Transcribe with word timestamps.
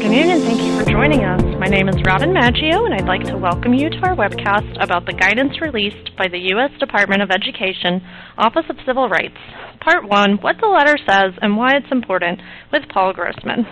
afternoon, 0.00 0.30
and 0.30 0.42
thank 0.44 0.62
you 0.62 0.72
for 0.78 0.90
joining 0.90 1.24
us. 1.24 1.42
My 1.60 1.66
name 1.66 1.86
is 1.86 2.02
Robin 2.06 2.32
Maggio, 2.32 2.86
and 2.86 2.94
I'd 2.94 3.04
like 3.04 3.22
to 3.24 3.36
welcome 3.36 3.74
you 3.74 3.90
to 3.90 3.98
our 3.98 4.16
webcast 4.16 4.82
about 4.82 5.04
the 5.04 5.12
guidance 5.12 5.60
released 5.60 6.16
by 6.16 6.26
the 6.26 6.40
U.S. 6.56 6.70
Department 6.80 7.20
of 7.20 7.30
Education, 7.30 8.00
Office 8.38 8.64
of 8.70 8.80
Civil 8.86 9.10
Rights. 9.10 9.36
Part 9.84 10.08
1 10.08 10.38
What 10.40 10.56
the 10.58 10.68
Letter 10.68 10.96
Says 10.96 11.36
and 11.42 11.58
Why 11.58 11.76
It's 11.76 11.92
Important, 11.92 12.40
with 12.72 12.88
Paul 12.88 13.12
Grossman. 13.12 13.68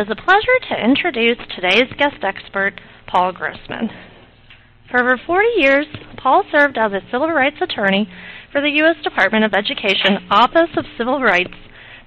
It 0.00 0.04
is 0.04 0.08
a 0.08 0.16
pleasure 0.16 0.56
to 0.70 0.82
introduce 0.82 1.36
today's 1.54 1.92
guest 1.98 2.24
expert, 2.24 2.80
Paul 3.06 3.32
Grossman. 3.32 3.90
For 4.90 5.00
over 5.00 5.20
40 5.20 5.48
years, 5.58 5.86
Paul 6.16 6.44
served 6.50 6.78
as 6.78 6.92
a 6.92 7.04
civil 7.12 7.28
rights 7.28 7.60
attorney 7.60 8.08
for 8.52 8.62
the 8.62 8.72
U.S. 8.80 8.96
Department 9.04 9.44
of 9.44 9.52
Education, 9.52 10.16
Office 10.30 10.72
of 10.78 10.86
Civil 10.96 11.20
Rights 11.20 11.60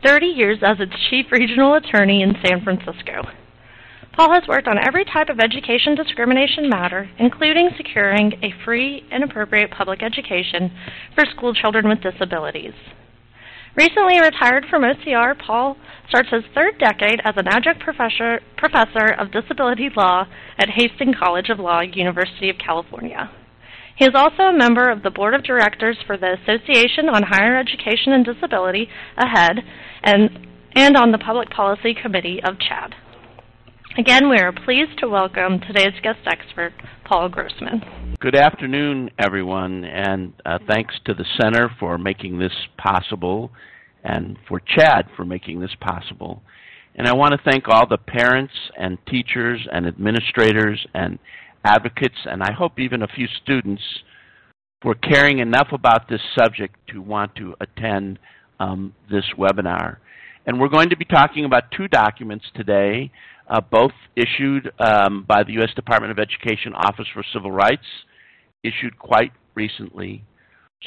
30 0.04 0.26
years 0.26 0.58
as 0.66 0.80
its 0.80 0.98
chief 1.12 1.28
regional 1.32 1.76
attorney 1.76 2.24
in 2.24 2.34
San 2.44 2.64
Francisco. 2.64 3.30
Paul 4.14 4.34
has 4.34 4.48
worked 4.48 4.68
on 4.68 4.78
every 4.78 5.06
type 5.06 5.30
of 5.30 5.40
education 5.40 5.96
discrimination 5.96 6.68
matter, 6.70 7.10
including 7.18 7.70
securing 7.78 8.34
a 8.44 8.54
free 8.66 9.06
and 9.10 9.24
appropriate 9.24 9.72
public 9.72 10.04
education 10.04 10.72
for 11.16 11.24
school 11.26 11.54
children 11.54 11.88
with 11.88 12.02
disabilities. 12.02 12.74
Recently 13.74 14.20
retired 14.20 14.66
from 14.70 14.84
OCR, 14.84 15.40
Paul 15.40 15.78
starts 16.10 16.30
his 16.30 16.44
third 16.54 16.78
decade 16.78 17.22
as 17.24 17.36
an 17.38 17.48
adjunct 17.48 17.80
professor, 17.80 18.42
professor 18.58 19.14
of 19.18 19.32
disability 19.32 19.90
law 19.96 20.26
at 20.58 20.70
Hastings 20.70 21.16
College 21.18 21.50
of 21.50 21.60
Law, 21.60 21.80
University 21.80 22.50
of 22.50 22.58
California. 22.58 23.32
He 23.96 24.04
is 24.04 24.12
also 24.14 24.44
a 24.44 24.58
member 24.58 24.90
of 24.90 25.04
the 25.04 25.10
board 25.10 25.34
of 25.34 25.44
directors 25.44 25.98
for 26.06 26.18
the 26.18 26.36
Association 26.42 27.08
on 27.08 27.24
Higher 27.24 27.58
Education 27.58 28.12
and 28.12 28.26
Disability, 28.26 28.90
AHEAD, 29.18 29.60
and, 30.04 30.48
and 30.76 30.98
on 30.98 31.14
the 31.14 31.18
Public 31.18 31.50
Policy 31.50 31.94
Committee 31.94 32.42
of 32.44 32.56
CHADD. 32.56 32.94
Again, 33.98 34.30
we 34.30 34.38
are 34.38 34.54
pleased 34.54 35.00
to 35.00 35.10
welcome 35.10 35.60
today's 35.60 36.00
guest 36.02 36.20
expert, 36.26 36.72
Paul 37.04 37.28
Grossman. 37.28 37.82
Good 38.22 38.36
afternoon, 38.36 39.10
everyone, 39.20 39.84
and 39.84 40.32
uh, 40.46 40.60
thanks 40.66 40.96
to 41.06 41.14
the 41.14 41.26
Center 41.38 41.70
for 41.78 41.98
making 41.98 42.40
this 42.40 42.54
possible 42.78 43.52
and 44.02 44.38
for 44.48 44.62
CHADD 44.62 45.14
for 45.18 45.26
making 45.26 45.60
this 45.60 45.76
possible. 45.82 46.42
And 46.96 47.06
I 47.06 47.14
want 47.14 47.34
to 47.34 47.52
thank 47.52 47.68
all 47.68 47.86
the 47.86 47.98
parents 47.98 48.54
and 48.78 48.98
teachers 49.08 49.68
and 49.70 49.86
administrators 49.86 50.86
and 50.94 51.20
advocates, 51.66 52.16
and 52.24 52.42
I 52.42 52.54
hope 52.54 52.80
even 52.80 53.02
a 53.02 53.08
few 53.08 53.28
students 53.44 53.84
for 54.82 54.96
caring 54.96 55.40
enough 55.40 55.68
about 55.74 56.08
this 56.08 56.22
subject 56.40 56.76
to 56.94 57.02
want 57.02 57.36
to 57.36 57.56
attend 57.60 58.20
um, 58.62 58.96
this 59.12 59.26
webinar. 59.38 59.98
And 60.46 60.60
we're 60.60 60.70
going 60.70 60.90
to 60.90 60.98
be 60.98 61.06
talking 61.06 61.46
about 61.46 61.72
two 61.76 61.88
documents 61.88 62.46
today, 62.56 63.12
uh, 63.52 63.60
both 63.60 63.92
issued 64.16 64.72
um, 64.80 65.26
by 65.28 65.44
the 65.44 65.52
U.S. 65.54 65.74
Department 65.76 66.12
of 66.12 66.20
Education 66.20 66.74
Office 66.74 67.08
for 67.14 67.22
Civil 67.34 67.52
Rights, 67.52 67.86
issued 68.64 68.98
quite 68.98 69.34
recently. 69.56 70.24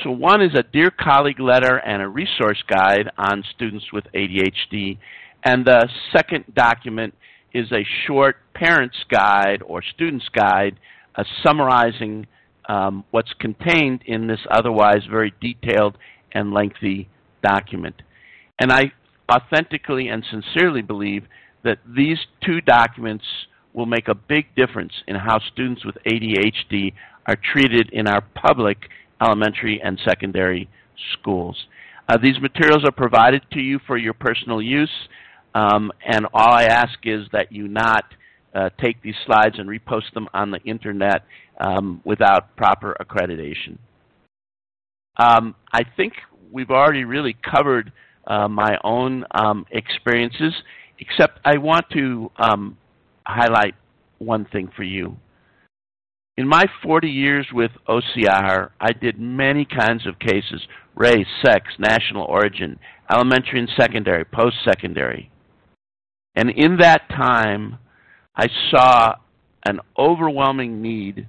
So 0.03 0.11
one 0.11 0.43
is 0.43 0.53
a 0.59 0.63
Dear 0.63 0.91
Colleague 0.91 1.39
letter 1.39 1.77
and 1.77 2.03
a 2.03 2.09
resource 2.09 2.63
guide 2.67 3.11
on 3.19 3.45
students 3.55 3.93
with 3.93 4.05
ADHD. 4.15 4.99
And 5.45 5.67
the 5.67 5.89
second 6.11 6.47
document 6.55 7.15
is 7.53 7.71
a 7.71 7.85
short 8.07 8.37
parent's 8.55 8.97
guide 9.11 9.63
or 9.65 9.83
student's 9.83 10.29
guide 10.31 10.81
uh, 11.17 11.25
summarizing 11.45 12.27
um, 12.67 13.05
what's 13.11 13.33
contained 13.39 14.01
in 14.07 14.27
this 14.27 14.41
otherwise 14.51 15.03
very 15.09 15.35
detailed 15.41 15.99
and 16.33 16.53
lengthy 16.53 17.09
document. 17.43 18.01
And 18.59 18.73
I 18.73 18.93
authentically 19.31 20.09
and 20.09 20.25
sincerely 20.31 20.81
believe 20.81 21.25
that 21.65 21.79
these 21.87 22.19
two 22.45 22.61
documents 22.61 23.25
will 23.73 23.87
make 23.87 24.09
a 24.09 24.15
big 24.15 24.55
difference 24.55 24.93
in 25.09 25.17
how 25.17 25.39
students 25.53 25.85
with 25.85 25.97
ADHD 26.07 26.93
are 27.27 27.37
treated 27.53 27.91
in 27.93 28.07
our 28.07 28.21
public 28.21 28.79
elementary 29.21 29.81
and 29.83 29.99
secondary 30.05 30.69
schools. 31.13 31.67
Uh, 32.09 32.19
these 32.23 32.39
materials 32.41 32.85
are 32.85 32.93
provided 32.93 33.43
to 33.53 33.61
you 33.61 33.81
for 33.87 33.97
your 33.97 34.13
personal 34.13 34.61
use. 34.61 34.91
Um, 35.55 35.93
and 36.07 36.27
all 36.35 36.53
I 36.53 36.65
ask 36.65 36.99
is 37.05 37.27
that 37.33 37.53
you 37.53 37.69
not 37.69 38.05
uh, 38.55 38.71
take 38.81 39.03
these 39.03 39.15
slides 39.25 39.57
and 39.59 39.69
repost 39.69 40.13
them 40.13 40.29
on 40.35 40.51
the 40.51 40.61
internet 40.63 41.25
um, 41.61 42.01
without 42.05 42.55
proper 42.57 42.97
accreditation. 43.01 43.79
Um, 45.17 45.55
I 45.73 45.83
think 45.97 46.15
we've 46.51 46.71
already 46.71 47.05
really 47.05 47.37
covered 47.49 47.93
uh, 48.27 48.49
my 48.49 48.79
own 48.83 49.25
um, 49.33 49.65
experiences, 49.71 50.55
except 50.99 51.41
I 51.45 51.59
want 51.59 51.87
to 51.93 52.31
um, 52.37 52.77
highlight 53.27 53.75
one 54.19 54.47
thing 54.47 54.71
for 54.77 54.83
you. 54.83 55.17
In 56.37 56.49
my 56.49 56.65
40 56.83 57.09
years 57.09 57.47
with 57.53 57.71
OCR, 57.89 58.71
I 58.81 58.93
did 58.93 59.21
many 59.21 59.65
kinds 59.65 60.07
of 60.07 60.19
cases, 60.19 60.67
race, 60.97 61.27
sex, 61.45 61.67
national 61.79 62.25
origin, 62.25 62.79
elementary 63.11 63.61
and 63.61 63.71
secondary, 63.77 64.25
post-secondary. 64.25 65.31
And 66.35 66.51
in 66.51 66.79
that 66.79 67.09
time, 67.09 67.79
I 68.35 68.49
saw 68.71 69.15
an 69.65 69.79
overwhelming 69.97 70.83
need 70.83 71.29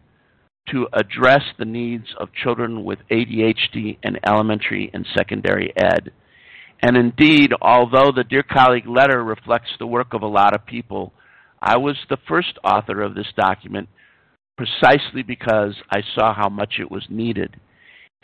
to 0.72 0.88
address 0.94 1.44
the 1.59 1.66
needs 1.66 2.08
of 2.20 2.30
children 2.34 2.84
with 2.84 3.00
ADHD 3.12 3.97
in 4.02 4.18
elementary 4.28 4.90
and 4.94 5.06
secondary 5.16 5.72
ed. 5.78 6.12
And 6.81 6.97
indeed, 6.97 7.52
although 7.62 8.12
the 8.16 8.24
Dear 8.24 8.44
Colleague 8.44 8.88
letter 8.88 9.24
reflects 9.24 9.72
the 9.80 9.88
work 9.88 10.13
of 10.13 10.22
a 10.22 10.28
lot 10.28 10.53
of 10.53 10.66
people, 10.66 11.13
I 11.62 11.78
was 11.78 11.96
the 12.09 12.18
first 12.28 12.59
author 12.63 13.02
of 13.02 13.16
this 13.16 13.31
document 13.36 13.90
precisely 14.58 15.24
because 15.24 15.75
I 15.90 16.02
saw 16.14 16.34
how 16.34 16.50
much 16.50 16.75
it 16.80 16.91
was 16.91 17.06
needed. 17.09 17.59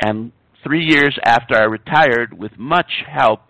And 0.01 0.31
three 0.63 0.85
years 0.85 1.17
after 1.25 1.55
I 1.55 1.63
retired, 1.63 2.37
with 2.37 2.57
much 2.57 3.03
help 3.09 3.41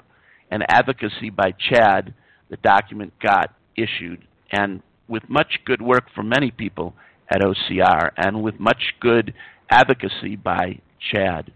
and 0.50 0.64
advocacy 0.70 1.30
by 1.30 1.54
CHADD, 1.70 2.14
the 2.50 2.58
document 2.58 3.14
got 3.22 3.54
issued, 3.78 4.26
and 4.52 4.82
with 5.08 5.24
much 5.30 5.60
good 5.66 5.82
work 5.82 6.06
from 6.14 6.30
many 6.30 6.52
people 6.52 6.94
at 7.30 7.42
OCR, 7.42 8.12
and 8.18 8.44
with 8.44 8.60
much 8.60 8.94
good 9.00 9.34
advocacy 9.70 10.36
by 10.36 10.80
CHADD. 11.14 11.50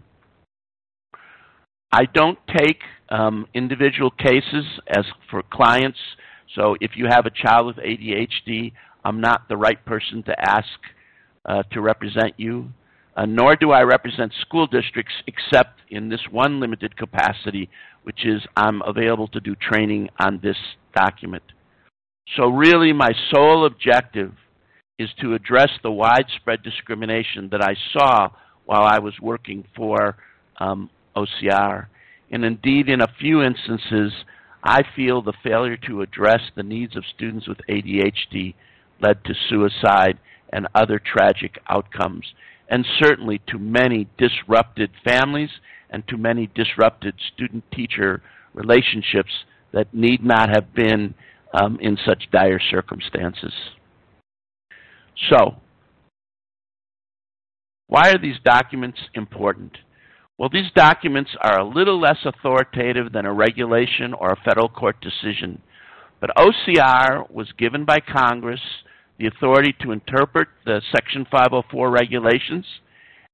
I 1.92 2.04
don't 2.12 2.38
take 2.56 2.80
um, 3.08 3.46
individual 3.54 4.10
cases 4.10 4.64
as 4.88 5.04
for 5.30 5.42
clients, 5.52 5.98
so 6.54 6.76
if 6.80 6.92
you 6.96 7.06
have 7.06 7.26
a 7.26 7.30
child 7.30 7.66
with 7.66 7.76
ADHD, 7.76 8.72
I'm 9.04 9.20
not 9.20 9.48
the 9.48 9.56
right 9.56 9.82
person 9.84 10.22
to 10.24 10.34
ask 10.40 10.68
uh, 11.44 11.62
to 11.72 11.80
represent 11.80 12.34
you. 12.38 12.70
Uh, 13.16 13.24
nor 13.24 13.56
do 13.56 13.70
I 13.70 13.82
represent 13.82 14.32
school 14.42 14.66
districts 14.66 15.14
except 15.26 15.80
in 15.88 16.08
this 16.08 16.20
one 16.30 16.60
limited 16.60 16.96
capacity, 16.96 17.70
which 18.02 18.26
is 18.26 18.42
I'm 18.56 18.82
available 18.82 19.28
to 19.28 19.40
do 19.40 19.54
training 19.54 20.10
on 20.18 20.40
this 20.42 20.56
document. 20.94 21.42
So 22.36 22.48
really 22.48 22.92
my 22.92 23.12
sole 23.32 23.64
objective 23.64 24.32
is 24.98 25.08
to 25.20 25.34
address 25.34 25.70
the 25.82 25.90
widespread 25.90 26.62
discrimination 26.62 27.48
that 27.52 27.62
I 27.62 27.74
saw 27.92 28.28
while 28.64 28.82
I 28.82 28.98
was 28.98 29.14
working 29.20 29.64
for 29.76 30.16
um, 30.58 30.90
OCR. 31.16 31.86
And 32.30 32.44
indeed, 32.44 32.88
in 32.88 33.00
a 33.00 33.14
few 33.20 33.42
instances, 33.42 34.12
I 34.62 34.82
feel 34.96 35.22
the 35.22 35.32
failure 35.44 35.76
to 35.86 36.02
address 36.02 36.40
the 36.54 36.62
needs 36.62 36.96
of 36.96 37.04
students 37.14 37.46
with 37.46 37.58
ADHD 37.68 38.54
led 39.00 39.24
to 39.24 39.34
suicide 39.48 40.18
and 40.52 40.66
other 40.74 40.98
tragic 40.98 41.58
outcomes, 41.68 42.24
and 42.68 42.86
certainly 42.98 43.40
to 43.48 43.58
many 43.58 44.08
disrupted 44.18 44.90
families 45.04 45.50
and 45.90 46.06
to 46.08 46.16
many 46.16 46.48
disrupted 46.54 47.14
student-teacher 47.34 48.22
relationships 48.54 49.30
that 49.72 49.92
need 49.94 50.24
not 50.24 50.48
have 50.48 50.74
been 50.74 51.14
um, 51.54 51.78
in 51.80 51.96
such 52.04 52.24
dire 52.32 52.60
circumstances. 52.70 53.52
So, 55.30 55.56
why 57.86 58.10
are 58.10 58.18
these 58.18 58.36
documents 58.44 58.98
important? 59.14 59.78
Well, 60.38 60.50
these 60.52 60.70
documents 60.74 61.30
are 61.40 61.58
a 61.58 61.66
little 61.66 61.98
less 61.98 62.18
authoritative 62.26 63.10
than 63.10 63.24
a 63.24 63.32
regulation 63.32 64.12
or 64.12 64.32
a 64.32 64.40
federal 64.44 64.68
court 64.68 64.96
decision, 65.00 65.62
but 66.20 66.30
OCR 66.36 67.30
was 67.30 67.50
given 67.56 67.86
by 67.86 68.00
Congress 68.00 68.60
the 69.18 69.28
authority 69.28 69.74
to 69.80 69.92
interpret 69.92 70.48
the 70.66 70.82
Section 70.94 71.26
504 71.30 71.90
regulations 71.90 72.66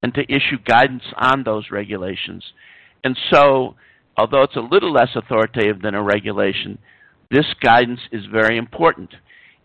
and 0.04 0.14
to 0.14 0.32
issue 0.32 0.58
guidance 0.64 1.02
on 1.16 1.43
those 1.43 1.72
regulations. 1.72 2.44
And 3.02 3.19
so, 3.32 3.75
although 4.16 4.43
it's 4.43 4.55
a 4.55 4.60
little 4.60 4.93
less 4.93 5.10
authoritative 5.16 5.82
than 5.82 5.96
a 5.96 6.02
regulation, 6.02 6.78
this 7.32 7.46
guidance 7.60 8.00
is 8.12 8.26
very 8.26 8.56
important. 8.56 9.10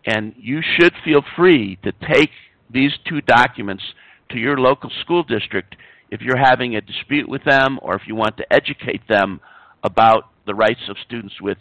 And 0.04 0.34
you 0.36 0.60
should 0.60 0.92
feel 1.04 1.22
free 1.36 1.78
to 1.84 1.92
take 2.12 2.30
these 2.68 2.92
two 3.08 3.20
documents 3.20 3.84
to 4.30 4.38
your 4.38 4.58
local 4.58 4.90
school 5.02 5.22
district 5.22 5.76
if 6.10 6.20
you're 6.20 6.38
having 6.38 6.76
a 6.76 6.80
dispute 6.80 7.28
with 7.28 7.44
them 7.44 7.78
or 7.82 7.94
if 7.94 8.02
you 8.06 8.14
want 8.14 8.36
to 8.38 8.52
educate 8.52 9.06
them 9.08 9.40
about 9.82 10.30
the 10.46 10.54
rights 10.54 10.80
of 10.88 10.96
students 11.04 11.34
with 11.40 11.58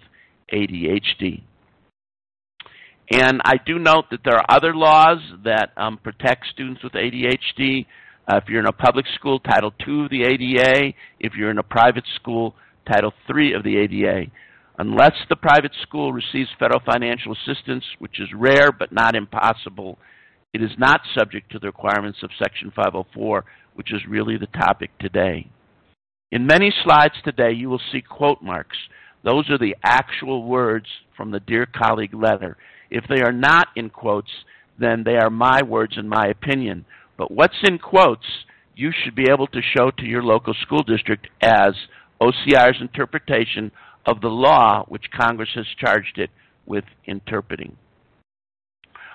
ADHD. 0.54 1.44
And 3.10 3.42
I 3.46 3.56
do 3.66 3.80
note 3.80 4.06
that 4.12 4.20
there 4.26 4.36
are 4.36 4.46
other 4.50 4.76
laws 4.76 5.20
that 5.44 5.72
um, 5.78 5.98
protect 5.98 6.48
students 6.52 6.84
with 6.84 6.94
ADHD. 6.94 7.86
Uh, 8.28 8.38
if 8.38 8.50
you're 8.50 8.60
in 8.60 8.68
a 8.68 8.74
public 8.74 9.06
school, 9.16 9.40
Title 9.40 9.74
II 9.88 10.06
of 10.06 10.10
the 10.10 10.24
ADA. 10.24 10.94
If 11.20 11.34
you're 11.36 11.52
in 11.52 11.58
a 11.58 11.64
private 11.64 12.04
school, 12.16 12.56
Title 12.86 13.14
III 13.34 13.54
of 13.54 13.64
the 13.64 13.78
ADA. 13.78 14.26
Unless 14.80 15.14
the 15.30 15.36
private 15.36 15.72
school 15.82 16.14
receives 16.14 16.50
federal 16.60 16.82
financial 16.86 17.34
assistance, 17.34 17.84
which 18.00 18.20
is 18.20 18.28
rare 18.36 18.72
but 18.72 18.92
not 18.92 19.16
impossible, 19.16 19.98
it 20.54 20.62
is 20.62 20.72
not 20.78 21.02
subject 21.18 21.52
to 21.52 21.60
the 21.60 21.68
requirements 21.68 22.20
of 22.24 22.30
Section 22.38 22.72
504, 22.76 23.46
which 23.78 23.94
is 23.94 24.02
really 24.10 24.38
the 24.38 24.48
topic 24.48 24.90
today. 25.00 25.48
In 26.32 26.48
many 26.48 26.74
slides 26.84 27.14
today, 27.24 27.52
you 27.52 27.70
will 27.70 27.82
see 27.92 28.02
quote 28.02 28.42
marks. 28.42 28.78
Those 29.24 29.50
are 29.52 29.58
the 29.60 29.76
actual 29.84 30.44
words 30.44 30.88
from 31.16 31.30
the 31.30 31.40
Dear 31.40 31.68
Colleague 31.68 32.16
letter. 32.16 32.58
If 32.90 33.06
they 33.08 33.22
are 33.22 33.32
not 33.32 33.68
in 33.76 33.92
quotes, 33.92 34.32
then 34.80 35.04
they 35.06 35.16
are 35.16 35.30
my 35.30 35.62
words 35.62 35.94
and 35.96 36.10
my 36.10 36.26
opinion. 36.28 36.86
But 37.18 37.30
what's 37.30 37.58
in 37.64 37.78
quotes, 37.78 38.26
you 38.76 38.92
should 38.92 39.16
be 39.16 39.30
able 39.30 39.48
to 39.48 39.62
show 39.62 39.92
to 39.92 40.06
your 40.06 40.24
local 40.24 40.56
school 40.62 40.82
district 40.82 41.28
as 41.42 41.74
OCR's 42.20 42.82
interpretation 42.82 43.72
of 44.08 44.22
the 44.22 44.28
law 44.28 44.86
which 44.88 45.12
Congress 45.16 45.50
has 45.54 45.66
charged 45.80 46.18
it 46.18 46.32
with 46.66 46.86
interpreting. 47.06 47.78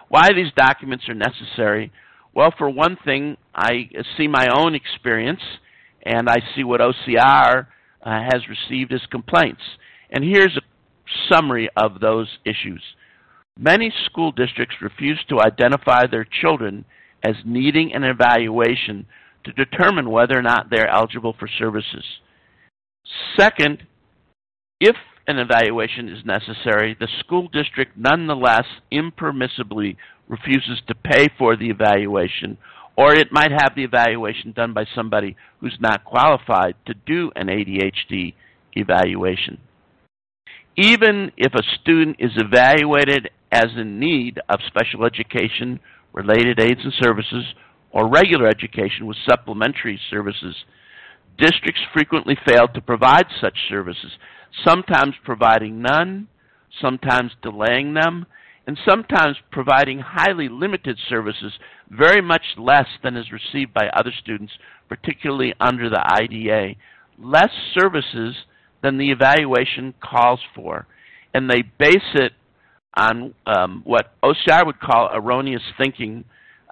Why 0.09 0.29
these 0.33 0.53
documents 0.55 1.09
are 1.09 1.15
necessary? 1.15 1.91
Well, 2.35 2.53
for 2.57 2.71
one 2.71 2.97
thing, 3.05 3.37
I 3.55 3.89
see 4.17 4.27
my 4.27 4.49
own 4.49 4.75
experience 4.75 5.43
and 6.05 6.29
I 6.29 6.37
see 6.55 6.65
what 6.65 6.81
OCR 6.81 7.67
uh, 8.03 8.21
has 8.33 8.43
received 8.49 8.93
as 8.93 9.01
complaints. 9.11 9.61
And 10.11 10.25
here's 10.25 10.57
a 10.57 10.63
summary 11.31 11.69
of 11.77 12.01
those 12.01 12.29
issues. 12.45 12.83
Many 13.59 13.93
school 14.07 14.33
districts 14.33 14.77
refuse 14.81 15.23
to 15.29 15.41
identify 15.41 16.07
their 16.07 16.25
children 16.25 16.85
as 17.23 17.35
needing 17.45 17.93
an 17.95 18.03
evaluation 18.03 19.07
to 19.45 19.53
determine 19.53 20.11
whether 20.11 20.39
or 20.39 20.43
not 20.43 20.71
they're 20.71 20.89
eligible 20.89 21.35
for 21.39 21.49
services. 21.59 22.05
Second, 23.39 23.83
if 24.81 24.97
an 25.27 25.39
evaluation 25.39 26.09
is 26.09 26.25
necessary, 26.25 26.97
the 26.99 27.09
school 27.21 27.49
district 27.53 27.97
nonetheless 27.97 28.65
impermissibly 28.91 29.97
refuses 30.29 30.81
to 30.87 30.95
pay 30.95 31.29
for 31.39 31.57
the 31.57 31.71
evaluation, 31.71 32.57
or 32.97 33.15
it 33.15 33.33
might 33.33 33.51
have 33.51 33.75
the 33.75 33.85
evaluation 33.85 34.53
done 34.53 34.73
by 34.73 34.85
somebody 34.95 35.37
who's 35.61 35.77
not 35.81 36.05
qualified 36.05 36.75
to 36.87 36.95
do 37.07 37.31
an 37.37 37.49
ADHD 37.49 38.35
evaluation. 38.75 39.59
Even 40.77 41.33
if 41.37 41.55
a 41.55 41.63
student 41.81 42.17
is 42.19 42.33
evaluated 42.37 43.31
as 43.51 43.67
in 43.77 43.99
need 43.99 44.41
of 44.49 44.61
special 44.67 45.05
education, 45.05 45.81
related 46.13 46.59
aids 46.61 46.81
and 46.83 46.93
services, 47.03 47.45
or 47.91 48.09
regular 48.09 48.47
education 48.49 49.07
with 49.07 49.17
supplementary 49.29 50.01
services, 50.11 50.57
districts 51.39 51.83
frequently 51.93 52.37
fail 52.47 52.67
to 52.69 52.81
provide 52.81 53.27
such 53.41 53.57
services, 53.69 54.13
sometimes 54.65 55.15
providing 55.25 55.83
none, 55.83 56.29
sometimes 56.81 57.33
delaying 57.43 57.95
them, 57.95 58.27
and 58.67 58.79
sometimes 58.89 59.37
providing 59.51 59.99
highly 59.99 60.49
limited 60.49 60.99
services, 61.09 61.53
very 61.91 62.21
much 62.21 62.43
less 62.57 62.87
than 63.03 63.17
is 63.17 63.33
received 63.33 63.75
by 63.75 63.89
other 63.89 64.13
students, 64.21 64.53
particularly 64.89 65.53
under 65.61 65.91
the 65.91 66.01
IDEA. 66.01 66.75
Less 67.19 67.51
services 67.75 68.37
than 68.83 68.99
the 68.99 69.11
evaluation 69.11 69.95
calls 70.01 70.41
for. 70.55 70.87
And 71.35 71.51
they 71.51 71.63
base 71.79 71.97
it 72.15 72.33
on 72.97 73.35
um, 73.47 73.83
what 73.85 74.13
OCR 74.23 74.67
would 74.67 74.81
call 74.81 75.11
erroneous 75.13 75.63
thinking, 75.79 76.25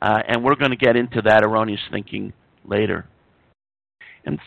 uh, 0.03 0.23
and 0.29 0.45
we're 0.45 0.55
going 0.55 0.71
to 0.71 0.77
get 0.77 0.97
into 0.97 1.23
that 1.23 1.43
erroneous 1.43 1.81
thinking 1.91 2.33
later. 2.65 3.07
And 4.25 4.39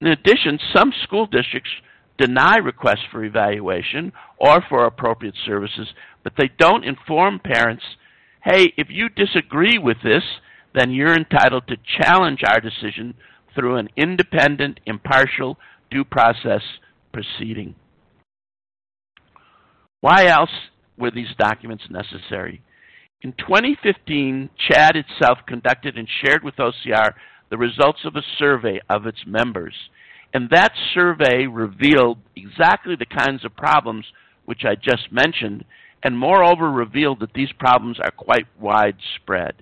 in 0.00 0.08
addition, 0.08 0.58
some 0.74 0.92
school 1.02 1.26
districts 1.26 1.70
deny 2.20 2.56
requests 2.56 3.06
for 3.10 3.24
evaluation 3.24 4.12
or 4.36 4.62
for 4.68 4.84
appropriate 4.84 5.34
services, 5.46 5.88
but 6.22 6.34
they 6.36 6.50
don't 6.58 6.84
inform 6.84 7.40
parents, 7.40 7.82
hey, 8.44 8.72
if 8.76 8.88
you 8.90 9.08
disagree 9.08 9.78
with 9.78 9.96
this, 10.04 10.22
then 10.74 10.90
you're 10.90 11.16
entitled 11.16 11.66
to 11.66 11.76
challenge 12.02 12.42
our 12.46 12.60
decision 12.60 13.14
through 13.54 13.76
an 13.76 13.88
independent, 13.96 14.78
impartial 14.86 15.56
due 15.90 16.04
process 16.04 16.62
proceeding. 17.12 17.74
Why 20.00 20.26
else 20.26 20.50
were 20.98 21.10
these 21.10 21.34
documents 21.38 21.84
necessary? 21.90 22.62
In 23.22 23.32
2015, 23.32 24.50
CHADD 24.70 24.96
itself 24.96 25.38
conducted 25.46 25.96
and 25.98 26.08
shared 26.22 26.44
with 26.44 26.56
OCR 26.56 27.14
the 27.50 27.58
results 27.58 28.00
of 28.04 28.16
a 28.16 28.22
survey 28.38 28.80
of 28.88 29.06
its 29.06 29.18
members. 29.26 29.74
And 30.32 30.50
that 30.50 30.72
survey 30.94 31.46
revealed 31.46 32.18
exactly 32.36 32.96
the 32.96 33.06
kinds 33.06 33.44
of 33.44 33.56
problems 33.56 34.06
which 34.44 34.64
I 34.64 34.74
just 34.74 35.12
mentioned, 35.12 35.64
and 36.02 36.18
moreover 36.18 36.70
revealed 36.70 37.20
that 37.20 37.34
these 37.34 37.52
problems 37.58 37.98
are 38.00 38.10
quite 38.10 38.46
widespread. 38.58 39.54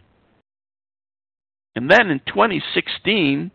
And 1.74 1.90
then 1.90 2.10
in 2.10 2.20
2016, 2.20 3.50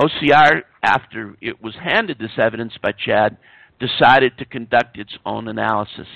OCR, 0.00 0.62
after 0.82 1.36
it 1.40 1.62
was 1.62 1.74
handed 1.82 2.18
this 2.18 2.38
evidence 2.38 2.72
by 2.82 2.92
CHADD, 2.92 3.36
decided 3.78 4.38
to 4.38 4.44
conduct 4.44 4.98
its 4.98 5.12
own 5.24 5.48
analysis. 5.48 6.06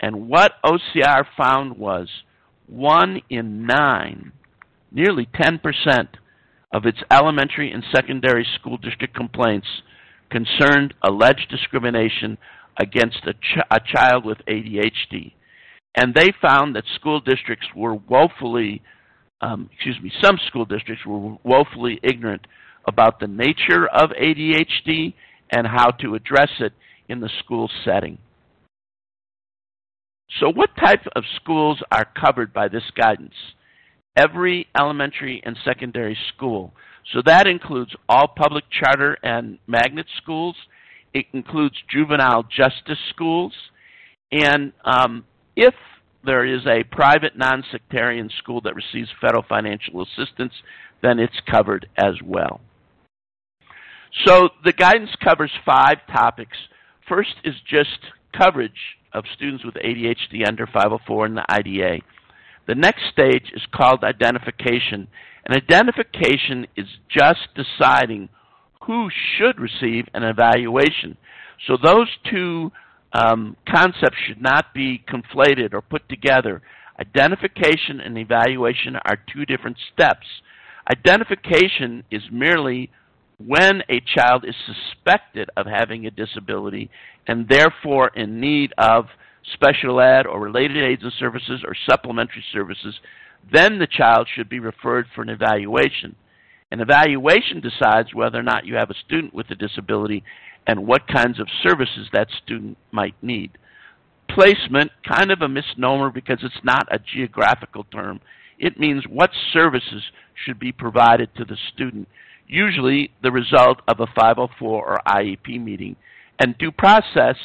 And 0.00 0.28
what 0.28 0.52
OCR 0.64 1.24
found 1.36 1.78
was 1.78 2.08
one 2.66 3.20
in 3.28 3.66
nine, 3.66 4.32
nearly 4.92 5.26
10% 5.26 6.08
of 6.72 6.84
its 6.84 6.98
elementary 7.10 7.72
and 7.72 7.82
secondary 7.94 8.46
school 8.58 8.76
district 8.76 9.14
complaints 9.14 9.66
concerned 10.30 10.94
alleged 11.02 11.48
discrimination 11.50 12.36
against 12.80 13.18
a, 13.26 13.32
ch 13.32 13.58
a 13.70 13.80
child 13.80 14.24
with 14.24 14.38
ADHD. 14.46 15.32
And 15.94 16.14
they 16.14 16.32
found 16.40 16.76
that 16.76 16.84
school 16.94 17.20
districts 17.20 17.66
were 17.74 17.94
woefully, 17.94 18.82
um, 19.40 19.70
excuse 19.72 19.98
me, 20.02 20.12
some 20.22 20.38
school 20.46 20.64
districts 20.64 21.04
were 21.06 21.36
woefully 21.42 21.98
ignorant 22.02 22.46
about 22.86 23.18
the 23.20 23.26
nature 23.26 23.86
of 23.88 24.10
ADHD 24.10 25.14
and 25.50 25.66
how 25.66 25.90
to 26.02 26.14
address 26.14 26.50
it 26.60 26.72
in 27.08 27.20
the 27.20 27.30
school 27.40 27.70
setting. 27.84 28.18
So 30.40 30.50
what 30.50 30.70
type 30.76 31.04
of 31.16 31.24
schools 31.36 31.82
are 31.90 32.04
covered 32.04 32.52
by 32.52 32.68
this 32.68 32.82
guidance? 32.94 33.34
Every 34.18 34.66
elementary 34.76 35.40
and 35.44 35.56
secondary 35.64 36.18
school. 36.34 36.72
So 37.12 37.22
that 37.24 37.46
includes 37.46 37.94
all 38.08 38.26
public 38.26 38.64
charter 38.70 39.16
and 39.22 39.58
magnet 39.68 40.06
schools. 40.20 40.56
It 41.14 41.26
includes 41.32 41.76
juvenile 41.88 42.42
justice 42.42 42.98
schools. 43.10 43.52
And 44.32 44.72
um, 44.84 45.24
if 45.54 45.74
there 46.24 46.44
is 46.44 46.66
a 46.66 46.82
private 46.90 47.38
non-sectarian 47.38 48.28
school 48.38 48.60
that 48.62 48.74
receives 48.74 49.08
federal 49.20 49.44
financial 49.48 50.02
assistance, 50.02 50.52
then 51.00 51.20
it's 51.20 51.40
covered 51.48 51.88
as 51.96 52.14
well. 52.24 52.60
So 54.26 54.48
the 54.64 54.72
guidance 54.72 55.10
covers 55.22 55.52
five 55.64 55.98
topics. 56.12 56.56
First 57.08 57.34
is 57.44 57.54
just 57.70 58.00
coverage 58.36 58.72
of 59.12 59.24
students 59.34 59.64
with 59.64 59.74
ADHD 59.74 60.46
under 60.46 60.66
504 60.66 61.26
and 61.26 61.36
the 61.36 61.50
IDEA. 61.50 62.00
The 62.68 62.74
next 62.74 63.02
stage 63.10 63.50
is 63.54 63.62
called 63.74 64.04
identification. 64.04 65.08
And 65.44 65.56
identification 65.56 66.66
is 66.76 66.86
just 67.08 67.48
deciding 67.56 68.28
who 68.84 69.08
should 69.10 69.58
receive 69.58 70.06
an 70.12 70.22
evaluation. 70.22 71.16
So 71.66 71.78
those 71.82 72.08
two 72.30 72.70
um, 73.12 73.56
concepts 73.66 74.18
should 74.26 74.42
not 74.42 74.74
be 74.74 75.02
conflated 75.08 75.72
or 75.72 75.80
put 75.80 76.08
together. 76.10 76.60
Identification 77.00 78.00
and 78.00 78.18
evaluation 78.18 78.96
are 78.96 79.18
two 79.32 79.46
different 79.46 79.78
steps. 79.92 80.26
Identification 80.90 82.04
is 82.10 82.22
merely 82.30 82.90
when 83.38 83.82
a 83.88 84.02
child 84.14 84.44
is 84.44 84.54
suspected 84.66 85.48
of 85.56 85.66
having 85.66 86.06
a 86.06 86.10
disability 86.10 86.90
and 87.26 87.48
therefore 87.48 88.10
in 88.14 88.40
need 88.40 88.72
of 88.76 89.06
special 89.54 90.00
ed 90.00 90.26
or 90.26 90.40
related 90.40 90.82
aids 90.82 91.02
and 91.02 91.12
services 91.18 91.62
or 91.64 91.74
supplementary 91.88 92.44
services, 92.52 92.98
then 93.52 93.78
the 93.78 93.86
child 93.86 94.28
should 94.32 94.48
be 94.48 94.60
referred 94.60 95.06
for 95.14 95.22
an 95.22 95.28
evaluation. 95.28 96.16
An 96.70 96.80
evaluation 96.80 97.60
decides 97.60 98.14
whether 98.14 98.38
or 98.38 98.42
not 98.42 98.66
you 98.66 98.74
have 98.74 98.90
a 98.90 98.94
student 99.06 99.32
with 99.32 99.50
a 99.50 99.54
disability 99.54 100.22
and 100.66 100.86
what 100.86 101.08
kinds 101.08 101.40
of 101.40 101.48
services 101.62 102.08
that 102.12 102.28
student 102.42 102.76
might 102.92 103.14
need. 103.22 103.56
Placement, 104.28 104.90
kind 105.06 105.30
of 105.30 105.40
a 105.40 105.48
misnomer 105.48 106.10
because 106.10 106.38
it's 106.42 106.62
not 106.62 106.86
a 106.92 106.98
geographical 106.98 107.84
term. 107.84 108.20
It 108.58 108.78
means 108.78 109.04
what 109.08 109.30
services 109.52 110.02
should 110.44 110.58
be 110.58 110.72
provided 110.72 111.34
to 111.36 111.44
the 111.44 111.56
student 111.72 112.06
usually 112.48 113.10
the 113.22 113.30
result 113.30 113.80
of 113.86 114.00
a 114.00 114.06
504 114.06 114.88
or 114.88 114.98
IEP 115.06 115.62
meeting. 115.62 115.94
And 116.38 116.56
due 116.58 116.72
process, 116.72 117.36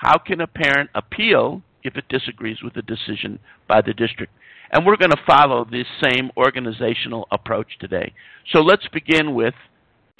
how 0.00 0.16
can 0.16 0.40
a 0.40 0.46
parent 0.46 0.88
appeal 0.94 1.62
if 1.82 1.96
it 1.96 2.08
disagrees 2.08 2.62
with 2.62 2.72
the 2.74 2.82
decision 2.82 3.38
by 3.68 3.82
the 3.82 3.92
district. 3.92 4.32
And 4.72 4.86
we're 4.86 4.96
going 4.96 5.10
to 5.10 5.22
follow 5.26 5.64
this 5.64 5.86
same 6.02 6.30
organizational 6.36 7.26
approach 7.30 7.68
today. 7.78 8.12
So 8.52 8.60
let's 8.60 8.86
begin 8.88 9.34
with 9.34 9.54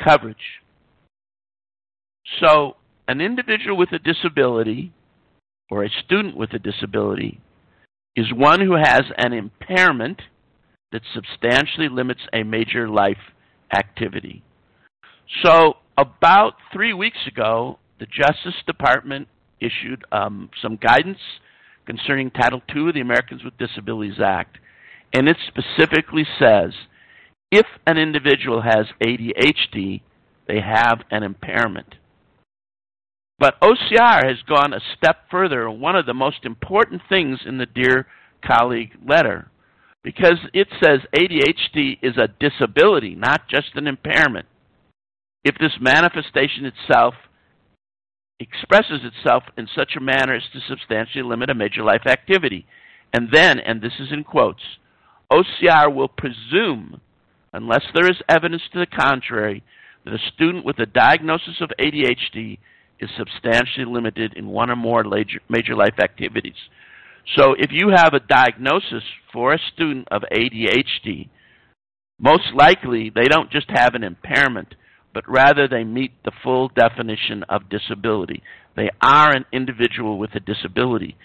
coverage. 0.02 0.36
So 2.40 2.76
an 3.08 3.22
individual 3.22 3.76
with 3.76 3.92
a 3.92 3.98
disability 3.98 4.92
or 5.70 5.84
a 5.84 5.90
student 6.04 6.36
with 6.36 6.52
a 6.52 6.58
disability 6.58 7.40
is 8.16 8.26
one 8.34 8.60
who 8.60 8.74
has 8.74 9.02
an 9.16 9.32
impairment 9.32 10.20
that 10.92 11.02
substantially 11.14 11.88
limits 11.88 12.20
a 12.34 12.42
major 12.42 12.88
life 12.88 13.32
activity. 13.72 14.42
So 15.42 15.74
about 15.96 16.54
three 16.70 16.92
weeks 16.92 17.26
ago, 17.26 17.78
the 17.98 18.06
Justice 18.06 18.60
Department 18.66 19.28
issued 19.60 20.04
um, 20.12 20.50
some 20.60 20.76
guidance 20.76 21.18
concerning 21.86 22.30
Title 22.30 22.62
II 22.74 22.88
of 22.88 22.94
the 22.94 23.00
Americans 23.00 23.42
with 23.44 23.58
Disabilities 23.58 24.20
Act, 24.24 24.58
and 25.12 25.28
it 25.28 25.36
specifically 25.48 26.24
says 26.38 26.72
if 27.50 27.66
an 27.86 27.98
individual 27.98 28.62
has 28.62 28.86
ADHD, 29.02 30.02
they 30.46 30.60
have 30.60 31.00
an 31.10 31.22
impairment. 31.22 31.96
But 33.38 33.60
OCR 33.60 34.26
has 34.26 34.42
gone 34.46 34.72
a 34.72 34.80
step 34.96 35.24
further, 35.30 35.70
one 35.70 35.96
of 35.96 36.06
the 36.06 36.14
most 36.14 36.44
important 36.44 37.02
things 37.08 37.40
in 37.46 37.58
the 37.58 37.66
Dear 37.66 38.06
Colleague 38.44 38.92
letter, 39.06 39.50
because 40.04 40.38
it 40.52 40.68
says 40.82 41.00
ADHD 41.14 41.98
is 42.02 42.16
a 42.16 42.28
disability, 42.38 43.14
not 43.14 43.48
just 43.48 43.70
an 43.74 43.86
impairment. 43.86 44.46
If 45.42 45.56
this 45.58 45.72
manifestation 45.80 46.66
itself 46.66 47.14
expresses 48.40 49.02
itself 49.04 49.44
in 49.56 49.68
such 49.74 49.92
a 49.96 50.00
manner 50.00 50.34
as 50.34 50.42
to 50.52 50.60
substantially 50.68 51.22
limit 51.22 51.50
a 51.50 51.54
major 51.54 51.84
life 51.84 52.06
activity. 52.06 52.66
And 53.12 53.28
then, 53.30 53.60
and 53.60 53.80
this 53.80 53.92
is 54.00 54.08
in 54.12 54.24
quotes, 54.24 54.62
OCR 55.30 55.94
will 55.94 56.08
presume, 56.08 57.00
unless 57.52 57.84
there 57.94 58.10
is 58.10 58.16
evidence 58.28 58.62
to 58.72 58.80
the 58.80 58.86
contrary, 58.86 59.62
that 60.04 60.14
a 60.14 60.32
student 60.34 60.64
with 60.64 60.78
a 60.78 60.86
diagnosis 60.86 61.60
of 61.60 61.70
ADHD 61.78 62.58
is 62.98 63.10
substantially 63.16 63.86
limited 63.86 64.34
in 64.34 64.46
one 64.46 64.70
or 64.70 64.76
more 64.76 65.04
major 65.48 65.76
life 65.76 65.98
activities. 66.02 66.54
So 67.36 67.54
if 67.58 67.70
you 67.70 67.90
have 67.94 68.14
a 68.14 68.20
diagnosis 68.20 69.02
for 69.32 69.52
a 69.52 69.58
student 69.72 70.08
of 70.10 70.22
ADHD, 70.32 71.28
most 72.18 72.48
likely 72.54 73.10
they 73.14 73.28
don't 73.28 73.50
just 73.50 73.70
have 73.70 73.94
an 73.94 74.04
impairment, 74.04 74.74
but 75.12 75.28
rather 75.28 75.66
they 75.66 75.84
meet 75.84 76.12
the 76.24 76.32
full 76.42 76.68
definition 76.68 77.44
of 77.48 77.68
disability. 77.68 78.42
They 78.76 78.90
are 79.00 79.34
an 79.34 79.44
individual 79.52 80.18
with 80.18 80.34
a 80.34 80.40
disability. 80.40 81.16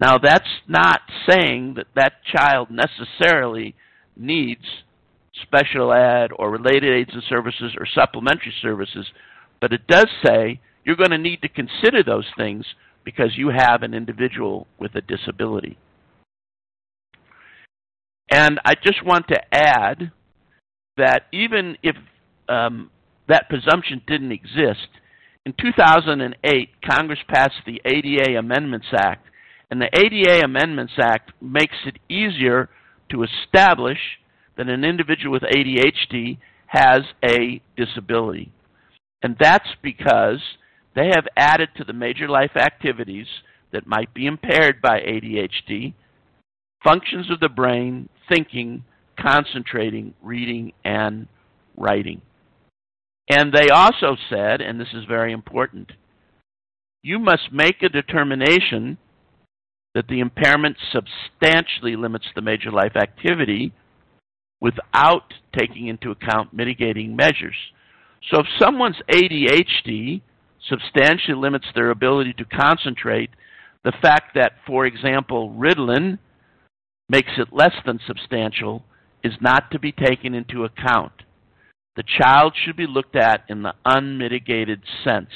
Now 0.00 0.18
that's 0.18 0.48
not 0.68 1.00
saying 1.28 1.74
that 1.76 1.86
that 1.94 2.24
child 2.24 2.68
necessarily 2.70 3.74
needs 4.16 4.64
special 5.42 5.92
ed 5.92 6.30
or 6.36 6.50
related 6.50 6.92
aids 6.92 7.10
and 7.12 7.22
services 7.28 7.74
or 7.78 7.86
supplementary 7.86 8.54
services, 8.62 9.06
but 9.60 9.72
it 9.72 9.86
does 9.86 10.06
say 10.24 10.60
you're 10.84 10.96
going 10.96 11.10
to 11.10 11.18
need 11.18 11.42
to 11.42 11.48
consider 11.48 12.02
those 12.02 12.26
things 12.36 12.64
because 13.04 13.36
you 13.36 13.50
have 13.50 13.82
an 13.82 13.94
individual 13.94 14.66
with 14.78 14.94
a 14.94 15.00
disability. 15.00 15.76
And 18.30 18.60
I 18.64 18.74
just 18.74 19.04
want 19.04 19.28
to 19.28 19.54
add 19.54 20.10
that 20.96 21.26
even 21.32 21.76
if 21.82 21.96
um, 22.48 22.90
that 23.28 23.48
presumption 23.48 24.02
didn't 24.06 24.32
exist, 24.32 24.88
in 25.46 25.54
2008, 25.60 26.70
Congress 26.88 27.18
passed 27.28 27.54
the 27.66 27.80
ADA 27.84 28.38
Amendments 28.38 28.86
Act, 28.94 29.28
and 29.70 29.80
the 29.80 29.90
ADA 29.94 30.42
Amendments 30.44 30.94
Act 30.98 31.32
makes 31.40 31.76
it 31.84 31.98
easier 32.08 32.70
to 33.10 33.24
establish 33.24 33.98
that 34.56 34.68
an 34.68 34.84
individual 34.84 35.32
with 35.32 35.42
ADHD 35.42 36.38
has 36.66 37.02
a 37.22 37.60
disability. 37.76 38.52
And 39.22 39.36
that's 39.38 39.68
because 39.82 40.40
they 40.94 41.08
have 41.14 41.26
added 41.36 41.70
to 41.76 41.84
the 41.84 41.92
major 41.92 42.28
life 42.28 42.56
activities 42.56 43.26
that 43.72 43.86
might 43.86 44.14
be 44.14 44.26
impaired 44.26 44.80
by 44.80 45.00
ADHD 45.00 45.94
functions 46.82 47.30
of 47.30 47.40
the 47.40 47.48
brain, 47.48 48.08
thinking, 48.28 48.84
concentrating, 49.18 50.14
reading, 50.22 50.72
and 50.84 51.26
writing. 51.76 52.20
And 53.28 53.52
they 53.52 53.70
also 53.70 54.16
said, 54.28 54.60
and 54.60 54.78
this 54.78 54.92
is 54.92 55.04
very 55.06 55.32
important, 55.32 55.92
you 57.02 57.18
must 57.18 57.52
make 57.52 57.82
a 57.82 57.88
determination 57.88 58.98
that 59.94 60.08
the 60.08 60.20
impairment 60.20 60.76
substantially 60.92 61.96
limits 61.96 62.26
the 62.34 62.42
major 62.42 62.70
life 62.70 62.96
activity 62.96 63.72
without 64.60 65.32
taking 65.56 65.88
into 65.88 66.10
account 66.10 66.52
mitigating 66.52 67.14
measures. 67.14 67.56
So 68.30 68.40
if 68.40 68.46
someone's 68.58 68.96
ADHD 69.12 70.22
substantially 70.68 71.36
limits 71.36 71.66
their 71.74 71.90
ability 71.90 72.32
to 72.34 72.44
concentrate, 72.44 73.30
the 73.84 73.92
fact 74.00 74.34
that, 74.34 74.52
for 74.66 74.86
example, 74.86 75.50
Ritalin 75.50 76.18
makes 77.08 77.32
it 77.36 77.52
less 77.52 77.74
than 77.84 78.00
substantial 78.06 78.82
is 79.22 79.34
not 79.40 79.70
to 79.70 79.78
be 79.78 79.92
taken 79.92 80.34
into 80.34 80.64
account. 80.64 81.12
The 81.96 82.04
child 82.18 82.54
should 82.56 82.76
be 82.76 82.86
looked 82.86 83.16
at 83.16 83.44
in 83.48 83.62
the 83.62 83.74
unmitigated 83.84 84.82
sense. 85.04 85.30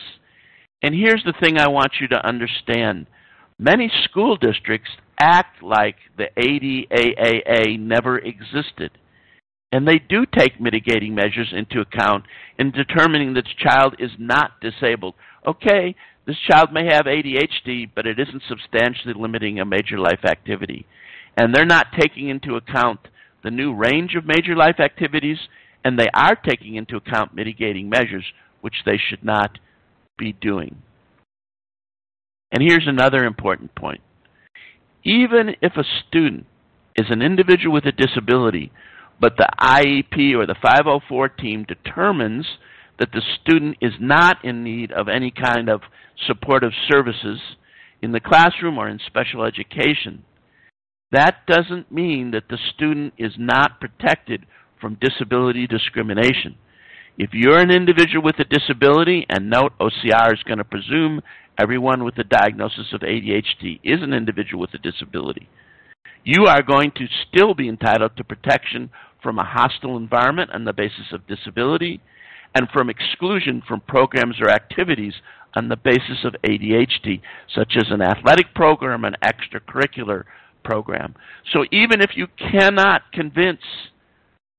And 0.82 0.94
here's 0.94 1.22
the 1.24 1.34
thing 1.40 1.58
I 1.58 1.68
want 1.68 1.92
you 2.00 2.08
to 2.08 2.26
understand. 2.26 3.06
Many 3.58 3.90
school 4.04 4.36
districts 4.36 4.90
act 5.20 5.62
like 5.62 5.96
the 6.16 6.28
ADAAA 6.36 7.78
never 7.78 8.18
existed. 8.18 8.92
And 9.70 9.86
they 9.86 9.98
do 9.98 10.24
take 10.26 10.60
mitigating 10.60 11.14
measures 11.14 11.52
into 11.52 11.80
account 11.80 12.24
in 12.58 12.70
determining 12.70 13.34
that 13.34 13.44
the 13.44 13.68
child 13.68 13.96
is 13.98 14.10
not 14.18 14.60
disabled. 14.60 15.14
Okay, 15.46 15.94
this 16.26 16.38
child 16.50 16.72
may 16.72 16.86
have 16.86 17.04
ADHD, 17.04 17.90
but 17.94 18.06
it 18.06 18.18
isn't 18.18 18.42
substantially 18.48 19.14
limiting 19.14 19.60
a 19.60 19.64
major 19.64 19.98
life 19.98 20.24
activity. 20.24 20.86
And 21.36 21.54
they're 21.54 21.66
not 21.66 21.88
taking 21.98 22.28
into 22.28 22.56
account 22.56 23.00
the 23.44 23.50
new 23.50 23.74
range 23.74 24.14
of 24.14 24.24
major 24.26 24.56
life 24.56 24.80
activities 24.80 25.38
and 25.84 25.98
they 25.98 26.08
are 26.14 26.34
taking 26.34 26.76
into 26.76 26.96
account 26.96 27.34
mitigating 27.34 27.88
measures, 27.88 28.24
which 28.60 28.74
they 28.84 28.98
should 28.98 29.24
not 29.24 29.58
be 30.16 30.32
doing. 30.32 30.76
And 32.50 32.62
here's 32.62 32.86
another 32.86 33.24
important 33.24 33.74
point. 33.74 34.00
Even 35.04 35.54
if 35.62 35.76
a 35.76 35.84
student 36.08 36.46
is 36.96 37.06
an 37.10 37.22
individual 37.22 37.74
with 37.74 37.86
a 37.86 37.92
disability, 37.92 38.72
but 39.20 39.36
the 39.36 39.48
IEP 39.60 40.34
or 40.34 40.46
the 40.46 40.56
504 40.60 41.28
team 41.28 41.64
determines 41.64 42.46
that 42.98 43.12
the 43.12 43.22
student 43.40 43.76
is 43.80 43.92
not 44.00 44.44
in 44.44 44.64
need 44.64 44.90
of 44.92 45.08
any 45.08 45.30
kind 45.30 45.68
of 45.68 45.82
supportive 46.26 46.72
services 46.90 47.38
in 48.02 48.12
the 48.12 48.20
classroom 48.20 48.78
or 48.78 48.88
in 48.88 48.98
special 49.06 49.44
education, 49.44 50.24
that 51.12 51.46
doesn't 51.46 51.90
mean 51.90 52.32
that 52.32 52.48
the 52.48 52.58
student 52.74 53.14
is 53.16 53.32
not 53.38 53.80
protected 53.80 54.44
from 54.80 54.98
disability 55.00 55.66
discrimination. 55.66 56.56
If 57.16 57.30
you're 57.32 57.58
an 57.58 57.70
individual 57.70 58.24
with 58.24 58.38
a 58.38 58.44
disability, 58.44 59.26
and 59.28 59.50
note 59.50 59.72
OCR 59.80 60.32
is 60.32 60.42
going 60.44 60.58
to 60.58 60.64
presume 60.64 61.20
everyone 61.58 62.04
with 62.04 62.16
a 62.18 62.24
diagnosis 62.24 62.92
of 62.92 63.00
ADHD 63.00 63.80
is 63.82 64.02
an 64.02 64.12
individual 64.12 64.60
with 64.60 64.74
a 64.74 64.78
disability, 64.78 65.48
you 66.24 66.46
are 66.46 66.62
going 66.62 66.92
to 66.92 67.06
still 67.28 67.54
be 67.54 67.68
entitled 67.68 68.16
to 68.16 68.24
protection 68.24 68.90
from 69.22 69.38
a 69.38 69.44
hostile 69.44 69.96
environment 69.96 70.50
on 70.52 70.64
the 70.64 70.72
basis 70.72 71.12
of 71.12 71.26
disability 71.26 72.00
and 72.54 72.68
from 72.72 72.88
exclusion 72.88 73.62
from 73.66 73.80
programs 73.80 74.36
or 74.40 74.48
activities 74.48 75.14
on 75.54 75.68
the 75.68 75.76
basis 75.76 76.24
of 76.24 76.36
ADHD, 76.44 77.20
such 77.54 77.74
as 77.76 77.86
an 77.90 78.02
athletic 78.02 78.54
program, 78.54 79.04
an 79.04 79.16
extracurricular 79.22 80.24
program. 80.64 81.14
So 81.52 81.64
even 81.72 82.00
if 82.00 82.10
you 82.14 82.26
cannot 82.38 83.10
convince 83.12 83.60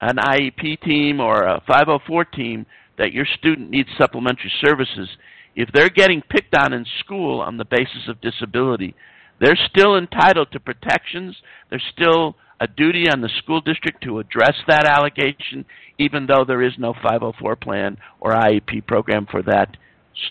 an 0.02 0.18
IEP 0.18 0.82
team 0.82 1.20
or 1.20 1.44
a 1.44 1.62
504 1.68 2.26
team 2.26 2.66
that 2.98 3.14
your 3.14 3.26
student 3.26 3.70
needs 3.70 3.90
supplementary 3.98 4.52
services, 4.62 5.10
if 5.56 5.70
they're 5.74 5.90
getting 5.90 6.22
picked 6.22 6.56
on 6.56 6.74
in 6.74 6.86
school 7.00 7.42
on 7.42 7.58
the 7.58 7.66
basis 7.66 8.08
of 8.08 8.22
disability, 8.22 8.96
they're 9.40 9.58
still 9.70 9.98
entitled 9.98 10.52
to 10.52 10.60
protections. 10.60 11.36
There's 11.70 11.84
still 11.94 12.36
a 12.60 12.68
duty 12.68 13.10
on 13.10 13.22
the 13.22 13.30
school 13.40 13.62
district 13.62 14.04
to 14.04 14.20
address 14.20 14.56
that 14.68 14.86
allegation, 14.86 15.66
even 15.98 16.28
though 16.28 16.44
there 16.46 16.62
is 16.62 16.74
no 16.78 16.94
504 16.94 17.56
plan 17.56 17.98
or 18.20 18.34
IEP 18.34 18.86
program 18.86 19.28
for 19.30 19.42
that 19.44 19.78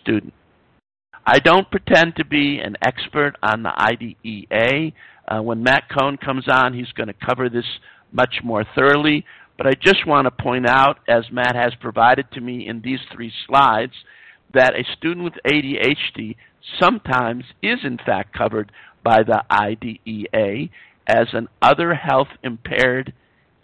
student. 0.01 0.35
I 1.27 1.39
don't 1.41 1.71
pretend 1.71 2.17
to 2.17 2.25
be 2.25 2.59
an 2.59 2.77
expert 2.83 3.35
on 3.43 3.63
the 3.63 3.73
IDEA. 3.79 4.93
Uh, 5.27 5.43
when 5.43 5.63
Matt 5.63 5.85
Cohn 5.91 6.17
comes 6.17 6.45
on, 6.49 6.73
he's 6.73 6.91
going 6.93 7.09
to 7.09 7.27
cover 7.27 7.49
this 7.49 7.67
much 8.13 8.37
more 8.43 8.65
thoroughly. 8.75 9.25
But 9.59 9.67
I 9.67 9.73
just 9.75 10.07
want 10.07 10.25
to 10.27 10.31
point 10.31 10.67
out, 10.67 11.01
as 11.09 11.25
Matt 11.33 11.57
has 11.57 11.75
provided 11.81 12.31
to 12.33 12.41
me 12.41 12.67
in 12.67 12.81
these 12.81 13.01
three 13.13 13.33
slides, 13.47 13.93
that 14.55 14.79
a 14.79 14.85
student 14.97 15.25
with 15.25 15.35
ADHD 15.45 16.37
sometimes 16.81 17.45
is 17.61 17.81
in 17.83 17.99
fact 17.99 18.33
covered 18.33 18.73
by 19.03 19.23
the 19.25 19.43
IDEA 19.51 20.69
as 21.07 21.27
an 21.33 21.49
other 21.61 21.95
health 21.95 22.29
impaired 22.43 23.13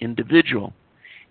individual. 0.00 0.72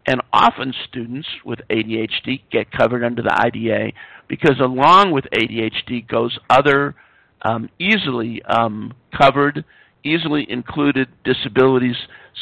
And 0.05 0.21
often 0.31 0.73
students 0.89 1.27
with 1.45 1.59
ADHD 1.69 2.41
get 2.51 2.71
covered 2.71 3.03
under 3.03 3.21
the 3.21 3.33
IDEA 3.33 3.91
because 4.27 4.59
along 4.59 5.11
with 5.11 5.25
ADHD 5.33 6.07
goes 6.07 6.37
other 6.49 6.95
um, 7.41 7.69
easily 7.79 8.41
um, 8.43 8.93
covered, 9.17 9.65
easily 10.03 10.45
included 10.49 11.07
disabilities 11.23 11.95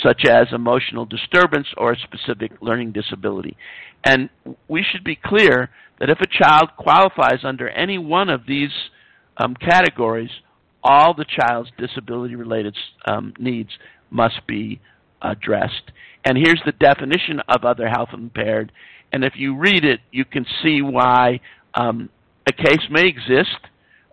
such 0.03 0.25
as 0.25 0.47
emotional 0.51 1.05
disturbance 1.05 1.67
or 1.77 1.93
a 1.93 1.99
specific 1.99 2.51
learning 2.61 2.91
disability. 2.91 3.55
And 4.03 4.29
we 4.67 4.83
should 4.83 5.03
be 5.03 5.15
clear 5.15 5.69
that 5.99 6.09
if 6.09 6.19
a 6.19 6.27
child 6.27 6.71
qualifies 6.77 7.43
under 7.43 7.69
any 7.69 7.97
one 7.97 8.29
of 8.29 8.45
these 8.47 8.71
um, 9.37 9.55
categories, 9.55 10.31
all 10.83 11.13
the 11.13 11.25
child's 11.25 11.69
disability 11.77 12.35
related 12.35 12.75
um, 13.05 13.33
needs 13.37 13.69
must 14.09 14.45
be 14.47 14.79
addressed. 15.21 15.91
And 16.25 16.37
here's 16.37 16.61
the 16.65 16.71
definition 16.71 17.41
of 17.47 17.63
other 17.63 17.87
health 17.87 18.09
impaired. 18.13 18.71
And 19.11 19.23
if 19.23 19.33
you 19.35 19.57
read 19.57 19.85
it, 19.85 19.99
you 20.11 20.25
can 20.25 20.45
see 20.63 20.81
why 20.81 21.41
um, 21.75 22.09
a 22.47 22.51
case 22.51 22.87
may 22.89 23.07
exist 23.07 23.57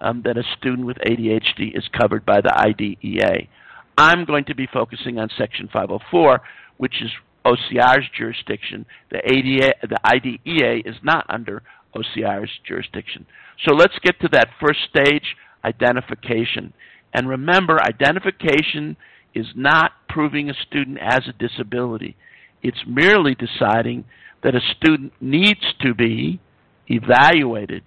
um, 0.00 0.22
that 0.24 0.38
a 0.38 0.42
student 0.58 0.86
with 0.86 0.96
ADHD 0.98 1.76
is 1.76 1.84
covered 1.98 2.24
by 2.24 2.40
the 2.40 2.54
IDEA. 2.56 3.48
I'm 3.96 4.24
going 4.24 4.44
to 4.44 4.54
be 4.54 4.68
focusing 4.72 5.18
on 5.18 5.28
Section 5.36 5.68
504, 5.72 6.40
which 6.76 7.02
is 7.02 7.10
OCR's 7.44 8.06
jurisdiction. 8.16 8.86
The, 9.10 9.18
ADA, 9.24 9.74
the 9.82 9.98
IDEA 10.04 10.82
is 10.84 10.96
not 11.02 11.26
under 11.28 11.62
OCR's 11.94 12.50
jurisdiction. 12.66 13.26
So 13.66 13.74
let's 13.74 13.98
get 14.02 14.20
to 14.20 14.28
that 14.32 14.50
first 14.60 14.80
stage, 14.88 15.36
identification. 15.64 16.72
And 17.12 17.28
remember, 17.28 17.78
identification 17.82 18.96
is 19.34 19.46
not 19.54 19.92
proving 20.08 20.50
a 20.50 20.54
student 20.54 20.98
has 21.00 21.22
a 21.28 21.32
disability. 21.32 22.16
It's 22.62 22.84
merely 22.86 23.34
deciding 23.34 24.04
that 24.42 24.54
a 24.54 24.60
student 24.76 25.12
needs 25.20 25.74
to 25.80 25.94
be 25.94 26.40
evaluated 26.88 27.82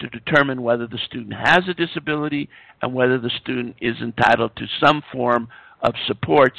to 0.00 0.08
determine 0.08 0.62
whether 0.62 0.86
the 0.86 0.98
student 1.06 1.34
has 1.34 1.60
a 1.68 1.74
disability 1.74 2.48
and 2.82 2.92
whether 2.92 3.18
the 3.18 3.30
student 3.40 3.76
is 3.80 3.96
entitled 4.00 4.56
to 4.56 4.66
some 4.84 5.02
form 5.12 5.48
of 5.82 5.94
supports 6.06 6.58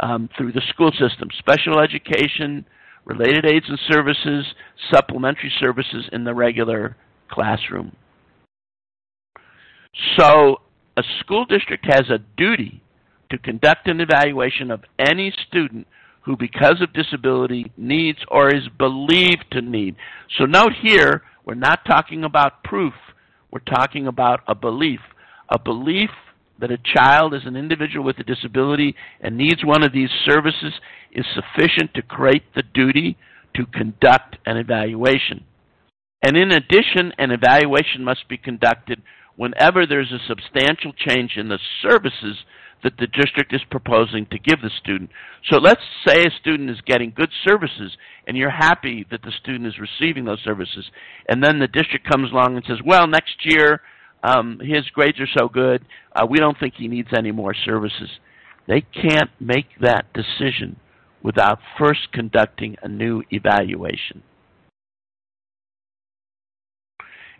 um, 0.00 0.28
through 0.36 0.52
the 0.52 0.62
school 0.68 0.90
system, 0.92 1.28
special 1.38 1.80
education, 1.80 2.64
related 3.04 3.46
aids 3.46 3.66
and 3.68 3.78
services, 3.88 4.44
supplementary 4.90 5.52
services 5.60 6.08
in 6.12 6.24
the 6.24 6.34
regular 6.34 6.96
classroom. 7.30 7.96
So 10.18 10.60
a 10.96 11.02
school 11.20 11.44
district 11.46 11.86
has 11.86 12.10
a 12.10 12.18
duty 12.36 12.82
to 13.30 13.38
conduct 13.38 13.88
an 13.88 14.00
evaluation 14.00 14.70
of 14.70 14.84
any 14.98 15.32
student 15.48 15.86
who, 16.24 16.36
because 16.36 16.82
of 16.82 16.92
disability, 16.92 17.70
needs 17.76 18.18
or 18.28 18.54
is 18.54 18.68
believed 18.78 19.44
to 19.52 19.62
need. 19.62 19.94
So 20.36 20.44
note 20.44 20.72
here, 20.82 21.22
we're 21.46 21.54
not 21.54 21.84
talking 21.86 22.24
about 22.24 22.64
proof. 22.64 22.92
We're 23.50 23.60
talking 23.60 24.08
about 24.08 24.40
a 24.48 24.54
belief. 24.54 25.00
A 25.48 25.58
belief 25.58 26.10
that 26.58 26.72
a 26.72 26.78
child 26.78 27.34
is 27.34 27.42
an 27.44 27.56
individual 27.56 28.04
with 28.04 28.18
a 28.18 28.24
disability 28.24 28.94
and 29.20 29.36
needs 29.36 29.64
one 29.64 29.84
of 29.84 29.92
these 29.92 30.10
services 30.24 30.74
is 31.12 31.24
sufficient 31.34 31.94
to 31.94 32.02
create 32.02 32.42
the 32.54 32.64
duty 32.74 33.16
to 33.54 33.64
conduct 33.66 34.36
an 34.44 34.56
evaluation. 34.56 35.44
And 36.22 36.36
in 36.36 36.50
addition, 36.50 37.12
an 37.18 37.30
evaluation 37.30 38.02
must 38.02 38.28
be 38.28 38.36
conducted 38.36 39.00
whenever 39.36 39.86
there's 39.86 40.12
a 40.12 40.26
substantial 40.26 40.92
change 40.92 41.36
in 41.36 41.48
the 41.48 41.58
services 41.82 42.38
that 42.82 42.94
the 42.98 43.06
district 43.06 43.54
is 43.54 43.62
proposing 43.70 44.26
to 44.26 44.38
give 44.38 44.60
the 44.60 44.70
student. 44.80 45.10
So 45.50 45.58
let's 45.58 45.80
say 46.06 46.24
a 46.24 46.30
student 46.40 46.70
is 46.70 46.80
getting 46.86 47.12
good 47.14 47.30
services 47.46 47.96
and 48.26 48.36
you're 48.36 48.50
happy 48.50 49.06
that 49.10 49.22
the 49.22 49.32
student 49.40 49.66
is 49.66 49.74
receiving 49.78 50.24
those 50.24 50.42
services. 50.44 50.84
And 51.28 51.42
then 51.42 51.58
the 51.58 51.68
district 51.68 52.08
comes 52.08 52.30
along 52.30 52.56
and 52.56 52.64
says, 52.66 52.78
well, 52.84 53.06
next 53.06 53.44
year 53.44 53.80
um, 54.22 54.60
his 54.60 54.84
grades 54.92 55.20
are 55.20 55.38
so 55.38 55.48
good, 55.48 55.84
uh, 56.14 56.26
we 56.28 56.38
don't 56.38 56.58
think 56.58 56.74
he 56.76 56.88
needs 56.88 57.08
any 57.16 57.32
more 57.32 57.54
services. 57.54 58.10
They 58.66 58.80
can't 58.80 59.30
make 59.40 59.66
that 59.80 60.06
decision 60.12 60.76
without 61.22 61.58
first 61.78 62.12
conducting 62.12 62.76
a 62.82 62.88
new 62.88 63.22
evaluation. 63.30 64.22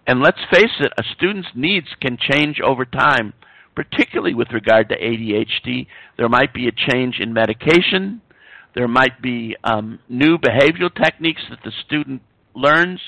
And 0.07 0.21
let's 0.21 0.39
face 0.53 0.71
it, 0.79 0.93
a 0.97 1.03
student's 1.17 1.49
needs 1.55 1.89
can 2.01 2.17
change 2.17 2.61
over 2.61 2.85
time, 2.85 3.33
particularly 3.77 4.35
with 4.35 4.49
regard 4.53 4.89
to 4.89 4.99
ADHD. 4.99 5.87
There 6.17 6.29
might 6.29 6.53
be 6.53 6.67
a 6.67 6.73
change 6.73 7.21
in 7.21 7.33
medication. 7.33 8.23
There 8.75 8.89
might 8.89 9.23
be 9.23 9.57
um, 9.63 10.01
new 10.09 10.39
behavioral 10.39 10.93
techniques 10.95 11.43
that 11.51 11.61
the 11.65 11.73
student 11.87 12.23
learns. 12.55 13.01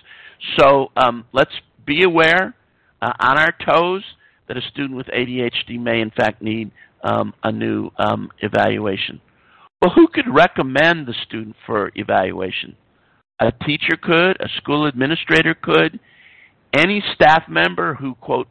So 0.58 0.92
um, 0.96 1.24
let's 1.32 1.54
be 1.84 2.04
aware 2.04 2.54
uh, 3.02 3.12
on 3.18 3.38
our 3.38 3.52
toes 3.66 4.04
that 4.46 4.56
a 4.56 4.62
student 4.62 4.96
with 4.96 5.06
ADHD 5.06 5.80
may 5.80 6.00
in 6.00 6.10
fact 6.10 6.40
need 6.42 6.70
um, 7.02 7.34
a 7.42 7.50
new 7.50 7.90
um, 7.98 8.30
evaluation. 8.40 9.20
Well, 9.80 9.92
who 9.94 10.08
could 10.08 10.26
recommend 10.32 11.06
the 11.06 11.14
student 11.26 11.56
for 11.66 11.92
evaluation? 11.94 12.76
A 13.40 13.52
teacher 13.64 13.96
could, 14.00 14.36
a 14.40 14.48
school 14.56 14.86
administrator 14.86 15.54
could, 15.54 16.00
any 16.72 17.02
staff 17.14 17.44
member 17.48 17.94
who, 17.94 18.14
quote, 18.16 18.48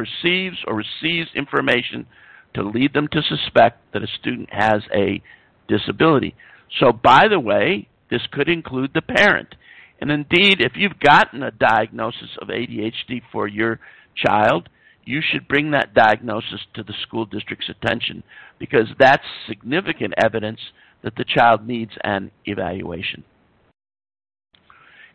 perceives 0.00 0.56
or 0.66 0.74
receives 0.74 1.28
information 1.34 2.06
to 2.54 2.62
lead 2.62 2.94
them 2.94 3.06
to 3.12 3.22
suspect 3.22 3.80
that 3.92 4.02
a 4.02 4.06
student 4.18 4.48
has 4.50 4.82
a 4.94 5.22
disability. 5.68 6.34
So, 6.78 6.92
by 6.92 7.28
the 7.28 7.38
way, 7.38 7.88
this 8.10 8.22
could 8.32 8.48
include 8.48 8.92
the 8.94 9.02
parent. 9.02 9.54
And 10.00 10.10
indeed, 10.10 10.60
if 10.60 10.72
you've 10.76 10.98
gotten 10.98 11.42
a 11.42 11.50
diagnosis 11.50 12.30
of 12.40 12.48
ADHD 12.48 13.20
for 13.30 13.46
your 13.46 13.78
child, 14.16 14.68
you 15.04 15.20
should 15.22 15.46
bring 15.46 15.72
that 15.72 15.94
diagnosis 15.94 16.60
to 16.74 16.82
the 16.82 16.94
school 17.02 17.26
district's 17.26 17.68
attention 17.68 18.22
because 18.58 18.86
that's 18.98 19.24
significant 19.46 20.14
evidence 20.16 20.60
that 21.02 21.16
the 21.16 21.24
child 21.24 21.66
needs 21.66 21.92
an 22.04 22.30
evaluation. 22.46 23.22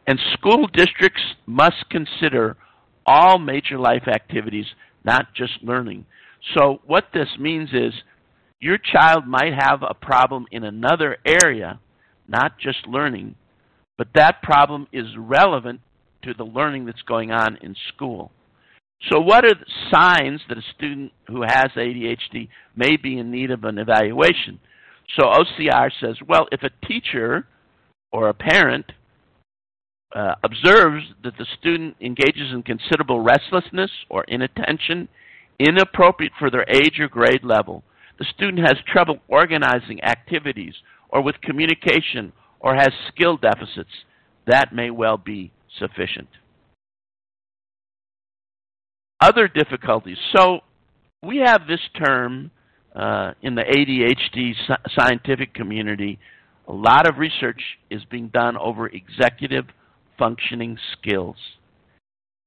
And 0.07 0.19
school 0.33 0.67
districts 0.67 1.21
must 1.47 1.89
consider 1.89 2.57
all 3.05 3.39
major 3.39 3.77
life 3.77 4.07
activities, 4.07 4.65
not 5.03 5.33
just 5.35 5.53
learning. 5.61 6.05
So 6.53 6.81
what 6.85 7.05
this 7.13 7.29
means 7.39 7.69
is 7.73 7.93
your 8.59 8.77
child 8.77 9.27
might 9.27 9.53
have 9.53 9.83
a 9.83 9.93
problem 9.93 10.45
in 10.51 10.63
another 10.63 11.17
area, 11.25 11.79
not 12.27 12.57
just 12.59 12.87
learning, 12.87 13.35
but 13.97 14.07
that 14.15 14.41
problem 14.41 14.87
is 14.91 15.05
relevant 15.17 15.81
to 16.23 16.33
the 16.33 16.43
learning 16.43 16.85
that's 16.85 17.01
going 17.03 17.31
on 17.31 17.57
in 17.61 17.75
school. 17.93 18.31
So 19.09 19.19
what 19.19 19.45
are 19.45 19.53
the 19.53 19.91
signs 19.91 20.41
that 20.49 20.57
a 20.57 20.63
student 20.75 21.11
who 21.27 21.43
has 21.43 21.67
ADHD 21.75 22.49
may 22.75 22.97
be 22.97 23.19
in 23.19 23.29
need 23.29 23.51
of 23.51 23.63
an 23.63 23.77
evaluation? 23.77 24.59
So 25.19 25.25
OCR 25.25 25.91
says, 26.01 26.15
well, 26.27 26.47
if 26.51 26.63
a 26.63 26.87
teacher 26.87 27.45
or 28.11 28.29
a 28.29 28.33
parent 28.33 28.91
uh, 30.15 30.33
observes 30.43 31.03
that 31.23 31.37
the 31.37 31.45
student 31.59 31.95
engages 31.99 32.53
in 32.53 32.63
considerable 32.63 33.19
restlessness 33.19 33.91
or 34.09 34.23
inattention, 34.29 35.09
inappropriate 35.59 36.31
for 36.39 36.49
their 36.49 36.65
age 36.69 36.99
or 36.99 37.09
grade 37.09 37.43
level, 37.43 37.83
the 38.17 38.25
student 38.33 38.65
has 38.65 38.77
trouble 38.91 39.19
organizing 39.27 40.01
activities 40.03 40.73
or 41.09 41.21
with 41.21 41.35
communication 41.41 42.31
or 42.61 42.75
has 42.75 42.89
skill 43.09 43.35
deficits, 43.35 43.89
that 44.47 44.73
may 44.73 44.89
well 44.89 45.17
be 45.17 45.51
sufficient. 45.77 46.29
Other 49.19 49.49
difficulties. 49.49 50.17
So 50.35 50.61
we 51.23 51.41
have 51.45 51.67
this 51.67 51.79
term 52.05 52.51
uh, 52.95 53.33
in 53.41 53.55
the 53.55 53.63
ADHD 53.63 54.53
scientific 54.97 55.53
community. 55.53 56.19
A 56.69 56.73
lot 56.73 57.07
of 57.07 57.17
research 57.17 57.61
is 57.89 58.01
being 58.05 58.29
done 58.29 58.55
over 58.57 58.87
executive 58.87 59.65
functioning 60.17 60.77
skills. 60.93 61.37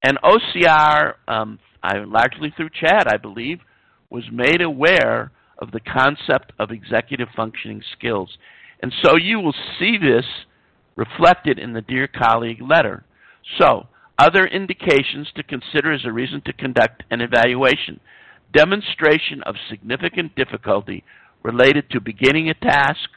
And 0.03 0.17
OCR, 0.23 1.15
um, 1.27 1.59
I, 1.83 1.97
largely 1.99 2.53
through 2.55 2.69
CHADD, 2.69 3.11
I 3.11 3.17
believe, 3.17 3.59
was 4.09 4.23
made 4.31 4.61
aware 4.61 5.31
of 5.59 5.71
the 5.71 5.79
concept 5.79 6.53
of 6.57 6.71
executive 6.71 7.27
functioning 7.35 7.81
skills. 7.97 8.37
And 8.81 8.93
so 9.03 9.17
you 9.17 9.39
will 9.39 9.55
see 9.77 9.97
this 9.97 10.25
reflected 10.95 11.59
in 11.59 11.73
the 11.73 11.81
Dear 11.81 12.07
Colleague 12.07 12.61
letter. 12.61 13.03
So, 13.59 13.87
other 14.17 14.45
indications 14.45 15.29
to 15.35 15.43
consider 15.43 15.93
as 15.93 16.03
a 16.05 16.11
reason 16.11 16.41
to 16.45 16.53
conduct 16.53 17.03
an 17.09 17.21
evaluation. 17.21 17.99
Demonstration 18.53 19.41
of 19.43 19.55
significant 19.69 20.35
difficulty 20.35 21.03
related 21.41 21.89
to 21.91 22.01
beginning 22.01 22.49
a 22.49 22.53
task, 22.53 23.09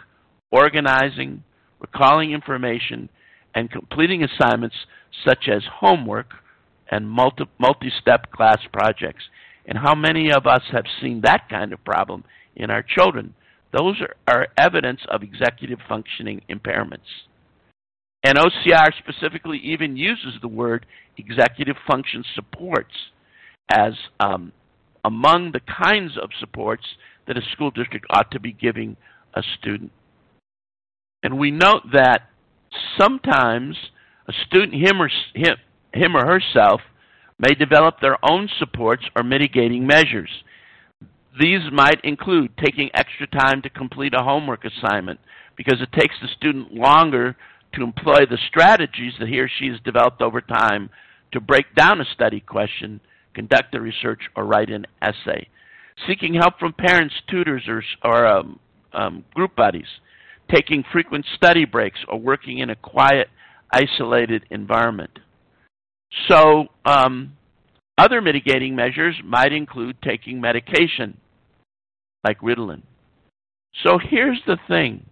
organizing, 0.53 1.43
recalling 1.81 2.33
information, 2.33 3.09
and 3.55 3.71
completing 3.71 4.25
assignments 4.25 4.77
such 5.27 5.49
as 5.49 5.63
homework 5.81 6.31
and 6.91 7.09
multi-step 7.09 8.31
class 8.33 8.59
projects. 8.73 9.25
And 9.67 9.79
how 9.79 9.95
many 9.95 10.33
of 10.33 10.47
us 10.47 10.63
have 10.73 10.85
seen 11.01 11.21
that 11.23 11.49
kind 11.49 11.73
of 11.73 11.85
problem 11.85 12.25
in 12.57 12.71
our 12.71 12.83
children? 12.83 13.35
Those 13.73 14.01
are, 14.01 14.15
are 14.27 14.49
evidence 14.59 15.01
of 15.09 15.23
executive 15.23 15.79
functioning 15.89 16.43
impairments. 16.51 17.09
And 18.25 18.39
OCR 18.39 18.91
specifically 18.99 19.59
even 19.59 19.97
uses 19.97 20.35
the 20.41 20.49
word 20.49 20.87
executive 21.17 21.77
function 21.87 22.25
supports 22.35 22.95
as 23.71 23.95
um, 24.21 24.53
among 25.05 25.53
the 25.53 25.61
kinds 25.61 26.17
of 26.23 26.31
supports 26.39 26.85
that 27.27 27.37
a 27.37 27.43
school 27.53 27.71
district 27.71 28.07
ought 28.11 28.31
to 28.33 28.41
be 28.41 28.53
giving 28.53 28.97
a 29.35 29.43
student. 29.59 29.91
And 31.23 31.39
we 31.39 31.51
note 31.51 31.83
that 31.93 32.29
sometimes 32.99 33.77
a 34.29 34.33
student, 34.47 34.75
him 34.75 35.01
or, 35.01 35.11
him, 35.35 35.57
him 35.93 36.17
or 36.17 36.27
herself, 36.27 36.81
may 37.39 37.55
develop 37.55 38.01
their 38.01 38.19
own 38.31 38.49
supports 38.59 39.05
or 39.17 39.23
mitigating 39.23 39.87
measures. 39.87 40.31
These 41.41 41.73
might 41.73 42.01
include 42.05 42.53
taking 42.63 42.91
extra 42.95 43.27
time 43.27 43.63
to 43.63 43.71
complete 43.71 44.15
a 44.15 44.23
homework 44.23 44.65
assignment 44.65 45.19
because 45.57 45.81
it 45.81 45.99
takes 45.99 46.15
the 46.21 46.29
student 46.37 46.75
longer 46.75 47.37
to 47.75 47.83
employ 47.83 48.27
the 48.29 48.39
strategies 48.49 49.15
that 49.19 49.29
he 49.29 49.41
or 49.41 49.49
she 49.49 49.69
has 49.69 49.81
developed 49.81 50.21
over 50.21 50.41
time 50.41 50.91
to 51.33 51.41
break 51.41 51.75
down 51.75 52.01
a 52.01 52.05
study 52.05 52.41
question, 52.41 53.01
conduct 53.35 53.75
a 53.75 53.81
research, 53.81 54.21
or 54.37 54.45
write 54.45 54.71
an 54.71 54.87
essay. 55.01 55.49
Seeking 56.07 56.35
help 56.35 56.59
from 56.59 56.75
parents, 56.75 57.15
tutors, 57.29 57.65
or, 57.67 57.83
or 58.05 58.27
um, 58.27 58.59
um, 58.93 59.25
group 59.35 59.57
buddies. 59.57 59.87
Taking 60.51 60.85
frequent 60.93 61.27
study 61.37 61.65
breaks 61.65 62.01
or 62.09 62.19
working 62.19 62.59
in 62.59 62.71
a 62.71 62.77
quiet, 62.77 63.29
isolated 63.73 64.45
environment. 64.51 65.19
So, 66.29 66.67
um, 66.85 67.37
other 67.99 68.21
mitigating 68.21 68.75
measures 68.75 69.17
might 69.25 69.53
include 69.53 69.97
taking 70.03 70.41
medication, 70.41 71.19
like 72.25 72.41
Ritalin. 72.41 72.83
So 73.85 73.99
here's 73.99 74.41
the 74.47 74.59
thing. 74.69 75.07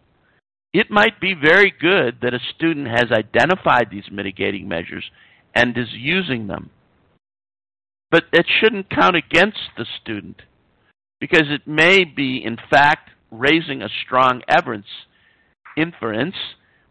It 0.73 0.91
might 0.91 1.21
be 1.21 1.35
very 1.35 1.73
good 1.79 2.19
that 2.23 2.35
a 2.35 2.41
student 2.55 2.87
has 2.89 3.11
identified 3.11 3.89
these 3.91 4.11
mitigating 4.13 4.69
measures 4.69 5.05
and 5.55 5.77
is 5.77 5.89
using 5.93 6.47
them. 6.47 6.71
But 8.11 8.25
it 8.33 8.47
shouldn't 8.61 8.91
count 8.91 9.17
against 9.17 9.59
the 9.77 9.87
student 10.01 10.43
because 11.21 11.47
it 11.49 11.67
may 11.67 12.05
be, 12.05 12.43
in 12.45 12.57
fact, 12.71 13.11
raising 13.31 13.83
a 13.83 13.89
strong 14.05 14.43
inference, 14.49 14.87
inference 15.77 16.35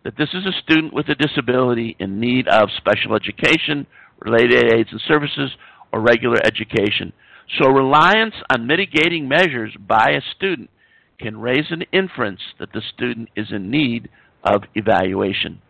that 0.03 0.17
this 0.17 0.29
is 0.33 0.45
a 0.45 0.61
student 0.63 0.93
with 0.93 1.09
a 1.09 1.15
disability 1.15 1.95
in 1.99 2.19
need 2.19 2.47
of 2.47 2.69
special 2.77 3.15
education, 3.15 3.85
related 4.19 4.73
aids 4.73 4.89
and 4.91 5.01
services, 5.07 5.51
or 5.91 6.01
regular 6.01 6.37
education. 6.45 7.13
So 7.57 7.67
reliance 7.67 8.35
on 8.49 8.67
mitigating 8.67 9.27
measures 9.27 9.75
by 9.87 10.11
a 10.11 10.35
student 10.35 10.69
can 11.19 11.39
raise 11.39 11.65
an 11.69 11.83
inference 11.91 12.39
that 12.59 12.71
the 12.73 12.81
student 12.93 13.29
is 13.35 13.47
in 13.51 13.69
need 13.69 14.09
of 14.43 14.63
evaluation. 14.75 15.61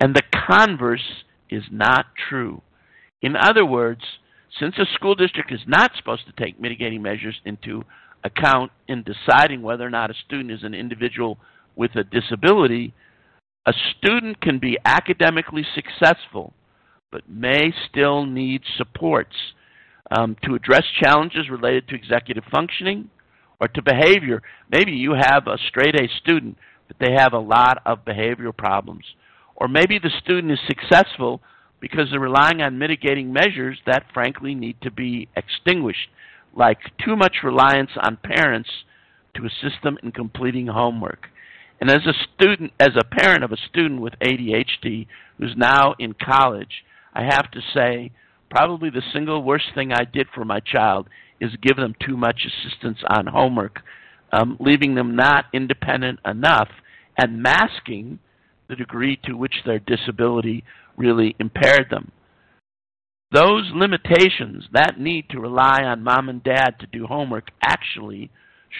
And 0.00 0.14
the 0.14 0.22
converse 0.46 1.24
is 1.50 1.64
not 1.70 2.06
true. 2.28 2.62
In 3.22 3.36
other 3.36 3.64
words, 3.64 4.02
since 4.60 4.74
a 4.78 4.86
school 4.94 5.14
district 5.14 5.52
is 5.52 5.60
not 5.66 5.92
supposed 5.96 6.26
to 6.26 6.44
take 6.44 6.60
mitigating 6.60 7.02
measures 7.02 7.40
into 7.44 7.82
account 8.22 8.70
in 8.86 9.02
deciding 9.02 9.62
whether 9.62 9.84
or 9.84 9.90
not 9.90 10.10
a 10.10 10.14
student 10.26 10.50
is 10.50 10.62
an 10.62 10.74
individual 10.74 11.38
with 11.76 11.94
a 11.96 12.04
disability, 12.04 12.92
a 13.66 13.72
student 13.96 14.40
can 14.40 14.58
be 14.58 14.78
academically 14.84 15.64
successful 15.74 16.52
but 17.14 17.30
may 17.30 17.72
still 17.88 18.26
need 18.26 18.60
supports 18.76 19.36
um, 20.10 20.36
to 20.42 20.56
address 20.56 20.82
challenges 21.00 21.48
related 21.48 21.86
to 21.86 21.94
executive 21.94 22.42
functioning 22.50 23.08
or 23.60 23.68
to 23.68 23.80
behavior. 23.82 24.42
Maybe 24.68 24.90
you 24.90 25.12
have 25.12 25.46
a 25.46 25.56
straight 25.68 25.94
A 25.94 26.08
student, 26.20 26.58
but 26.88 26.96
they 26.98 27.12
have 27.16 27.32
a 27.32 27.38
lot 27.38 27.80
of 27.86 28.04
behavioral 28.04 28.56
problems. 28.56 29.04
Or 29.54 29.68
maybe 29.68 30.00
the 30.00 30.10
student 30.24 30.52
is 30.52 30.58
successful 30.66 31.40
because 31.80 32.08
they're 32.10 32.18
relying 32.18 32.62
on 32.62 32.80
mitigating 32.80 33.32
measures 33.32 33.78
that 33.86 34.06
frankly 34.12 34.56
need 34.56 34.80
to 34.82 34.90
be 34.90 35.28
extinguished, 35.36 36.08
like 36.52 36.78
too 37.04 37.14
much 37.14 37.44
reliance 37.44 37.90
on 38.02 38.18
parents 38.24 38.70
to 39.36 39.46
assist 39.46 39.84
them 39.84 39.98
in 40.02 40.10
completing 40.10 40.66
homework. 40.66 41.28
And 41.80 41.90
as 41.90 42.06
a 42.06 42.14
student, 42.34 42.72
as 42.80 42.92
a 42.96 43.04
parent 43.04 43.44
of 43.44 43.52
a 43.52 43.56
student 43.68 44.00
with 44.00 44.14
ADHD 44.20 45.06
who's 45.38 45.54
now 45.56 45.94
in 45.98 46.14
college, 46.14 46.84
I 47.12 47.24
have 47.24 47.50
to 47.50 47.60
say, 47.74 48.12
probably 48.50 48.90
the 48.90 49.02
single 49.12 49.42
worst 49.42 49.66
thing 49.74 49.92
I 49.92 50.04
did 50.04 50.28
for 50.34 50.44
my 50.44 50.60
child 50.60 51.08
is 51.40 51.50
give 51.62 51.76
them 51.76 51.94
too 52.04 52.16
much 52.16 52.46
assistance 52.46 52.98
on 53.08 53.26
homework, 53.26 53.80
um, 54.32 54.56
leaving 54.60 54.94
them 54.94 55.16
not 55.16 55.46
independent 55.52 56.20
enough 56.24 56.68
and 57.18 57.42
masking 57.42 58.18
the 58.68 58.76
degree 58.76 59.18
to 59.24 59.34
which 59.34 59.54
their 59.66 59.78
disability 59.78 60.64
really 60.96 61.36
impaired 61.38 61.88
them. 61.90 62.12
Those 63.32 63.70
limitations, 63.74 64.64
that 64.72 64.98
need 64.98 65.28
to 65.30 65.40
rely 65.40 65.82
on 65.82 66.04
mom 66.04 66.28
and 66.28 66.42
dad 66.42 66.76
to 66.80 66.86
do 66.86 67.06
homework, 67.06 67.48
actually 67.62 68.30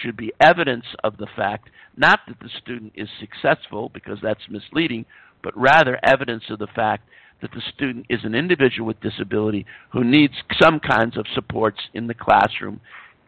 should 0.01 0.17
be 0.17 0.33
evidence 0.39 0.85
of 1.03 1.17
the 1.17 1.27
fact 1.35 1.69
not 1.97 2.19
that 2.27 2.39
the 2.41 2.49
student 2.61 2.93
is 2.95 3.07
successful, 3.19 3.89
because 3.93 4.19
that's 4.21 4.49
misleading, 4.49 5.05
but 5.41 5.57
rather 5.57 5.99
evidence 6.03 6.43
of 6.49 6.59
the 6.59 6.67
fact 6.67 7.07
that 7.41 7.51
the 7.51 7.61
student 7.73 8.05
is 8.09 8.19
an 8.23 8.35
individual 8.35 8.87
with 8.87 8.99
disability 9.01 9.65
who 9.91 10.03
needs 10.03 10.33
some 10.59 10.79
kinds 10.79 11.17
of 11.17 11.25
supports 11.33 11.79
in 11.93 12.07
the 12.07 12.13
classroom, 12.13 12.81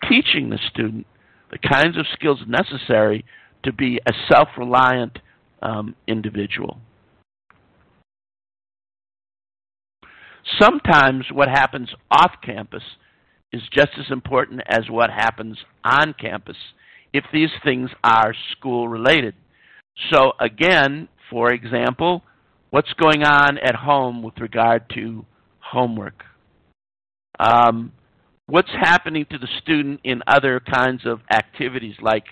teaching 0.09 0.49
the 0.49 0.59
student 0.69 1.05
the 1.51 1.57
kinds 1.57 1.97
of 1.97 2.05
skills 2.13 2.39
necessary 2.47 3.23
to 3.63 3.71
be 3.71 3.99
a 4.05 4.11
self-reliant 4.29 5.19
um, 5.61 5.95
individual. 6.07 6.79
Sometimes 10.59 11.25
what 11.31 11.49
happens 11.49 11.89
off 12.09 12.31
campus 12.43 12.83
is 13.53 13.61
just 13.73 13.91
as 13.97 14.05
important 14.11 14.61
as 14.67 14.89
what 14.89 15.09
happens 15.09 15.57
on 15.83 16.13
campus 16.19 16.57
if 17.13 17.23
these 17.31 17.49
things 17.63 17.89
are 18.03 18.33
school 18.51 18.87
related. 18.87 19.33
So 20.11 20.33
again, 20.39 21.07
for 21.29 21.51
example, 21.51 22.23
what's 22.69 22.91
going 22.93 23.23
on 23.23 23.57
at 23.57 23.75
home 23.75 24.21
with 24.21 24.37
regard 24.39 24.89
to 24.95 25.25
homework? 25.59 26.23
Um, 27.39 27.91
what's 28.47 28.71
happening 28.79 29.25
to 29.31 29.37
the 29.37 29.47
student 29.61 30.01
in 30.03 30.21
other 30.27 30.59
kinds 30.59 31.05
of 31.05 31.21
activities 31.31 31.95
like 32.01 32.25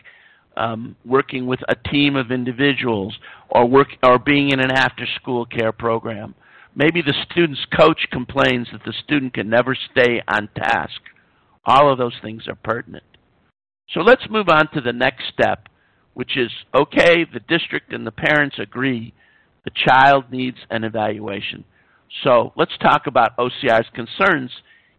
um, 0.58 0.95
working 1.06 1.45
with 1.47 1.60
a 1.67 1.75
team 1.89 2.15
of 2.15 2.32
individuals 2.32 3.17
or 3.49 3.67
work 3.67 3.89
or 4.04 4.17
being 4.19 4.51
in 4.51 4.60
an 4.60 4.71
after 4.71 5.06
school 5.15 5.45
care 5.45 5.71
program. 5.71 6.34
Maybe 6.75 7.01
the 7.01 7.13
student's 7.31 7.65
coach 7.77 8.07
complains 8.11 8.67
that 8.71 8.83
the 8.85 8.93
student 9.03 9.33
can 9.33 9.49
never 9.49 9.75
stay 9.91 10.21
on 10.27 10.49
task. 10.55 10.99
All 11.65 11.91
of 11.91 11.97
those 11.97 12.15
things 12.21 12.47
are 12.47 12.55
pertinent. 12.55 13.03
So 13.91 14.01
let's 14.01 14.29
move 14.29 14.49
on 14.49 14.69
to 14.73 14.81
the 14.81 14.91
next 14.91 15.23
step, 15.33 15.69
which 16.13 16.38
is 16.38 16.51
okay, 16.73 17.23
the 17.23 17.39
district 17.47 17.93
and 17.93 18.05
the 18.05 18.11
parents 18.11 18.57
agree 18.59 19.13
the 19.63 19.71
child 19.88 20.25
needs 20.31 20.57
an 20.69 20.83
evaluation. 20.83 21.63
So 22.23 22.51
let's 22.55 22.77
talk 22.81 23.07
about 23.07 23.38
OCR's 23.38 23.88
concerns 23.93 24.51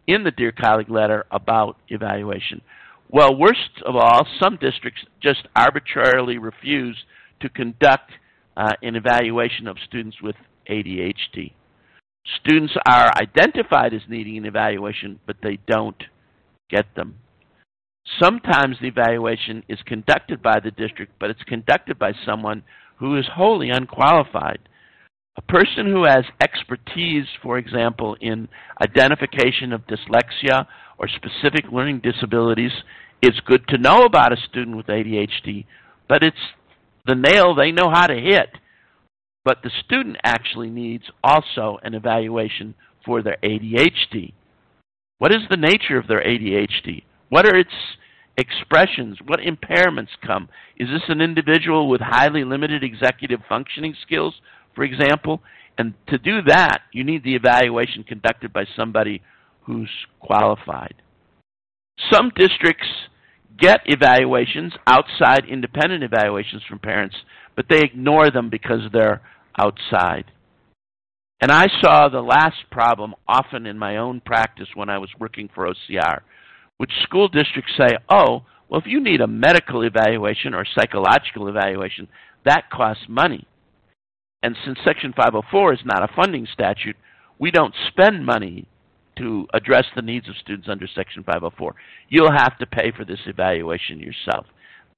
in 0.07 0.25
the 0.25 0.31
Dear 0.31 0.53
Colleague 0.53 0.91
letter 0.91 1.27
about 1.31 1.77
evaluation. 1.89 2.62
Well, 3.09 3.37
worst 3.37 3.83
of 3.85 3.97
all, 3.97 4.27
some 4.43 4.57
districts 4.57 5.03
just 5.23 5.47
arbitrarily 5.55 6.39
refuse 6.39 6.97
to 7.41 7.49
conduct 7.49 8.11
uh, 8.57 8.73
an 8.83 8.97
evaluation 8.97 9.69
of 9.69 9.77
students 9.87 10.21
with 10.23 10.37
ADHD. 10.69 11.53
Students 12.41 12.75
are 12.89 13.12
identified 13.21 13.95
as 13.95 14.03
needing 14.09 14.37
an 14.39 14.47
evaluation, 14.47 15.21
but 15.27 15.37
they 15.43 15.59
don't 15.67 16.03
get 16.69 16.87
them. 16.97 17.17
Sometimes 18.21 18.77
the 18.81 18.89
evaluation 18.89 19.62
is 19.69 19.79
conducted 19.85 20.43
by 20.43 20.61
the 20.61 20.71
district, 20.71 21.12
but 21.19 21.31
it's 21.31 21.43
conducted 21.45 21.99
by 21.99 22.12
someone 22.25 22.62
who 22.99 23.17
is 23.17 23.27
wholly 23.35 23.71
unqualified. 23.71 24.61
A 25.37 25.43
person 25.43 25.87
who 25.87 26.05
has 26.05 26.25
expertise, 26.41 27.27
for 27.43 27.59
example, 27.59 28.17
in 28.21 28.49
identification 28.81 29.73
of 29.73 29.87
dyslexia 29.87 30.67
or 30.99 31.09
specific 31.09 31.71
learning 31.71 32.01
disabilities, 32.01 32.73
it's 33.21 33.41
good 33.41 33.67
to 33.69 33.79
know 33.79 34.05
about 34.05 34.33
a 34.33 34.37
student 34.49 34.77
with 34.77 34.87
ADHD, 34.87 35.67
but 36.09 36.23
it's 36.23 36.37
the 37.07 37.15
nail 37.15 37.55
they 37.55 37.71
know 37.71 37.91
how 37.91 38.07
to 38.07 38.15
hit. 38.15 38.49
But 39.47 39.59
the 39.63 39.71
student 39.85 40.17
actually 40.25 40.71
needs 40.71 41.05
also 41.23 41.79
an 41.85 41.95
evaluation 41.95 42.75
for 43.05 43.23
their 43.23 43.37
ADHD. 43.45 44.33
What 45.19 45.33
is 45.33 45.43
the 45.49 45.57
nature 45.57 45.97
of 45.99 46.09
their 46.09 46.21
ADHD? 46.21 47.05
What 47.29 47.47
are 47.47 47.57
its 47.57 47.71
expressions? 48.37 49.19
What 49.25 49.39
impairments 49.39 50.09
come? 50.27 50.49
Is 50.77 50.89
this 50.89 51.05
an 51.09 51.21
individual 51.21 51.89
with 51.89 52.01
highly 52.01 52.43
limited 52.43 52.83
executive 52.83 53.39
functioning 53.49 53.95
skills, 54.03 54.35
for 54.75 54.83
example? 54.83 55.41
And 55.79 55.95
to 56.09 56.19
do 56.19 56.43
that, 56.49 56.79
you 56.93 57.05
need 57.05 57.23
the 57.23 57.37
evaluation 57.37 58.03
conducted 58.03 58.53
by 58.53 58.65
somebody 58.75 59.23
who's 59.63 59.91
qualified. 60.19 60.95
Some 62.13 62.33
districts 62.35 62.89
get 63.61 63.81
evaluations, 63.85 64.73
outside 64.89 65.45
independent 65.49 66.03
evaluations 66.03 66.65
from 66.69 66.81
parents, 66.81 67.15
but 67.55 67.67
they 67.71 67.81
ignore 67.81 68.33
them 68.33 68.51
because 68.51 68.81
they're 68.93 69.23
outside. 69.59 70.25
And 71.40 71.53
I 71.53 71.66
saw 71.83 72.09
the 72.09 72.23
last 72.23 72.71
problem 72.71 73.14
often 73.29 73.66
in 73.66 73.79
my 73.79 73.99
own 73.99 74.21
practice 74.21 74.69
when 74.75 74.88
I 74.88 74.99
was 74.99 75.11
working 75.19 75.51
for 75.55 75.69
OCR, 75.69 76.21
which 76.79 76.92
school 77.03 77.29
districts 77.29 77.73
say, 77.77 77.97
oh, 78.09 78.42
well, 78.69 78.81
if 78.81 78.87
you 78.87 79.01
need 79.03 79.21
a 79.21 79.27
medical 79.27 79.83
evaluation 79.83 80.55
or 80.55 80.64
psychological 80.75 81.49
evaluation, 81.49 82.09
that 82.45 82.71
costs 82.71 83.05
money. 83.09 83.47
And 84.42 84.57
since 84.64 84.79
Section 84.85 85.12
504 85.12 85.75
is 85.75 85.81
not 85.85 86.03
a 86.03 86.14
funding 86.14 86.47
statute, 86.53 86.97
we 87.38 87.51
don't 87.51 87.75
spend 87.88 88.25
money 88.25 88.66
to 89.19 89.47
address 89.55 89.85
the 89.95 90.03
needs 90.03 90.29
of 90.29 90.37
students 90.37 90.69
under 90.71 90.87
Section 90.87 91.23
504. 91.23 91.75
You'll 92.09 92.33
have 92.33 92.59
to 92.59 92.66
pay 92.66 92.92
for 92.97 93.05
this 93.05 93.21
evaluation 93.27 93.99
yourself. 93.99 94.47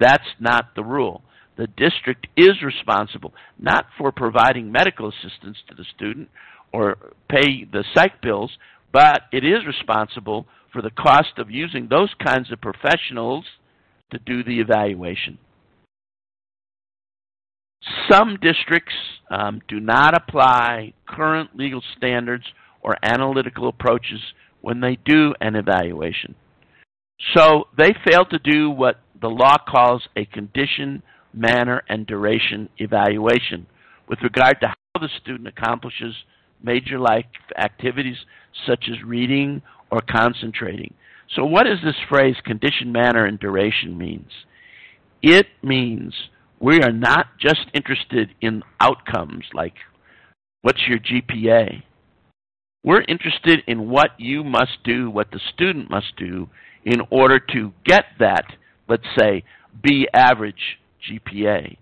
That's 0.01 0.29
not 0.40 0.75
the 0.75 0.85
rule. 0.85 1.23
The 1.59 1.66
district 1.66 2.29
is 2.37 2.62
responsible 2.62 3.35
not 3.59 3.87
for 3.99 4.12
providing 4.12 4.73
medical 4.73 5.09
assistance 5.09 5.59
to 5.68 5.75
the 5.75 5.85
student 5.94 6.29
or 6.73 6.97
pay 7.29 7.64
the 7.64 7.85
psych 7.94 8.23
bills, 8.23 8.53
but 8.92 9.23
it 9.33 9.44
is 9.44 9.66
responsible 9.66 10.47
for 10.73 10.83
the 10.83 10.90
cost 10.90 11.38
of 11.38 11.51
using 11.51 11.88
those 11.88 12.11
kinds 12.25 12.53
of 12.53 12.61
professionals 12.61 13.44
to 14.12 14.18
do 14.18 14.44
the 14.44 14.61
evaluation. 14.61 15.38
Some 18.11 18.38
districts 18.40 18.94
um, 19.31 19.61
do 19.68 19.81
not 19.81 20.16
apply 20.16 20.92
current 21.07 21.51
legal 21.57 21.83
standards 21.97 22.44
or 22.83 22.97
analytical 23.03 23.68
approaches 23.68 24.21
when 24.61 24.81
they 24.81 24.99
do 25.05 25.35
an 25.40 25.57
evaluation. 25.57 26.35
So 27.35 27.64
they 27.77 27.94
fail 28.09 28.25
to 28.27 28.38
do 28.38 28.71
what 28.71 29.01
the 29.21 29.29
law 29.29 29.57
calls 29.68 30.07
a 30.16 30.25
condition, 30.27 31.03
manner, 31.33 31.83
and 31.88 32.07
duration 32.07 32.69
evaluation 32.79 33.67
with 34.09 34.21
regard 34.23 34.61
to 34.61 34.69
how 34.69 35.01
the 35.01 35.09
student 35.21 35.49
accomplishes 35.49 36.14
major 36.62 36.99
life 36.99 37.27
activities 37.57 38.17
such 38.67 38.88
as 38.91 39.03
reading 39.05 39.62
or 39.91 40.01
concentrating. 40.01 40.95
So 41.35 41.45
what 41.45 41.64
does 41.64 41.79
this 41.85 41.97
phrase 42.09 42.37
condition, 42.45 42.91
manner, 42.91 43.27
and 43.27 43.38
duration 43.38 43.97
means? 43.97 44.31
It 45.23 45.47
means 45.62 46.14
we 46.61 46.81
are 46.83 46.93
not 46.93 47.27
just 47.38 47.67
interested 47.75 48.31
in 48.41 48.62
outcomes 48.81 49.45
like 49.53 49.75
what's 50.62 50.83
your 50.88 50.99
GPA. 50.99 51.83
We're 52.85 53.03
interested 53.03 53.61
in 53.67 53.91
what 53.91 54.11
you 54.19 54.45
must 54.45 54.83
do, 54.85 55.11
what 55.11 55.31
the 55.31 55.41
student 55.53 55.91
must 55.91 56.17
do 56.17 56.49
in 56.85 57.01
order 57.11 57.38
to 57.53 57.73
get 57.85 58.05
that, 58.19 58.45
let's 58.88 59.07
say, 59.19 59.45
B 59.83 60.09
average 60.14 60.78
GPA. 61.09 61.77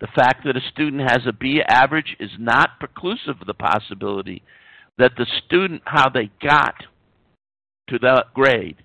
The 0.00 0.08
fact 0.14 0.44
that 0.44 0.56
a 0.56 0.70
student 0.72 1.02
has 1.02 1.26
a 1.26 1.32
B 1.32 1.60
average 1.66 2.16
is 2.20 2.30
not 2.38 2.80
preclusive 2.80 3.40
of 3.40 3.46
the 3.46 3.54
possibility 3.54 4.42
that 4.98 5.12
the 5.16 5.26
student, 5.46 5.82
how 5.84 6.08
they 6.08 6.30
got 6.42 6.74
to 7.88 7.98
that 8.00 8.26
grade, 8.34 8.76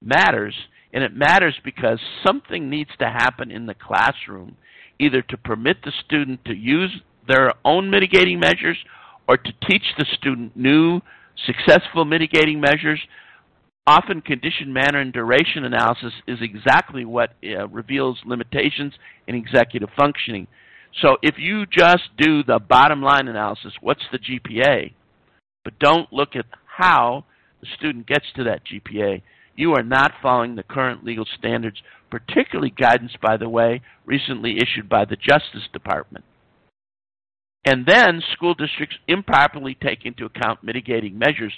matters. 0.00 0.54
And 0.92 1.02
it 1.02 1.14
matters 1.14 1.54
because 1.64 1.98
something 2.26 2.68
needs 2.68 2.90
to 2.98 3.06
happen 3.06 3.50
in 3.50 3.66
the 3.66 3.74
classroom, 3.74 4.56
either 4.98 5.22
to 5.22 5.36
permit 5.38 5.78
the 5.82 5.92
student 6.04 6.44
to 6.44 6.54
use 6.54 6.90
their 7.26 7.54
own 7.64 7.90
mitigating 7.90 8.38
measures 8.38 8.76
or 9.26 9.36
to 9.36 9.52
teach 9.66 9.84
the 9.96 10.06
student 10.18 10.54
new 10.56 11.00
successful 11.46 12.04
mitigating 12.04 12.60
measures. 12.60 13.00
Often 13.86 14.20
condition, 14.22 14.72
manner, 14.72 15.00
and 15.00 15.12
duration 15.12 15.64
analysis 15.64 16.12
is 16.28 16.38
exactly 16.40 17.04
what 17.04 17.34
uh, 17.44 17.66
reveals 17.68 18.18
limitations 18.24 18.92
in 19.26 19.34
executive 19.34 19.88
functioning. 19.96 20.46
So 21.00 21.16
if 21.22 21.34
you 21.38 21.66
just 21.66 22.04
do 22.16 22.44
the 22.44 22.60
bottom 22.60 23.02
line 23.02 23.26
analysis, 23.26 23.72
what's 23.80 24.04
the 24.12 24.18
GPA, 24.18 24.92
but 25.64 25.78
don't 25.80 26.12
look 26.12 26.36
at 26.36 26.44
how 26.66 27.24
the 27.60 27.66
student 27.76 28.06
gets 28.06 28.26
to 28.36 28.44
that 28.44 28.62
GPA, 28.64 29.22
you 29.56 29.72
are 29.74 29.82
not 29.82 30.12
following 30.22 30.54
the 30.54 30.62
current 30.62 31.04
legal 31.04 31.26
standards, 31.38 31.82
particularly 32.10 32.70
guidance, 32.70 33.12
by 33.20 33.36
the 33.36 33.48
way, 33.48 33.80
recently 34.04 34.58
issued 34.58 34.88
by 34.88 35.04
the 35.04 35.16
Justice 35.16 35.68
Department. 35.72 36.24
And 37.64 37.86
then 37.86 38.22
school 38.32 38.54
districts 38.54 38.96
improperly 39.06 39.76
take 39.80 40.04
into 40.04 40.24
account 40.24 40.64
mitigating 40.64 41.18
measures, 41.18 41.52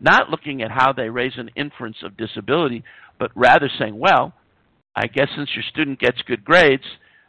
not 0.00 0.30
looking 0.30 0.62
at 0.62 0.70
how 0.70 0.92
they 0.92 1.08
raise 1.08 1.32
an 1.36 1.50
inference 1.56 1.96
of 2.02 2.16
disability, 2.16 2.84
but 3.18 3.30
rather 3.34 3.70
saying, 3.78 3.98
well, 3.98 4.32
I 4.94 5.06
guess 5.06 5.28
since 5.36 5.50
your 5.54 5.64
student 5.70 6.00
gets 6.00 6.22
good 6.22 6.44
grades 6.44 6.84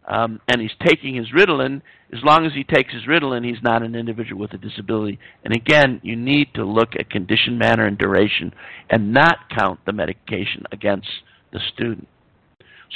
um, 0.07 0.39
and 0.47 0.61
he's 0.61 0.71
taking 0.85 1.15
his 1.15 1.27
Ritalin, 1.35 1.81
as 2.11 2.23
long 2.23 2.45
as 2.45 2.53
he 2.53 2.63
takes 2.63 2.93
his 2.93 3.03
Ritalin, 3.03 3.45
he's 3.45 3.61
not 3.61 3.83
an 3.83 3.95
individual 3.95 4.41
with 4.41 4.53
a 4.53 4.57
disability. 4.57 5.19
And 5.43 5.53
again, 5.53 6.01
you 6.03 6.15
need 6.15 6.47
to 6.55 6.65
look 6.65 6.89
at 6.97 7.11
condition, 7.11 7.57
manner, 7.59 7.85
and 7.85 7.97
duration 7.97 8.53
and 8.89 9.13
not 9.13 9.49
count 9.55 9.79
the 9.85 9.93
medication 9.93 10.63
against 10.71 11.07
the 11.53 11.59
student. 11.73 12.07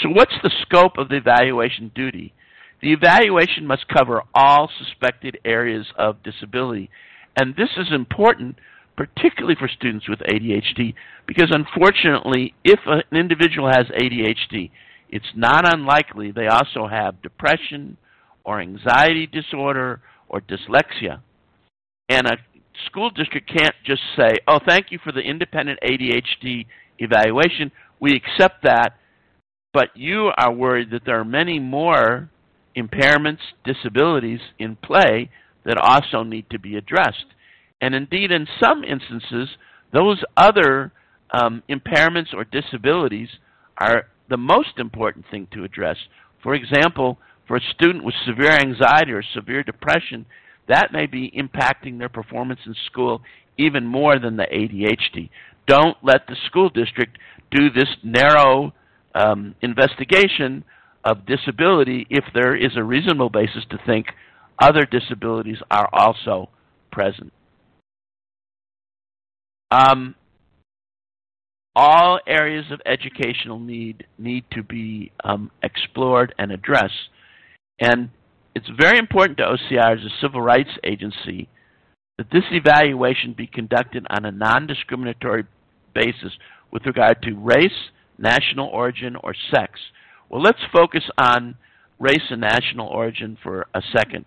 So 0.01 0.09
what's 0.09 0.33
the 0.41 0.51
scope 0.63 0.97
of 0.97 1.09
the 1.09 1.17
evaluation 1.17 1.91
duty? 1.93 2.33
The 2.81 2.93
evaluation 2.93 3.67
must 3.67 3.87
cover 3.87 4.23
all 4.33 4.69
suspected 4.77 5.37
areas 5.45 5.85
of 5.97 6.23
disability. 6.23 6.89
And 7.37 7.55
this 7.55 7.69
is 7.77 7.87
important, 7.93 8.57
particularly 8.95 9.55
for 9.57 9.67
students 9.67 10.07
with 10.07 10.19
ADHD, 10.19 10.93
because 11.25 11.49
unfortunately, 11.51 12.53
if 12.63 12.79
an 12.85 13.17
individual 13.17 13.67
has 13.67 13.87
ADHD, 13.87 14.71
it's 15.09 15.25
not 15.35 15.71
unlikely 15.71 16.31
they 16.31 16.47
also 16.47 16.87
have 16.87 17.21
depression 17.21 17.97
or 18.43 18.59
anxiety 18.59 19.27
disorder 19.27 20.01
or 20.27 20.41
dyslexia. 20.41 21.21
And 22.09 22.27
a 22.27 22.37
school 22.87 23.09
district 23.09 23.49
can't 23.49 23.75
just 23.85 24.01
say, 24.17 24.37
oh, 24.47 24.59
thank 24.67 24.91
you 24.91 24.99
for 25.03 25.11
the 25.11 25.21
independent 25.21 25.79
ADHD 25.83 26.65
evaluation. 26.99 27.71
We 27.99 28.15
accept 28.15 28.63
that, 28.63 28.97
but 29.73 29.89
you 29.95 30.31
are 30.37 30.51
worried 30.51 30.91
that 30.91 31.03
there 31.05 31.19
are 31.19 31.25
many 31.25 31.59
more 31.59 32.29
impairments, 32.75 33.39
disabilities 33.63 34.39
in 34.59 34.75
play 34.75 35.29
that 35.65 35.77
also 35.77 36.23
need 36.23 36.49
to 36.49 36.59
be 36.59 36.75
addressed. 36.75 37.25
And 37.83 37.93
indeed, 37.93 38.31
in 38.31 38.47
some 38.63 38.85
instances, 38.85 39.49
those 39.91 40.23
other 40.37 40.93
um, 41.31 41.63
impairments 41.69 42.33
or 42.33 42.45
disabilities 42.45 43.27
are 43.77 44.05
the 44.29 44.37
most 44.37 44.77
important 44.77 45.25
thing 45.29 45.49
to 45.51 45.65
address. 45.65 45.97
For 46.41 46.53
example, 46.53 47.17
for 47.45 47.57
a 47.57 47.73
student 47.75 48.05
with 48.05 48.15
severe 48.25 48.51
anxiety 48.51 49.11
or 49.11 49.21
severe 49.21 49.63
depression, 49.63 50.25
that 50.69 50.93
may 50.93 51.07
be 51.07 51.29
impacting 51.31 51.99
their 51.99 52.07
performance 52.07 52.61
in 52.65 52.73
school 52.85 53.21
even 53.57 53.85
more 53.85 54.17
than 54.17 54.37
the 54.37 54.43
ADHD. 54.45 55.29
Don't 55.67 55.97
let 56.01 56.25
the 56.27 56.37
school 56.45 56.69
district 56.69 57.17
do 57.51 57.69
this 57.69 57.89
narrow 58.01 58.73
um, 59.13 59.55
investigation 59.61 60.63
of 61.03 61.25
disability 61.25 62.07
if 62.09 62.23
there 62.33 62.55
is 62.55 62.77
a 62.77 62.83
reasonable 62.83 63.29
basis 63.29 63.65
to 63.71 63.77
think 63.85 64.05
other 64.57 64.85
disabilities 64.85 65.57
are 65.69 65.89
also 65.91 66.47
present. 66.89 67.33
Um, 69.73 70.13
all 71.75 72.19
areas 72.27 72.65
of 72.71 72.79
educational 72.85 73.59
need 73.59 74.05
need 74.19 74.43
to 74.51 74.61
be 74.61 75.11
um, 75.23 75.49
explored 75.63 76.35
and 76.37 76.51
addressed. 76.51 77.09
And 77.79 78.11
it's 78.53 78.69
very 78.79 78.99
important 78.99 79.39
to 79.39 79.45
OCR 79.45 79.97
as 79.97 80.05
a 80.05 80.21
civil 80.21 80.41
rights 80.41 80.69
agency 80.83 81.49
that 82.19 82.27
this 82.31 82.43
evaluation 82.51 83.33
be 83.33 83.47
conducted 83.47 84.05
on 84.11 84.25
a 84.25 84.31
non-discriminatory 84.31 85.45
basis 85.95 86.33
with 86.71 86.85
regard 86.85 87.23
to 87.23 87.33
race, 87.33 87.89
national 88.19 88.67
origin, 88.67 89.15
or 89.23 89.33
sex. 89.51 89.79
Well, 90.29 90.43
let's 90.43 90.59
focus 90.71 91.03
on 91.17 91.55
race 91.99 92.29
and 92.29 92.41
national 92.41 92.87
origin 92.87 93.39
for 93.41 93.65
a 93.73 93.81
second. 93.95 94.25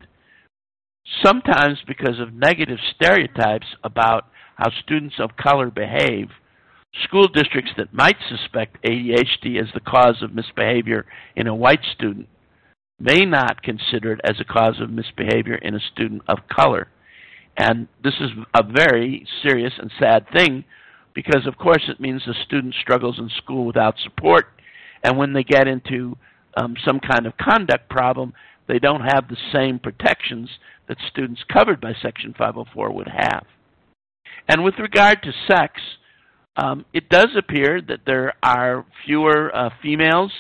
Sometimes 1.24 1.78
because 1.87 2.18
of 2.18 2.35
negative 2.35 2.78
stereotypes 2.96 3.66
about 3.85 4.26
how 4.57 4.71
students 4.83 5.16
of 5.19 5.37
color 5.37 5.71
behave, 5.71 6.29
school 7.05 7.29
districts 7.29 7.73
that 7.77 7.95
might 7.95 8.16
suspect 8.29 8.83
ADHD 8.83 9.61
as 9.61 9.69
the 9.75 9.81
cause 9.81 10.23
of 10.23 10.35
misbehavior 10.35 11.07
in 11.35 11.47
a 11.47 11.55
white 11.55 11.85
student 11.95 12.29
may 12.99 13.25
not 13.25 13.62
consider 13.62 14.12
it 14.12 14.21
as 14.25 14.40
a 14.40 14.45
cause 14.45 14.81
of 14.81 14.90
misbehavior 14.90 15.57
in 15.57 15.75
a 15.75 15.81
student 15.92 16.23
of 16.29 16.38
color. 16.51 16.88
And 17.57 17.88
this 18.03 18.14
is 18.21 18.31
a 18.55 18.62
very 18.62 19.27
serious 19.42 19.75
and 19.79 19.90
sad 19.99 20.27
thing 20.33 20.64
because, 21.14 21.47
of 21.47 21.57
course, 21.57 21.85
it 21.88 22.01
means 22.01 22.23
the 22.27 22.35
student 22.45 22.75
struggles 22.75 23.19
in 23.19 23.31
school 23.38 23.66
without 23.66 23.95
support 24.03 24.47
and 25.03 25.16
when 25.16 25.33
they 25.33 25.45
get 25.45 25.69
into 25.69 26.16
um, 26.57 26.75
some 26.85 27.01
kind 27.01 27.27
of 27.27 27.37
conduct 27.37 27.88
problem, 27.88 28.33
they 28.66 28.79
don't 28.79 29.03
have 29.03 29.29
the 29.29 29.37
same 29.53 29.79
protections 29.79 30.49
that 30.88 30.97
students 31.11 31.42
covered 31.53 31.81
by 31.81 31.92
Section 32.03 32.35
504 32.37 32.92
would 32.92 33.09
have. 33.09 33.47
And 34.48 34.64
with 34.64 34.74
regard 34.78 35.22
to 35.22 35.32
sex, 35.48 35.80
um, 36.56 36.84
it 36.92 37.08
does 37.08 37.28
appear 37.36 37.80
that 37.82 38.00
there 38.06 38.34
are 38.42 38.86
fewer 39.04 39.54
uh, 39.54 39.70
females 39.82 40.32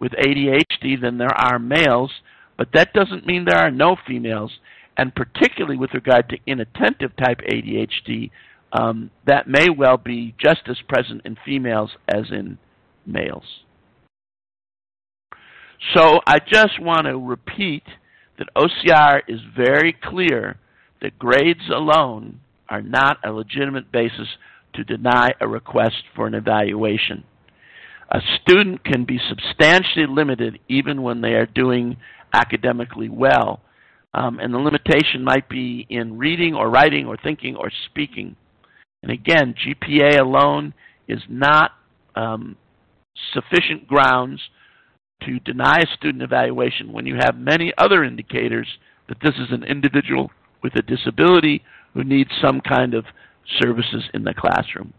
with 0.00 0.12
ADHD 0.12 1.00
than 1.00 1.18
there 1.18 1.34
are 1.34 1.58
males, 1.58 2.10
but 2.58 2.68
that 2.74 2.92
doesn't 2.92 3.26
mean 3.26 3.44
there 3.44 3.58
are 3.58 3.70
no 3.70 3.96
females. 4.06 4.50
And 4.96 5.14
particularly 5.14 5.76
with 5.76 5.94
regard 5.94 6.28
to 6.30 6.38
inattentive 6.46 7.16
type 7.16 7.40
ADHD, 7.50 8.30
um, 8.72 9.10
that 9.26 9.48
may 9.48 9.68
well 9.70 9.96
be 9.96 10.34
just 10.38 10.62
as 10.68 10.76
present 10.88 11.22
in 11.24 11.36
females 11.44 11.90
as 12.08 12.24
in 12.30 12.58
males. 13.06 13.44
So 15.94 16.20
I 16.26 16.38
just 16.38 16.80
want 16.80 17.06
to 17.06 17.18
repeat 17.18 17.82
that 18.38 18.48
OCR 18.56 19.20
is 19.28 19.40
very 19.56 19.92
clear 19.92 20.58
that 21.00 21.18
grades 21.18 21.68
alone 21.68 22.40
are 22.72 22.80
not 22.80 23.18
a 23.22 23.30
legitimate 23.30 23.92
basis 23.92 24.26
to 24.72 24.82
deny 24.82 25.30
a 25.42 25.46
request 25.46 26.02
for 26.16 26.26
an 26.26 26.32
evaluation. 26.32 27.22
A 28.10 28.20
student 28.40 28.82
can 28.82 29.04
be 29.04 29.20
substantially 29.28 30.06
limited 30.08 30.58
even 30.68 31.02
when 31.02 31.20
they 31.20 31.34
are 31.34 31.44
doing 31.44 31.98
academically 32.32 33.10
well. 33.10 33.60
Um, 34.14 34.38
and 34.38 34.54
the 34.54 34.58
limitation 34.58 35.22
might 35.22 35.50
be 35.50 35.86
in 35.90 36.16
reading 36.16 36.54
or 36.54 36.70
writing 36.70 37.06
or 37.06 37.18
thinking 37.18 37.56
or 37.56 37.70
speaking. 37.90 38.36
And 39.02 39.12
again, 39.12 39.54
GPA 39.54 40.18
alone 40.18 40.72
is 41.06 41.20
not 41.28 41.72
um, 42.16 42.56
sufficient 43.34 43.86
grounds 43.86 44.40
to 45.26 45.38
deny 45.40 45.80
a 45.80 45.96
student 45.98 46.22
evaluation 46.22 46.90
when 46.92 47.04
you 47.04 47.16
have 47.16 47.36
many 47.36 47.72
other 47.76 48.02
indicators 48.02 48.66
that 49.08 49.18
this 49.22 49.34
is 49.34 49.50
an 49.50 49.62
individual 49.62 50.30
with 50.62 50.74
a 50.76 50.82
disability 50.82 51.62
who 51.94 52.04
need 52.04 52.28
some 52.40 52.60
kind 52.60 52.94
of 52.94 53.04
services 53.60 54.04
in 54.14 54.24
the 54.24 54.34
classroom. 54.34 54.92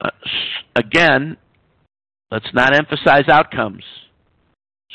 Uh, 0.00 0.10
again, 0.76 1.36
let's 2.30 2.52
not 2.52 2.74
emphasize 2.74 3.28
outcomes. 3.28 3.84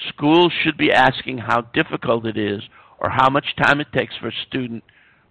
Schools 0.10 0.54
should 0.64 0.78
be 0.78 0.92
asking 0.92 1.40
how 1.40 1.62
difficult 1.74 2.26
it 2.26 2.38
is 2.38 2.62
or 3.00 3.10
how 3.10 3.30
much 3.30 3.46
time 3.62 3.80
it 3.80 3.88
takes 3.94 4.16
for 4.18 4.28
a 4.28 4.46
student 4.48 4.84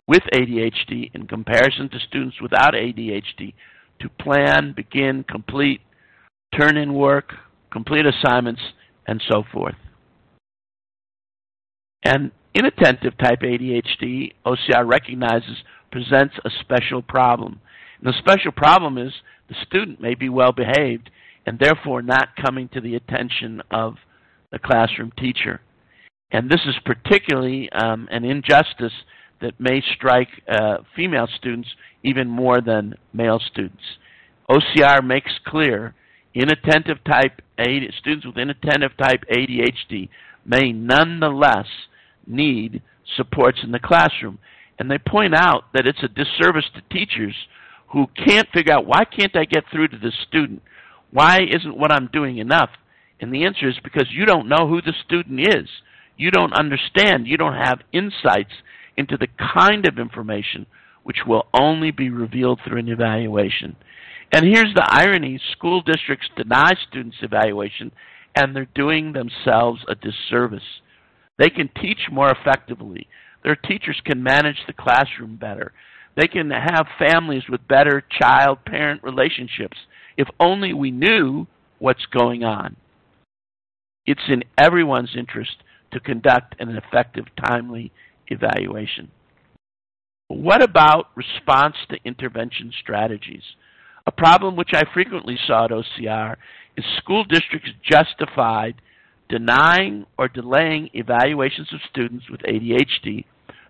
with 0.06 0.22
ADHD 0.34 1.10
in 1.14 1.26
comparison 1.26 1.88
to 1.90 1.98
students 2.00 2.40
without 2.40 2.74
ADHD 2.74 3.54
to 4.00 4.08
plan, 4.20 4.72
begin, 4.74 5.24
complete, 5.28 5.80
turn 6.56 6.76
in 6.76 6.94
work, 6.94 7.34
complete 7.70 8.06
assignments, 8.06 8.60
and 9.06 9.22
so 9.30 9.42
forth. 9.52 9.74
And 12.04 12.30
inattentive 12.58 13.16
type 13.18 13.40
ADHD, 13.40 14.32
OCR 14.44 14.86
recognizes, 14.86 15.62
presents 15.90 16.34
a 16.44 16.50
special 16.60 17.02
problem. 17.02 17.60
And 18.00 18.12
the 18.12 18.18
special 18.18 18.52
problem 18.52 18.98
is 18.98 19.12
the 19.48 19.54
student 19.66 20.00
may 20.00 20.14
be 20.14 20.28
well 20.28 20.52
behaved 20.52 21.10
and 21.46 21.58
therefore 21.58 22.02
not 22.02 22.36
coming 22.36 22.68
to 22.74 22.80
the 22.80 22.94
attention 22.94 23.62
of 23.70 23.96
the 24.52 24.58
classroom 24.58 25.12
teacher. 25.18 25.60
And 26.30 26.50
this 26.50 26.60
is 26.66 26.74
particularly 26.84 27.70
um, 27.72 28.08
an 28.10 28.24
injustice 28.24 28.92
that 29.40 29.58
may 29.58 29.82
strike 29.94 30.28
uh, 30.48 30.78
female 30.94 31.28
students 31.38 31.68
even 32.02 32.28
more 32.28 32.60
than 32.60 32.94
male 33.12 33.40
students. 33.50 33.82
OCR 34.50 35.04
makes 35.04 35.32
clear 35.46 35.94
inattentive 36.34 36.98
type 37.04 37.40
students 37.98 38.26
with 38.26 38.36
inattentive 38.36 38.96
type 38.96 39.24
ADHD 39.32 40.08
may 40.44 40.72
nonetheless 40.72 41.66
need 42.28 42.82
supports 43.16 43.60
in 43.62 43.72
the 43.72 43.78
classroom. 43.78 44.38
And 44.78 44.90
they 44.90 44.98
point 44.98 45.34
out 45.34 45.64
that 45.74 45.86
it's 45.86 46.02
a 46.02 46.08
disservice 46.08 46.66
to 46.74 46.82
teachers 46.94 47.34
who 47.88 48.06
can't 48.24 48.48
figure 48.52 48.74
out 48.74 48.86
why 48.86 49.04
can't 49.04 49.34
I 49.36 49.44
get 49.44 49.64
through 49.72 49.88
to 49.88 49.98
this 49.98 50.14
student? 50.28 50.62
Why 51.10 51.40
isn't 51.40 51.76
what 51.76 51.92
I'm 51.92 52.08
doing 52.12 52.38
enough? 52.38 52.70
And 53.20 53.32
the 53.32 53.44
answer 53.44 53.68
is 53.68 53.76
because 53.82 54.06
you 54.12 54.26
don't 54.26 54.48
know 54.48 54.68
who 54.68 54.80
the 54.80 54.92
student 55.04 55.40
is. 55.40 55.68
You 56.16 56.30
don't 56.30 56.52
understand. 56.52 57.26
You 57.26 57.36
don't 57.36 57.54
have 57.54 57.80
insights 57.92 58.52
into 58.96 59.16
the 59.16 59.28
kind 59.54 59.86
of 59.86 59.98
information 59.98 60.66
which 61.08 61.24
will 61.26 61.46
only 61.54 61.90
be 61.90 62.10
revealed 62.10 62.60
through 62.62 62.78
an 62.78 62.88
evaluation. 62.88 63.74
And 64.30 64.44
here's 64.44 64.74
the 64.74 64.86
irony 64.86 65.40
school 65.52 65.80
districts 65.80 66.28
deny 66.36 66.72
students 66.86 67.16
evaluation, 67.22 67.92
and 68.34 68.54
they're 68.54 68.68
doing 68.74 69.14
themselves 69.14 69.80
a 69.88 69.94
disservice. 69.94 70.82
They 71.38 71.50
can 71.50 71.70
teach 71.80 72.08
more 72.10 72.30
effectively. 72.30 73.06
Their 73.44 73.56
teachers 73.56 74.00
can 74.04 74.22
manage 74.22 74.58
the 74.66 74.72
classroom 74.72 75.36
better. 75.36 75.72
They 76.16 76.26
can 76.26 76.50
have 76.50 76.86
families 76.98 77.44
with 77.48 77.68
better 77.68 78.02
child 78.20 78.58
parent 78.66 79.02
relationships 79.02 79.76
if 80.16 80.26
only 80.40 80.72
we 80.72 80.90
knew 80.90 81.46
what's 81.78 82.06
going 82.06 82.42
on. 82.42 82.76
It's 84.04 84.28
in 84.28 84.42
everyone's 84.58 85.14
interest 85.16 85.56
to 85.92 86.00
conduct 86.00 86.56
an 86.58 86.70
effective, 86.70 87.26
timely 87.46 87.92
evaluation. 88.26 89.10
What 90.26 90.62
about 90.62 91.08
response 91.14 91.76
to 91.90 91.98
intervention 92.04 92.72
strategies? 92.80 93.42
A 94.06 94.12
problem 94.12 94.56
which 94.56 94.70
I 94.74 94.82
frequently 94.92 95.38
saw 95.46 95.66
at 95.66 95.70
OCR 95.70 96.36
is 96.76 96.84
school 96.96 97.24
districts 97.24 97.70
justified 97.82 98.74
denying 99.28 100.06
or 100.18 100.28
delaying 100.28 100.90
evaluations 100.94 101.72
of 101.72 101.80
students 101.90 102.30
with 102.30 102.40
ADHD 102.42 103.24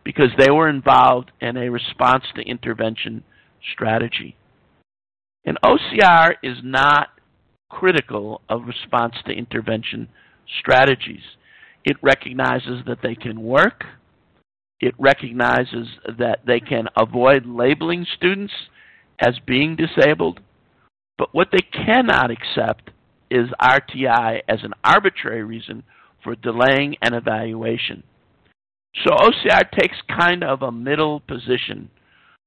because 0.04 0.30
they 0.38 0.50
were 0.50 0.68
involved 0.68 1.30
in 1.40 1.56
a 1.56 1.70
response 1.70 2.24
to 2.34 2.42
intervention 2.42 3.24
strategy. 3.72 4.36
And 5.44 5.58
OCR 5.64 6.34
is 6.42 6.58
not 6.62 7.08
critical 7.68 8.40
of 8.48 8.66
response 8.66 9.14
to 9.26 9.32
intervention 9.32 10.08
strategies. 10.60 11.22
It 11.84 11.96
recognizes 12.02 12.84
that 12.86 12.98
they 13.02 13.14
can 13.14 13.42
work. 13.42 13.84
It 14.80 14.94
recognizes 14.98 15.88
that 16.18 16.40
they 16.46 16.60
can 16.60 16.88
avoid 16.96 17.46
labeling 17.46 18.06
students 18.16 18.52
as 19.18 19.34
being 19.46 19.76
disabled. 19.76 20.40
But 21.18 21.34
what 21.34 21.48
they 21.50 21.66
cannot 21.72 22.30
accept 22.30 22.90
is 23.30 23.48
RTI 23.60 24.40
as 24.48 24.60
an 24.62 24.74
arbitrary 24.84 25.44
reason 25.44 25.82
for 26.22 26.34
delaying 26.34 26.96
an 27.02 27.14
evaluation. 27.14 28.02
So 29.04 29.14
OCR 29.14 29.70
takes 29.70 29.96
kind 30.08 30.42
of 30.42 30.62
a 30.62 30.72
middle 30.72 31.20
position, 31.20 31.90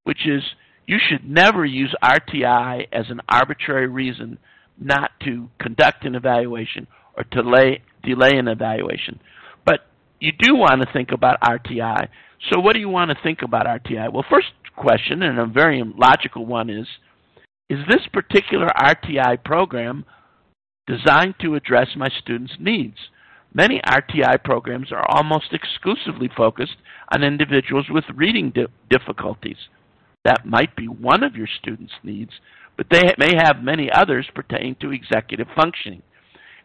which 0.04 0.28
is 0.28 0.44
you 0.88 0.98
should 1.00 1.30
never 1.30 1.66
use 1.66 1.94
RTI 2.04 2.88
as 2.92 3.06
an 3.10 3.22
arbitrary 3.30 3.88
reason 3.88 4.38
not 4.80 5.12
to 5.24 5.48
conduct 5.60 6.06
an 6.06 6.16
evaluation 6.16 6.88
or 7.16 7.24
to 7.24 7.44
delay, 7.44 7.82
delay 8.04 8.38
an 8.38 8.48
evaluation. 8.48 9.20
But 9.66 9.82
you 10.20 10.32
do 10.38 10.56
want 10.56 10.82
to 10.82 10.92
think 10.92 11.12
about 11.12 11.40
RTI. 11.42 12.08
So 12.50 12.60
what 12.60 12.74
do 12.74 12.80
you 12.80 12.90
want 12.90 13.12
to 13.12 13.18
think 13.24 13.42
about 13.44 13.68
RTI? 13.68 14.12
Well, 14.12 14.26
first 14.30 14.48
question, 14.76 15.22
and 15.22 15.40
a 15.40 15.46
very 15.46 15.84
logical 15.98 16.46
one 16.46 16.70
is, 16.70 16.88
is 17.70 17.80
this 17.88 18.02
particular 18.12 18.68
RTI 18.78 19.44
program 19.44 20.06
designed 20.88 21.36
to 21.42 21.56
address 21.56 21.90
my 21.96 22.10
students' 22.10 22.56
needs? 22.60 22.98
Many 23.54 23.82
RTI 23.86 24.44
programs 24.44 24.92
are 24.92 25.06
almost 25.10 25.54
exclusively 25.54 26.30
focused 26.36 26.78
on 27.14 27.24
individuals 27.24 27.88
with 27.90 28.06
reading 28.16 28.52
di 28.52 28.66
difficulties. 28.90 29.58
That 30.24 30.46
might 30.46 30.76
be 30.76 30.88
one 30.88 31.24
of 31.24 31.36
your 31.36 31.48
students' 31.60 31.94
needs, 32.04 32.32
but 32.78 32.88
they 32.90 33.14
may 33.18 33.36
have 33.36 33.64
many 33.64 33.92
others 33.92 34.28
pertaining 34.34 34.76
to 34.76 34.92
executive 34.92 35.48
functioning. 35.56 36.02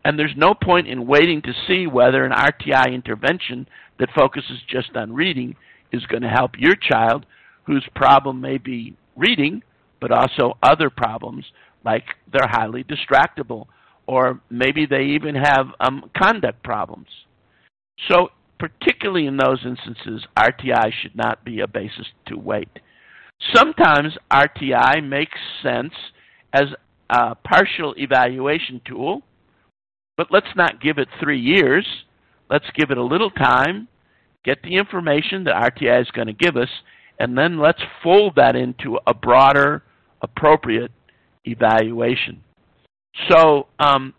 And 0.05 0.17
there's 0.17 0.37
no 0.37 0.55
point 0.55 0.87
in 0.87 1.09
waiting 1.09 1.43
to 1.43 1.53
see 1.67 1.89
whether 1.89 2.25
an 2.25 2.31
RTI 2.31 2.95
intervention 2.95 3.67
that 3.99 4.15
focuses 4.15 4.61
just 4.69 4.95
on 4.95 5.13
reading 5.13 5.57
is 5.93 6.07
going 6.07 6.23
to 6.23 6.29
help 6.29 6.53
your 6.57 6.77
child 6.77 7.27
whose 7.65 7.85
problem 7.95 8.41
may 8.41 8.59
be 8.59 8.97
reading, 9.17 9.63
but 10.01 10.13
also 10.13 10.57
other 10.63 10.91
problems 10.91 11.45
like 11.85 12.05
they're 12.33 12.49
highly 12.49 12.85
distractible, 12.85 13.67
or 14.07 14.41
maybe 14.51 14.87
they 14.87 15.03
even 15.03 15.35
have 15.35 15.67
um, 15.81 16.11
conduct 16.17 16.63
problems. 16.63 17.09
So, 18.09 18.29
particularly 18.59 19.27
in 19.27 19.37
those 19.37 19.61
instances, 19.65 20.27
RTI 20.39 20.91
should 21.03 21.17
not 21.17 21.45
be 21.45 21.61
a 21.61 21.67
basis 21.67 22.07
to 22.27 22.37
wait. 22.37 22.69
Sometimes 23.55 24.17
RTI 24.31 25.07
makes 25.07 25.39
sense 25.63 25.93
as 26.53 26.69
a 27.11 27.35
partial 27.35 27.95
evaluation 27.99 28.81
tool 28.87 29.23
but 30.17 30.29
let's 30.31 30.47
not 30.57 30.81
give 30.81 30.99
it 30.99 31.09
three 31.21 31.41
years. 31.41 31.87
Let's 32.49 32.65
give 32.75 32.91
it 32.91 32.99
a 32.99 33.05
little 33.05 33.31
time, 33.31 33.89
get 34.45 34.63
the 34.63 34.77
information 34.77 35.45
that 35.45 35.55
RTI 35.55 36.01
is 36.01 36.11
going 36.13 36.29
to 36.29 36.33
give 36.33 36.57
us, 36.57 36.69
and 37.19 37.37
then 37.37 37.59
let's 37.59 37.83
fold 38.03 38.35
that 38.37 38.57
into 38.57 38.99
a 39.07 39.15
broader, 39.15 39.83
appropriate 40.23 40.91
evaluation. 41.45 42.43
So 43.29 43.67
um, 43.79 44.15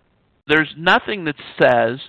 there's 0.48 0.74
nothing 0.78 1.26
that 1.26 1.36
says 1.62 2.00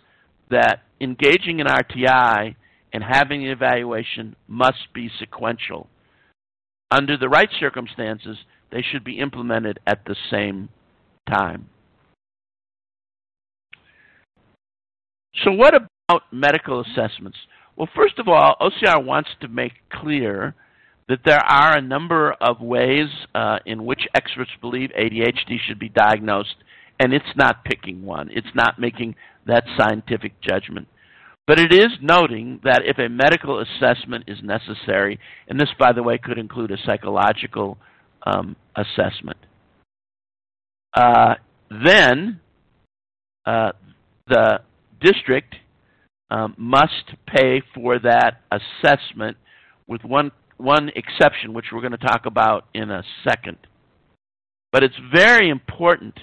that 0.50 0.82
engaging 1.00 1.60
in 1.60 1.66
RTI 1.66 2.54
and 2.92 3.04
having 3.04 3.44
an 3.44 3.50
evaluation 3.50 4.34
must 4.46 4.92
be 4.94 5.10
sequential. 5.18 5.88
Under 6.90 7.16
the 7.16 7.28
right 7.28 7.50
circumstances, 7.60 8.38
they 8.72 8.82
should 8.82 9.04
be 9.04 9.18
implemented 9.18 9.78
at 9.86 10.04
the 10.06 10.16
same 10.30 10.70
time. 11.28 11.68
So 15.44 15.52
what 15.52 15.74
about 15.74 16.22
medical 16.32 16.80
assessments? 16.80 17.38
Well, 17.76 17.88
first 17.94 18.18
of 18.18 18.26
all, 18.28 18.56
OCR 18.60 19.04
wants 19.04 19.30
to 19.40 19.48
make 19.48 19.72
clear 19.92 20.54
that 21.08 21.20
there 21.24 21.40
are 21.40 21.76
a 21.76 21.82
number 21.82 22.32
of 22.40 22.60
ways 22.60 23.06
uh, 23.34 23.58
in 23.64 23.84
which 23.84 24.00
experts 24.14 24.50
believe 24.60 24.90
ADHD 24.98 25.56
should 25.66 25.78
be 25.78 25.88
diagnosed, 25.88 26.56
and 26.98 27.12
it's 27.12 27.36
not 27.36 27.64
picking 27.64 28.04
one. 28.04 28.28
It's 28.32 28.54
not 28.54 28.78
making 28.78 29.14
that 29.46 29.64
scientific 29.76 30.40
judgment. 30.40 30.88
But 31.46 31.58
it 31.58 31.72
is 31.72 31.90
noting 32.02 32.60
that 32.64 32.82
if 32.84 32.98
a 32.98 33.08
medical 33.08 33.60
assessment 33.60 34.24
is 34.26 34.38
necessary, 34.42 35.18
and 35.48 35.58
this, 35.58 35.70
by 35.78 35.92
the 35.92 36.02
way, 36.02 36.18
could 36.18 36.38
include 36.38 36.70
a 36.70 36.76
psychological 36.84 37.78
um, 38.26 38.54
assessment, 38.76 39.38
uh, 40.94 41.36
then 41.70 42.40
uh, 43.46 43.72
the 44.26 44.60
district 45.00 45.54
um, 46.30 46.54
must 46.58 47.14
pay 47.26 47.62
for 47.74 47.98
that 47.98 48.42
assessment 48.52 49.36
with 49.86 50.04
one 50.04 50.30
one 50.58 50.90
exception, 50.96 51.54
which 51.54 51.66
we're 51.72 51.80
going 51.80 51.92
to 51.92 51.98
talk 51.98 52.26
about 52.26 52.66
in 52.74 52.90
a 52.90 53.02
second. 53.26 53.56
But 54.72 54.82
it's 54.82 54.96
very 55.14 55.48
important 55.48 56.18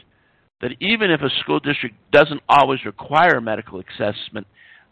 that 0.62 0.72
even 0.80 1.12
if 1.12 1.22
a 1.22 1.30
school 1.41 1.60
district 1.60 1.95
doesn't 2.12 2.41
always 2.47 2.86
require 2.86 3.41
medical 3.41 3.82
assessment, 3.82 4.47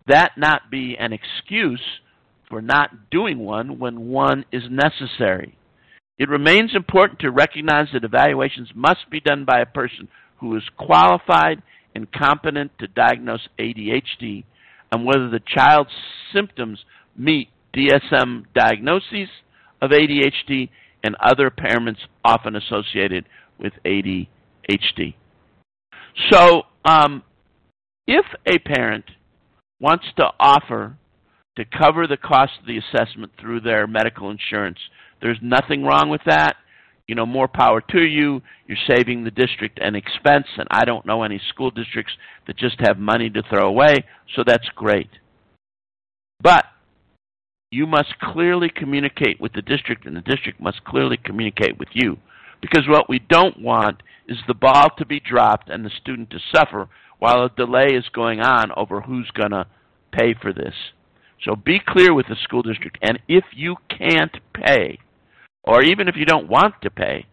that 0.07 0.31
not 0.37 0.69
be 0.69 0.97
an 0.97 1.13
excuse 1.13 1.81
for 2.49 2.61
not 2.61 3.09
doing 3.09 3.39
one 3.39 3.79
when 3.79 4.09
one 4.09 4.45
is 4.51 4.63
necessary. 4.69 5.57
It 6.19 6.29
remains 6.29 6.75
important 6.75 7.19
to 7.19 7.31
recognize 7.31 7.87
that 7.93 8.03
evaluations 8.03 8.69
must 8.75 9.09
be 9.09 9.19
done 9.19 9.45
by 9.45 9.61
a 9.61 9.65
person 9.65 10.07
who 10.37 10.55
is 10.55 10.63
qualified 10.77 11.63
and 11.95 12.11
competent 12.11 12.71
to 12.79 12.87
diagnose 12.87 13.47
ADHD 13.57 14.43
and 14.91 15.05
whether 15.05 15.29
the 15.29 15.41
child's 15.45 15.89
symptoms 16.31 16.79
meet 17.17 17.49
DSM 17.73 18.45
diagnoses 18.53 19.29
of 19.81 19.91
ADHD 19.91 20.69
and 21.03 21.15
other 21.19 21.49
impairments 21.49 21.99
often 22.23 22.55
associated 22.55 23.25
with 23.57 23.73
ADHD. 23.85 25.15
So, 26.31 26.63
um, 26.85 27.23
if 28.07 28.25
a 28.45 28.59
parent 28.59 29.05
wants 29.79 30.05
to 30.17 30.25
offer 30.39 30.95
to 31.57 31.65
cover 31.65 32.07
the 32.07 32.17
cost 32.17 32.51
of 32.59 32.65
the 32.65 32.77
assessment 32.77 33.31
through 33.39 33.61
their 33.61 33.87
medical 33.87 34.29
insurance, 34.29 34.79
there's 35.21 35.39
nothing 35.41 35.83
wrong 35.83 36.09
with 36.09 36.21
that. 36.25 36.55
You 37.07 37.15
know, 37.15 37.25
more 37.25 37.47
power 37.47 37.81
to 37.91 38.01
you. 38.01 38.41
You're 38.67 38.77
saving 38.87 39.23
the 39.23 39.31
district 39.31 39.79
an 39.81 39.95
expense, 39.95 40.47
and 40.57 40.67
I 40.71 40.85
don't 40.85 41.05
know 41.05 41.23
any 41.23 41.41
school 41.49 41.69
districts 41.69 42.13
that 42.47 42.57
just 42.57 42.77
have 42.79 42.97
money 42.97 43.29
to 43.29 43.43
throw 43.49 43.67
away, 43.67 44.05
so 44.35 44.43
that's 44.45 44.67
great. 44.75 45.09
But 46.41 46.65
you 47.71 47.87
must 47.87 48.19
clearly 48.21 48.69
communicate 48.73 49.41
with 49.41 49.53
the 49.53 49.61
district, 49.61 50.05
and 50.05 50.15
the 50.15 50.21
district 50.21 50.61
must 50.61 50.83
clearly 50.85 51.17
communicate 51.17 51.77
with 51.77 51.89
you. 51.93 52.17
Because 52.63 52.87
what 52.87 53.09
we 53.09 53.19
don't 53.19 53.61
want 53.61 54.01
is 54.25 54.37
the 54.47 54.53
ball 54.53 54.89
to 54.97 55.05
be 55.05 55.19
dropped 55.19 55.69
and 55.69 55.83
the 55.83 55.91
student 56.01 56.29
to 56.29 56.39
suffer 56.55 56.87
while 57.19 57.43
a 57.43 57.49
delay 57.49 57.87
is 57.87 58.05
going 58.13 58.39
on 58.39 58.71
over 58.77 59.01
who's 59.01 59.29
going 59.31 59.51
to 59.51 59.67
pay 60.13 60.33
for 60.41 60.53
this. 60.53 60.73
So 61.43 61.57
be 61.57 61.81
clear 61.85 62.13
with 62.13 62.27
the 62.27 62.37
school 62.41 62.61
district. 62.61 62.97
And 63.01 63.19
if 63.27 63.43
you 63.53 63.75
can't 63.89 64.37
pay, 64.53 64.99
or 65.61 65.83
even 65.83 66.07
if 66.07 66.15
you 66.15 66.23
don't 66.23 66.49
want 66.49 66.75
to 66.83 66.89
pay, 66.89 67.25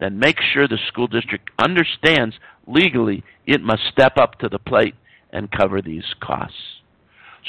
then 0.00 0.18
make 0.18 0.38
sure 0.54 0.66
the 0.66 0.78
school 0.88 1.06
district 1.06 1.50
understands 1.58 2.36
legally 2.66 3.22
it 3.46 3.60
must 3.60 3.82
step 3.92 4.16
up 4.16 4.38
to 4.38 4.48
the 4.48 4.58
plate 4.58 4.94
and 5.30 5.52
cover 5.52 5.82
these 5.82 6.14
costs. 6.22 6.80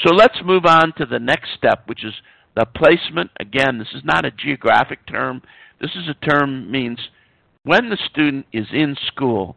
So 0.04 0.12
let's 0.12 0.38
move 0.44 0.66
on 0.66 0.92
to 0.98 1.06
the 1.06 1.18
next 1.18 1.54
step, 1.56 1.84
which 1.86 2.04
is 2.04 2.12
the 2.54 2.66
placement, 2.66 3.30
again, 3.40 3.78
this 3.78 3.94
is 3.94 4.04
not 4.04 4.26
a 4.26 4.30
geographic 4.30 5.06
term. 5.06 5.40
This 5.80 5.92
is 5.92 6.06
a 6.06 6.26
term 6.26 6.70
means 6.70 6.98
when 7.64 7.90
the 7.90 7.98
student 8.10 8.46
is 8.52 8.66
in 8.72 8.96
school, 9.06 9.56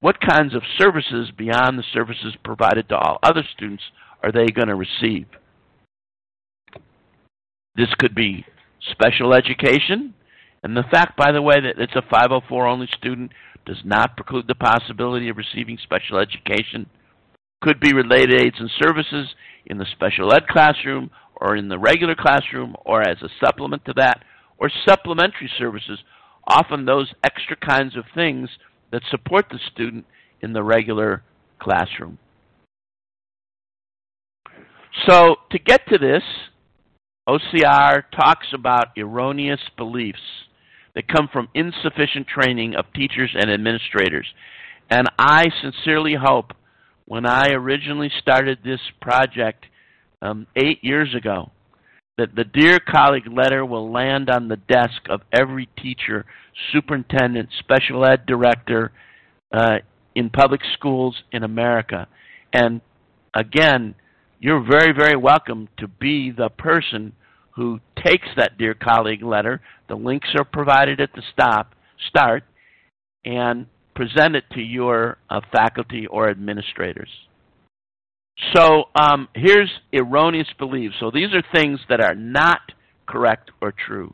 what 0.00 0.20
kinds 0.20 0.54
of 0.54 0.62
services 0.78 1.30
beyond 1.36 1.78
the 1.78 1.84
services 1.92 2.34
provided 2.44 2.88
to 2.88 2.96
all 2.96 3.18
other 3.22 3.42
students 3.54 3.82
are 4.22 4.32
they 4.32 4.46
going 4.46 4.68
to 4.68 4.74
receive? 4.74 5.26
This 7.76 7.92
could 7.98 8.14
be 8.14 8.44
special 8.92 9.34
education, 9.34 10.14
and 10.62 10.76
the 10.76 10.84
fact, 10.90 11.16
by 11.16 11.32
the 11.32 11.42
way, 11.42 11.56
that 11.60 11.78
it's 11.78 11.96
a 11.96 12.02
504 12.02 12.66
only 12.66 12.88
student 12.96 13.32
does 13.66 13.80
not 13.84 14.16
preclude 14.16 14.46
the 14.46 14.54
possibility 14.54 15.28
of 15.28 15.36
receiving 15.36 15.78
special 15.82 16.18
education. 16.18 16.86
Could 17.62 17.80
be 17.80 17.94
related 17.94 18.40
aids 18.40 18.56
and 18.58 18.70
services 18.82 19.28
in 19.66 19.78
the 19.78 19.86
special 19.92 20.32
ed 20.32 20.46
classroom 20.48 21.10
or 21.36 21.56
in 21.56 21.68
the 21.68 21.78
regular 21.78 22.14
classroom 22.14 22.76
or 22.84 23.02
as 23.02 23.16
a 23.22 23.28
supplement 23.44 23.84
to 23.86 23.94
that, 23.96 24.22
or 24.58 24.70
supplementary 24.86 25.50
services, 25.58 25.98
often 26.46 26.84
those 26.84 27.12
extra 27.22 27.56
kinds 27.56 27.96
of 27.96 28.04
things 28.14 28.48
that 28.92 29.02
support 29.10 29.46
the 29.50 29.58
student 29.72 30.04
in 30.40 30.52
the 30.52 30.62
regular 30.62 31.22
classroom. 31.58 32.18
So 35.08 35.36
to 35.50 35.58
get 35.58 35.86
to 35.88 35.98
this, 35.98 36.22
OCR 37.28 38.02
talks 38.14 38.46
about 38.52 38.88
erroneous 38.96 39.60
beliefs 39.76 40.18
that 40.94 41.08
come 41.08 41.28
from 41.32 41.48
insufficient 41.54 42.26
training 42.26 42.74
of 42.76 42.84
teachers 42.94 43.34
and 43.34 43.50
administrators. 43.50 44.26
And 44.90 45.08
I 45.18 45.46
sincerely 45.62 46.14
hope 46.14 46.52
when 47.06 47.26
I 47.26 47.48
originally 47.48 48.10
started 48.20 48.58
this 48.62 48.80
project 49.00 49.66
um, 50.22 50.46
eight 50.56 50.84
years 50.84 51.14
ago 51.14 51.50
that 52.16 52.34
the 52.36 52.44
Dear 52.44 52.78
Colleague 52.78 53.30
letter 53.30 53.64
will 53.64 53.90
land 53.90 54.30
on 54.30 54.48
the 54.48 54.56
desk 54.56 55.02
of 55.08 55.22
every 55.32 55.68
teacher, 55.80 56.24
superintendent, 56.72 57.48
special 57.58 58.04
ed 58.04 58.24
director 58.26 58.92
uh, 59.52 59.78
in 60.14 60.30
public 60.30 60.60
schools 60.74 61.16
in 61.32 61.42
America. 61.42 62.06
And 62.52 62.80
again, 63.34 63.96
you're 64.38 64.64
very, 64.64 64.92
very 64.92 65.16
welcome 65.16 65.68
to 65.78 65.88
be 65.88 66.30
the 66.30 66.50
person 66.50 67.12
who 67.56 67.80
takes 68.04 68.28
that 68.36 68.58
Dear 68.58 68.74
Colleague 68.74 69.22
letter. 69.22 69.60
The 69.88 69.96
links 69.96 70.28
are 70.36 70.44
provided 70.44 71.00
at 71.00 71.12
the 71.14 71.22
stop, 71.32 71.74
start, 72.08 72.44
and 73.24 73.66
present 73.94 74.36
it 74.36 74.44
to 74.52 74.60
your 74.60 75.18
uh, 75.30 75.40
faculty 75.52 76.06
or 76.06 76.28
administrators. 76.28 77.08
So 78.54 78.84
um, 78.94 79.28
here's 79.34 79.70
erroneous 79.92 80.48
beliefs. 80.58 80.96
So 81.00 81.10
these 81.10 81.32
are 81.32 81.42
things 81.54 81.80
that 81.88 82.00
are 82.00 82.14
not 82.14 82.60
correct 83.06 83.50
or 83.60 83.72
true. 83.72 84.12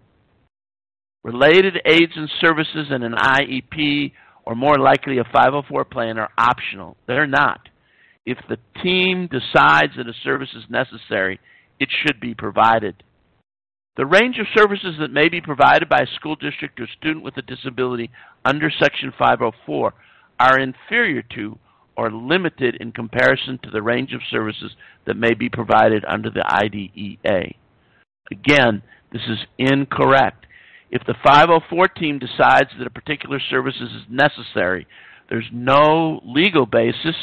Related 1.23 1.79
aids 1.85 2.13
and 2.17 2.31
services 2.41 2.89
in 2.91 3.03
an 3.03 3.13
IEP 3.13 4.13
or 4.45 4.55
more 4.55 4.79
likely 4.79 5.19
a 5.19 5.25
504 5.25 5.85
plan 5.85 6.19
are 6.19 6.31
optional. 6.39 6.97
They're 7.07 7.27
not. 7.27 7.69
If 8.27 8.39
the 8.49 8.59
team 8.83 9.29
decides 9.31 9.93
that 9.97 10.09
a 10.09 10.15
service 10.25 10.51
is 10.55 10.65
necessary, 10.69 11.41
it 11.79 11.89
should 11.91 12.21
be 12.21 12.35
provided. 12.35 13.03
The 13.97 14.07
range 14.07 14.39
of 14.39 14.47
services 14.57 14.95
that 15.01 15.13
may 15.13 15.29
be 15.29 15.41
provided 15.41 15.89
by 15.89 16.01
a 16.01 16.15
school 16.17 16.37
district 16.37 16.81
or 16.81 16.87
student 16.99 17.25
with 17.25 17.37
a 17.37 17.43
disability 17.43 18.11
under 18.45 18.71
Section 18.71 19.13
504 19.19 19.93
are 20.39 20.59
inferior 20.59 21.23
to 21.35 21.59
or 22.01 22.11
limited 22.11 22.79
in 22.81 22.91
comparison 22.93 23.59
to 23.63 23.71
the 23.71 23.83
range 23.83 24.15
of 24.15 24.23
services 24.31 24.73
that 25.07 25.19
may 25.19 25.35
be 25.35 25.51
provided 25.51 26.03
under 26.09 26.31
the 26.31 26.43
IDEA. 26.51 27.53
Again, 28.31 28.83
this 29.13 29.21
is 29.29 29.37
incorrect. 29.59 30.47
If 30.91 31.05
the 31.05 31.15
504 31.23 31.89
team 31.89 32.19
decides 32.19 32.71
that 32.79 32.87
a 32.87 32.91
particular 32.91 33.39
service 33.51 33.75
is 33.79 33.91
necessary, 34.09 34.87
there's 35.29 35.51
no 35.53 36.23
legal 36.25 36.65
basis 36.65 37.17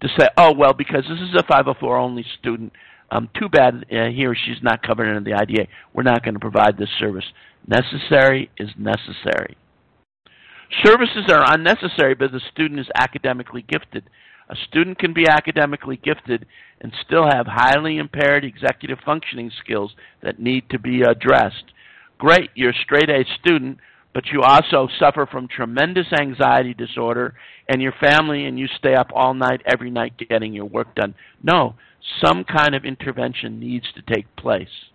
to 0.00 0.08
say, 0.18 0.28
oh, 0.38 0.54
well, 0.56 0.72
because 0.72 1.04
this 1.06 1.20
is 1.20 1.34
a 1.38 1.42
504 1.42 1.98
only 1.98 2.24
student, 2.40 2.72
um, 3.10 3.28
too 3.38 3.50
bad 3.50 3.84
uh, 3.92 4.06
he 4.06 4.24
or 4.24 4.34
she's 4.34 4.62
not 4.62 4.82
covered 4.82 5.14
under 5.14 5.28
the 5.28 5.36
IDEA. 5.36 5.66
We're 5.92 6.04
not 6.04 6.24
going 6.24 6.34
to 6.34 6.40
provide 6.40 6.78
this 6.78 6.88
service. 6.98 7.26
Necessary 7.68 8.50
is 8.56 8.70
necessary. 8.78 9.58
Services 10.80 11.24
are 11.28 11.54
unnecessary, 11.54 12.14
but 12.14 12.32
the 12.32 12.40
student 12.50 12.80
is 12.80 12.88
academically 12.94 13.62
gifted. 13.62 14.08
A 14.48 14.56
student 14.68 14.98
can 14.98 15.12
be 15.12 15.28
academically 15.28 15.96
gifted 15.96 16.46
and 16.80 16.92
still 17.04 17.24
have 17.30 17.46
highly 17.46 17.98
impaired 17.98 18.44
executive 18.44 18.98
functioning 19.04 19.50
skills 19.62 19.92
that 20.22 20.40
need 20.40 20.68
to 20.70 20.78
be 20.78 21.02
addressed. 21.02 21.64
Great, 22.18 22.50
you're 22.54 22.70
a 22.70 22.82
straight 22.84 23.10
A 23.10 23.24
student, 23.40 23.78
but 24.14 24.26
you 24.32 24.42
also 24.42 24.88
suffer 24.98 25.26
from 25.26 25.48
tremendous 25.48 26.06
anxiety 26.18 26.74
disorder 26.74 27.34
and 27.68 27.80
your 27.80 27.94
family 28.00 28.46
and 28.46 28.58
you 28.58 28.66
stay 28.78 28.94
up 28.94 29.08
all 29.14 29.34
night 29.34 29.62
every 29.66 29.90
night 29.90 30.20
getting 30.28 30.52
your 30.52 30.66
work 30.66 30.94
done. 30.94 31.14
No, 31.42 31.74
some 32.24 32.44
kind 32.44 32.74
of 32.74 32.84
intervention 32.84 33.60
needs 33.60 33.86
to 33.94 34.14
take 34.14 34.34
place. 34.36 34.91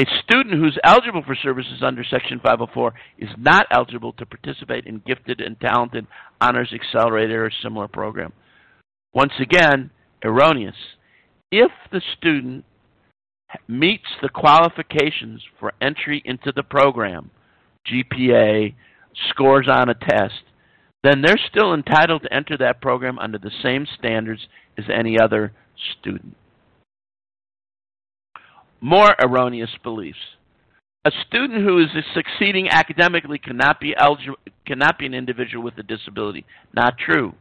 A 0.00 0.06
student 0.24 0.58
who's 0.58 0.78
eligible 0.84 1.22
for 1.22 1.34
services 1.34 1.82
under 1.82 2.02
Section 2.02 2.38
504 2.38 2.94
is 3.18 3.28
not 3.36 3.66
eligible 3.70 4.14
to 4.14 4.24
participate 4.24 4.86
in 4.86 5.02
gifted 5.06 5.42
and 5.42 5.60
talented 5.60 6.06
honors 6.40 6.72
accelerator 6.72 7.44
or 7.44 7.50
similar 7.62 7.88
program. 7.88 8.32
Once 9.12 9.32
again, 9.38 9.90
erroneous. 10.24 10.76
If 11.50 11.70
the 11.90 12.00
student 12.16 12.64
meets 13.68 14.06
the 14.22 14.30
qualifications 14.30 15.42
for 15.60 15.74
entry 15.82 16.22
into 16.24 16.52
the 16.56 16.62
program, 16.62 17.30
GPA, 17.86 18.74
scores 19.28 19.68
on 19.68 19.90
a 19.90 19.94
test, 19.94 20.42
then 21.04 21.20
they're 21.20 21.40
still 21.50 21.74
entitled 21.74 22.22
to 22.22 22.32
enter 22.32 22.56
that 22.56 22.80
program 22.80 23.18
under 23.18 23.38
the 23.38 23.50
same 23.62 23.86
standards 23.98 24.46
as 24.78 24.84
any 24.88 25.20
other 25.20 25.52
student. 26.00 26.34
More 28.82 29.14
erroneous 29.18 29.70
beliefs. 29.84 30.18
A 31.04 31.12
student 31.26 31.62
who 31.62 31.78
is 31.78 31.86
succeeding 32.14 32.68
academically 32.68 33.38
cannot 33.38 33.80
be, 33.80 33.94
eligible, 33.96 34.38
cannot 34.66 34.98
be 34.98 35.06
an 35.06 35.14
individual 35.14 35.64
with 35.64 35.78
a 35.78 35.84
disability. 35.84 36.44
Not 36.74 36.98
true. 36.98 37.32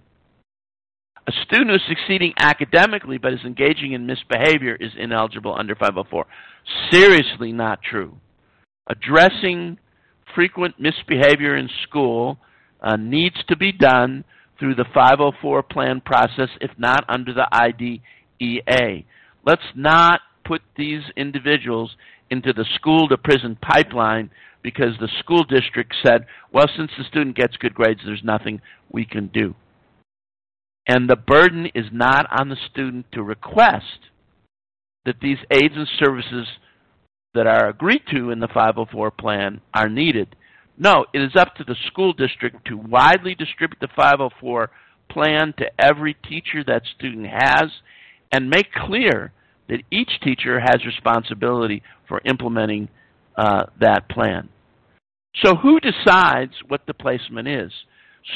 A 1.27 1.31
student 1.43 1.69
who 1.69 1.75
is 1.75 1.81
succeeding 1.87 2.33
academically 2.39 3.17
but 3.17 3.33
is 3.33 3.39
engaging 3.43 3.93
in 3.93 4.05
misbehavior 4.05 4.75
is 4.79 4.91
ineligible 4.97 5.55
under 5.57 5.75
504. 5.75 6.25
Seriously 6.91 7.51
not 7.51 7.81
true. 7.81 8.17
Addressing 8.87 9.77
frequent 10.35 10.79
misbehavior 10.79 11.55
in 11.55 11.69
school 11.83 12.37
uh, 12.81 12.97
needs 12.97 13.35
to 13.47 13.57
be 13.57 13.71
done 13.71 14.23
through 14.59 14.75
the 14.75 14.85
504 14.93 15.63
plan 15.63 16.01
process, 16.01 16.49
if 16.61 16.71
not 16.77 17.03
under 17.09 17.33
the 17.33 17.47
IDEA. 17.51 19.03
Let's 19.45 19.61
not 19.75 20.21
put 20.51 20.61
these 20.75 21.03
individuals 21.15 21.95
into 22.29 22.51
the 22.51 22.65
school 22.75 23.07
to 23.07 23.17
prison 23.17 23.57
pipeline 23.61 24.29
because 24.61 24.97
the 24.99 25.07
school 25.19 25.45
district 25.45 25.95
said, 26.05 26.25
well, 26.51 26.67
since 26.75 26.91
the 26.97 27.05
student 27.05 27.37
gets 27.37 27.55
good 27.55 27.73
grades, 27.73 28.01
there's 28.05 28.21
nothing 28.21 28.59
we 28.91 29.05
can 29.05 29.27
do. 29.27 29.55
And 30.85 31.09
the 31.09 31.15
burden 31.15 31.67
is 31.73 31.85
not 31.93 32.27
on 32.37 32.49
the 32.49 32.57
student 32.69 33.05
to 33.13 33.23
request 33.23 34.09
that 35.05 35.21
these 35.21 35.37
aids 35.51 35.75
and 35.77 35.87
services 35.97 36.47
that 37.33 37.47
are 37.47 37.69
agreed 37.69 38.01
to 38.11 38.29
in 38.31 38.41
the 38.41 38.49
504 38.49 39.09
plan 39.11 39.61
are 39.73 39.87
needed. 39.87 40.35
No, 40.77 41.05
it 41.13 41.21
is 41.21 41.37
up 41.37 41.55
to 41.55 41.63
the 41.63 41.77
school 41.87 42.11
district 42.11 42.67
to 42.67 42.75
widely 42.75 43.35
distribute 43.35 43.79
the 43.79 43.87
504 43.95 44.69
plan 45.09 45.53
to 45.59 45.71
every 45.79 46.13
teacher 46.13 46.61
that 46.67 46.81
student 46.97 47.27
has 47.27 47.71
and 48.33 48.49
make 48.49 48.73
clear 48.73 49.31
that 49.72 49.82
each 49.89 50.11
teacher 50.22 50.59
has 50.59 50.86
responsibility 50.86 51.82
for 52.07 52.22
implementing 52.26 52.89
uh, 53.38 53.63
that 53.80 54.07
plan. 54.09 54.49
So 55.43 55.55
who 55.55 55.80
decides 55.80 56.51
what 56.67 56.82
the 56.86 56.93
placement 56.93 57.47
is? 57.47 57.72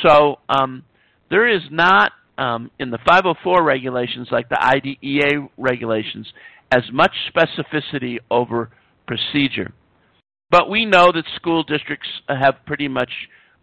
So 0.02 0.40
um, 0.50 0.84
there 1.30 1.48
is 1.48 1.62
not 1.70 2.14
um, 2.38 2.72
in 2.80 2.90
the 2.90 2.98
504 3.06 3.64
regulations 3.64 4.30
like 4.32 4.50
the 4.50 4.62
IDEA 4.62 5.48
regulations 5.58 6.26
as 6.72 6.84
much 6.92 7.12
specificity 7.34 8.18
over 8.32 8.70
procedure. 9.06 9.74
But 10.50 10.70
we 10.70 10.86
know 10.86 11.12
that 11.12 11.26
school 11.36 11.64
districts 11.64 12.08
have 12.30 12.56
pretty 12.66 12.88
much 12.88 13.12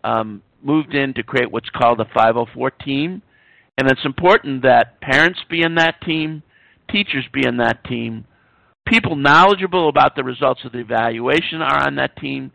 um, 0.05 0.43
moved 0.63 0.95
in 0.95 1.15
to 1.15 1.23
create 1.23 1.51
what's 1.51 1.71
called 1.71 2.01
a 2.01 2.05
504 2.05 2.71
team. 2.71 3.23
And 3.79 3.91
it's 3.91 4.05
important 4.05 4.63
that 4.63 5.01
parents 5.01 5.41
be 5.49 5.63
in 5.63 5.77
that 5.77 6.01
team, 6.03 6.43
teachers 6.93 7.25
be 7.33 7.47
in 7.47 7.57
that 7.57 7.85
team, 7.85 8.25
people 8.87 9.17
knowledgeable 9.17 9.89
about 9.89 10.15
the 10.15 10.25
results 10.25 10.61
of 10.65 10.73
the 10.73 10.79
evaluation 10.79 11.63
are 11.63 11.87
on 11.87 11.97
that 11.97 12.17
team, 12.17 12.53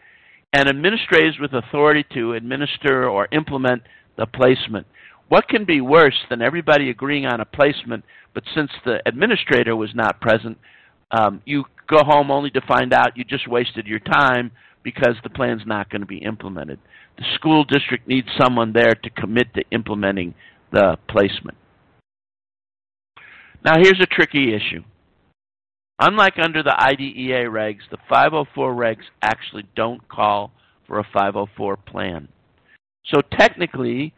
and 0.53 0.69
administrators 0.69 1.38
with 1.39 1.53
authority 1.53 2.05
to 2.13 2.33
administer 2.33 3.09
or 3.09 3.27
implement 3.31 3.81
the 4.17 4.25
placement. 4.25 4.88
What 5.29 5.49
can 5.49 5.65
be 5.65 5.81
worse 5.81 6.17
than 6.29 6.41
everybody 6.41 6.89
agreeing 6.89 7.25
on 7.25 7.41
a 7.41 7.45
placement, 7.45 8.05
but 8.33 8.43
since 8.55 8.71
the 8.85 9.01
administrator 9.05 9.75
was 9.75 9.93
not 9.93 10.21
present, 10.21 10.57
um, 11.11 11.41
you 11.45 11.65
go 11.88 12.03
home 12.03 12.31
only 12.31 12.49
to 12.51 12.61
find 12.61 12.93
out 12.93 13.17
you 13.17 13.23
just 13.23 13.47
wasted 13.47 13.88
your 13.88 13.99
time 13.99 14.51
because 14.83 15.15
the 15.23 15.29
plan's 15.29 15.63
not 15.65 15.89
going 15.89 16.01
to 16.01 16.07
be 16.07 16.17
implemented. 16.17 16.79
The 17.17 17.25
school 17.35 17.65
district 17.65 18.07
needs 18.07 18.27
someone 18.39 18.71
there 18.71 18.93
to 18.95 19.09
commit 19.09 19.53
to 19.55 19.63
implementing 19.71 20.33
the 20.71 20.97
placement. 21.09 21.57
Now 23.64 23.76
here's 23.78 23.99
a 23.99 24.05
tricky 24.05 24.53
issue. 24.53 24.84
Unlike 25.99 26.36
under 26.39 26.62
the 26.62 26.80
IDEA 26.80 27.45
regs, 27.45 27.89
the 27.89 27.97
504 28.08 28.74
regs 28.74 29.03
actually 29.22 29.66
don't 29.76 30.08
call 30.08 30.51
for 30.86 30.99
a 30.99 31.08
504 31.12 31.78
plan. 31.78 32.28
So 33.05 33.22
technically, 33.38 34.14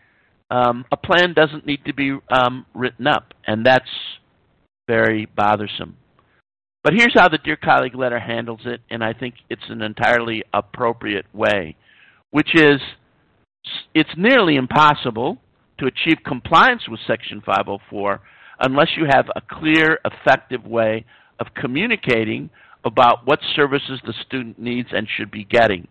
um, 0.52 0.84
a 0.92 0.98
plan 0.98 1.34
doesn't 1.34 1.66
need 1.66 1.86
to 1.86 1.94
be 1.94 2.18
um, 2.32 2.66
written 2.74 3.08
up, 3.08 3.34
and 3.46 3.66
that's 3.66 3.90
very 4.88 5.26
bothersome. 5.26 5.96
But 6.84 6.94
here's 6.94 7.14
how 7.14 7.30
the 7.30 7.38
Dear 7.38 7.58
Colleague 7.58 7.96
letter 7.96 8.20
handles 8.20 8.62
it, 8.66 8.82
and 8.90 9.04
I 9.04 9.14
think 9.14 9.36
it's 9.50 9.70
an 9.70 9.82
entirely 9.82 10.44
appropriate 10.54 11.26
way, 11.34 11.76
which 12.32 12.56
is 12.56 12.82
it's 13.94 14.10
nearly 14.18 14.56
impossible 14.56 15.38
to 15.78 15.86
achieve 15.86 16.18
compliance 16.26 16.84
with 16.90 17.00
Section 17.06 17.42
504 17.46 18.22
unless 18.60 18.90
you 18.98 19.06
have 19.10 19.28
a 19.36 19.42
clear, 19.42 20.00
effective 20.06 20.66
way 20.66 21.06
of 21.40 21.48
communicating 21.56 22.50
about 22.86 23.26
what 23.26 23.40
services 23.56 24.00
the 24.06 24.14
student 24.26 24.60
needs 24.60 24.90
and 24.92 25.08
should 25.18 25.32
be 25.32 25.44
getting. 25.44 25.88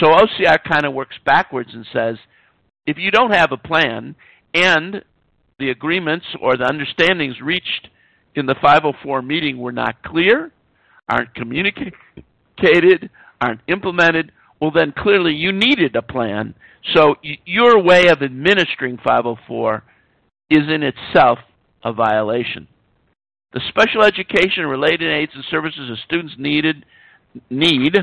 So 0.00 0.08
OCR 0.08 0.58
kind 0.64 0.84
of 0.84 0.92
works 0.92 1.16
backwards 1.24 1.70
and 1.72 1.86
says, 1.92 2.16
if 2.86 2.98
you 2.98 3.10
don't 3.10 3.34
have 3.34 3.52
a 3.52 3.56
plan 3.56 4.14
and 4.54 5.04
the 5.58 5.70
agreements 5.70 6.26
or 6.40 6.56
the 6.56 6.64
understandings 6.64 7.40
reached 7.40 7.88
in 8.34 8.46
the 8.46 8.54
504 8.60 9.22
meeting 9.22 9.58
were 9.58 9.72
not 9.72 10.02
clear, 10.02 10.52
aren't 11.08 11.34
communicated, 11.34 13.10
aren't 13.40 13.60
implemented, 13.68 14.32
well 14.60 14.70
then 14.70 14.92
clearly 14.96 15.32
you 15.32 15.52
needed 15.52 15.96
a 15.96 16.02
plan. 16.02 16.54
So 16.94 17.16
your 17.44 17.82
way 17.82 18.08
of 18.08 18.22
administering 18.22 18.98
504 18.98 19.82
is 20.50 20.62
in 20.68 20.82
itself 20.82 21.38
a 21.86 21.92
violation. 21.92 22.66
The 23.52 23.60
special 23.68 24.02
education 24.02 24.66
related 24.66 25.08
aids 25.08 25.32
and 25.34 25.44
services 25.50 25.88
that 25.88 25.98
students 26.04 26.34
needed 26.36 26.84
need 27.48 27.96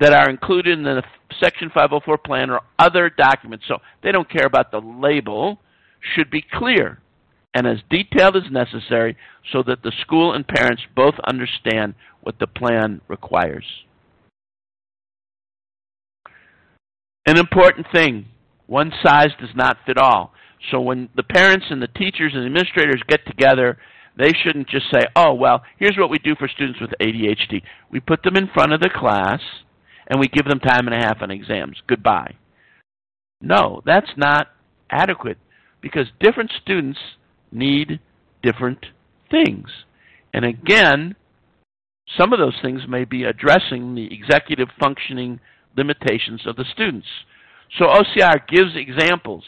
that 0.00 0.14
are 0.14 0.30
included 0.30 0.78
in 0.78 0.84
the 0.84 1.02
Section 1.40 1.68
504 1.68 2.18
plan 2.18 2.50
or 2.50 2.60
other 2.78 3.10
documents, 3.10 3.66
so 3.68 3.78
they 4.02 4.12
don't 4.12 4.30
care 4.30 4.46
about 4.46 4.70
the 4.70 4.80
label, 4.80 5.58
should 6.14 6.30
be 6.30 6.42
clear 6.52 7.00
and 7.54 7.66
as 7.66 7.78
detailed 7.90 8.36
as 8.36 8.50
necessary 8.50 9.16
so 9.52 9.62
that 9.66 9.82
the 9.82 9.92
school 10.00 10.32
and 10.32 10.46
parents 10.46 10.82
both 10.94 11.14
understand 11.26 11.94
what 12.22 12.38
the 12.38 12.46
plan 12.46 13.00
requires. 13.08 13.64
An 17.26 17.36
important 17.36 17.86
thing, 17.92 18.26
one 18.66 18.92
size 19.02 19.30
does 19.40 19.54
not 19.54 19.76
fit 19.84 19.98
all. 19.98 20.32
So 20.70 20.80
when 20.80 21.08
the 21.14 21.22
parents 21.22 21.66
and 21.70 21.80
the 21.80 21.88
teachers 21.88 22.32
and 22.34 22.44
administrators 22.44 23.02
get 23.08 23.24
together, 23.26 23.78
they 24.16 24.32
shouldn't 24.42 24.68
just 24.68 24.86
say, 24.92 25.06
oh, 25.14 25.34
well, 25.34 25.62
here's 25.78 25.96
what 25.96 26.10
we 26.10 26.18
do 26.18 26.34
for 26.34 26.48
students 26.48 26.80
with 26.80 26.90
ADHD. 27.00 27.62
We 27.90 28.00
put 28.00 28.22
them 28.22 28.36
in 28.36 28.48
front 28.52 28.72
of 28.72 28.80
the 28.80 28.90
class, 28.92 29.40
and 30.08 30.18
we 30.18 30.28
give 30.28 30.46
them 30.46 30.58
time 30.58 30.88
and 30.88 30.94
a 30.94 31.06
half 31.06 31.22
on 31.22 31.30
exams. 31.30 31.76
Goodbye. 31.86 32.34
No, 33.40 33.82
that's 33.86 34.10
not 34.16 34.48
adequate 34.90 35.38
because 35.80 36.06
different 36.18 36.50
students 36.60 36.98
need 37.52 38.00
different 38.42 38.84
things. 39.30 39.68
And 40.34 40.44
again, 40.44 41.14
some 42.16 42.32
of 42.32 42.38
those 42.38 42.56
things 42.62 42.82
may 42.88 43.04
be 43.04 43.24
addressing 43.24 43.94
the 43.94 44.12
executive 44.12 44.68
functioning 44.80 45.40
limitations 45.76 46.46
of 46.46 46.56
the 46.56 46.64
students. 46.72 47.06
So 47.78 47.84
OCR 47.86 48.46
gives 48.48 48.74
examples, 48.74 49.44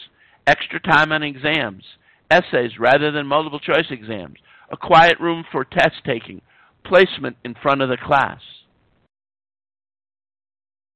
extra 0.51 0.81
time 0.81 1.13
on 1.13 1.23
exams, 1.23 1.83
essays 2.29 2.77
rather 2.77 3.11
than 3.11 3.25
multiple 3.25 3.59
choice 3.59 3.89
exams, 3.89 4.37
a 4.69 4.77
quiet 4.77 5.19
room 5.19 5.45
for 5.49 5.63
test 5.63 6.03
taking, 6.05 6.41
placement 6.85 7.37
in 7.45 7.55
front 7.55 7.81
of 7.81 7.89
the 7.89 7.97
class. 7.97 8.41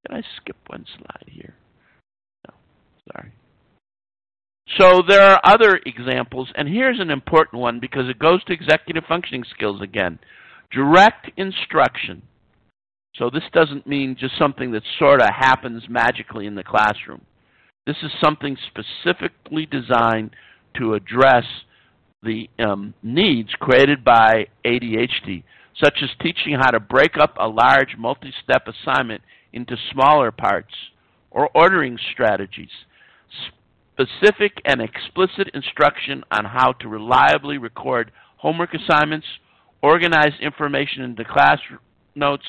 Can 0.06 0.18
I 0.18 0.24
skip 0.38 0.58
one 0.68 0.86
slide 0.97 1.28
here? 1.28 1.56
No, 2.47 2.53
sorry. 3.12 3.32
So 4.78 5.01
there 5.08 5.22
are 5.22 5.39
other 5.43 5.80
examples, 5.86 6.51
and 6.56 6.68
here's 6.68 6.99
an 6.99 7.10
important 7.10 7.62
one 7.62 7.80
because 7.80 8.10
it 8.10 8.20
goes 8.20 8.43
to 8.45 8.53
executive 8.53 9.03
functioning 9.08 9.45
skills 9.56 9.82
again. 9.82 10.20
Direct 10.72 11.32
instruction. 11.38 12.24
So 13.16 13.30
this 13.30 13.43
doesn't 13.53 13.88
mean 13.88 14.18
just 14.20 14.38
something 14.38 14.72
that 14.72 14.84
sort 14.99 15.22
of 15.22 15.30
happens 15.30 15.84
magically 15.88 16.45
in 16.45 16.56
the 16.56 16.64
classroom. 16.64 17.22
This 17.86 17.97
is 18.01 18.11
something 18.19 18.57
specifically 18.67 19.67
designed 19.67 20.31
to 20.77 20.95
address 20.95 21.45
the 22.23 22.49
um, 22.57 22.93
needs 23.03 23.49
created 23.59 24.03
by 24.03 24.47
ADHD. 24.65 25.43
such 25.83 25.99
as 26.01 26.09
teaching 26.21 26.55
how 26.57 26.71
to 26.71 26.79
break 26.79 27.17
up 27.17 27.36
a 27.38 27.47
large 27.47 27.97
multi-step 27.97 28.65
assignment 28.67 29.21
into 29.51 29.75
smaller 29.91 30.31
parts, 30.31 30.73
or 31.31 31.49
ordering 31.53 31.97
strategies. 32.13 32.69
Specific 33.97 34.61
and 34.63 34.81
explicit 34.81 35.49
instruction 35.53 36.23
on 36.31 36.45
how 36.45 36.71
to 36.79 36.88
reliably 36.88 37.57
record 37.57 38.11
homework 38.38 38.73
assignments, 38.73 39.27
organize 39.81 40.33
information 40.41 41.03
into 41.03 41.25
class 41.25 41.59
notes, 42.15 42.45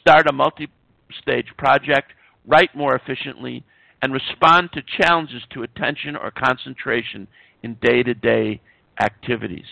start 0.00 0.28
a 0.28 0.32
multi-stage 0.32 1.46
project, 1.56 2.12
write 2.46 2.74
more 2.74 2.96
efficiently, 2.96 3.64
and 4.04 4.12
respond 4.12 4.68
to 4.70 4.82
challenges 5.00 5.40
to 5.50 5.62
attention 5.62 6.14
or 6.14 6.30
concentration 6.30 7.26
in 7.62 7.72
day-to-day 7.80 8.60
activities. 9.00 9.64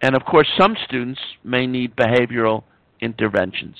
And 0.00 0.16
of 0.16 0.24
course, 0.24 0.48
some 0.58 0.74
students 0.84 1.20
may 1.44 1.68
need 1.68 1.94
behavioral 1.94 2.64
interventions. 3.00 3.76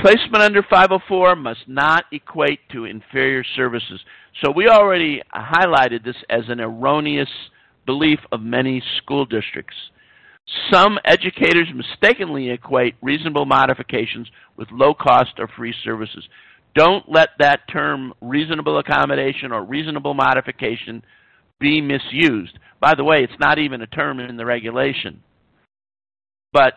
Placement 0.00 0.42
under 0.42 0.62
504 0.62 1.36
must 1.36 1.68
not 1.68 2.04
equate 2.10 2.60
to 2.72 2.86
inferior 2.86 3.44
services. 3.54 4.00
So 4.42 4.50
we 4.50 4.66
already 4.66 5.20
highlighted 5.34 6.04
this 6.04 6.16
as 6.30 6.44
an 6.48 6.58
erroneous 6.58 7.28
belief 7.84 8.20
of 8.32 8.40
many 8.40 8.82
school 8.96 9.26
districts. 9.26 9.76
Some 10.70 10.98
educators 11.04 11.68
mistakenly 11.74 12.50
equate 12.50 12.96
reasonable 13.00 13.46
modifications 13.46 14.28
with 14.56 14.68
low 14.70 14.94
cost 14.94 15.32
or 15.38 15.48
free 15.48 15.74
services. 15.82 16.24
Don't 16.74 17.04
let 17.08 17.30
that 17.38 17.68
term 17.72 18.12
reasonable 18.20 18.78
accommodation 18.78 19.52
or 19.52 19.62
reasonable 19.64 20.14
modification 20.14 21.02
be 21.60 21.80
misused. 21.80 22.58
By 22.80 22.94
the 22.94 23.04
way, 23.04 23.22
it's 23.22 23.38
not 23.40 23.58
even 23.58 23.80
a 23.80 23.86
term 23.86 24.20
in 24.20 24.36
the 24.36 24.44
regulation. 24.44 25.22
But 26.52 26.74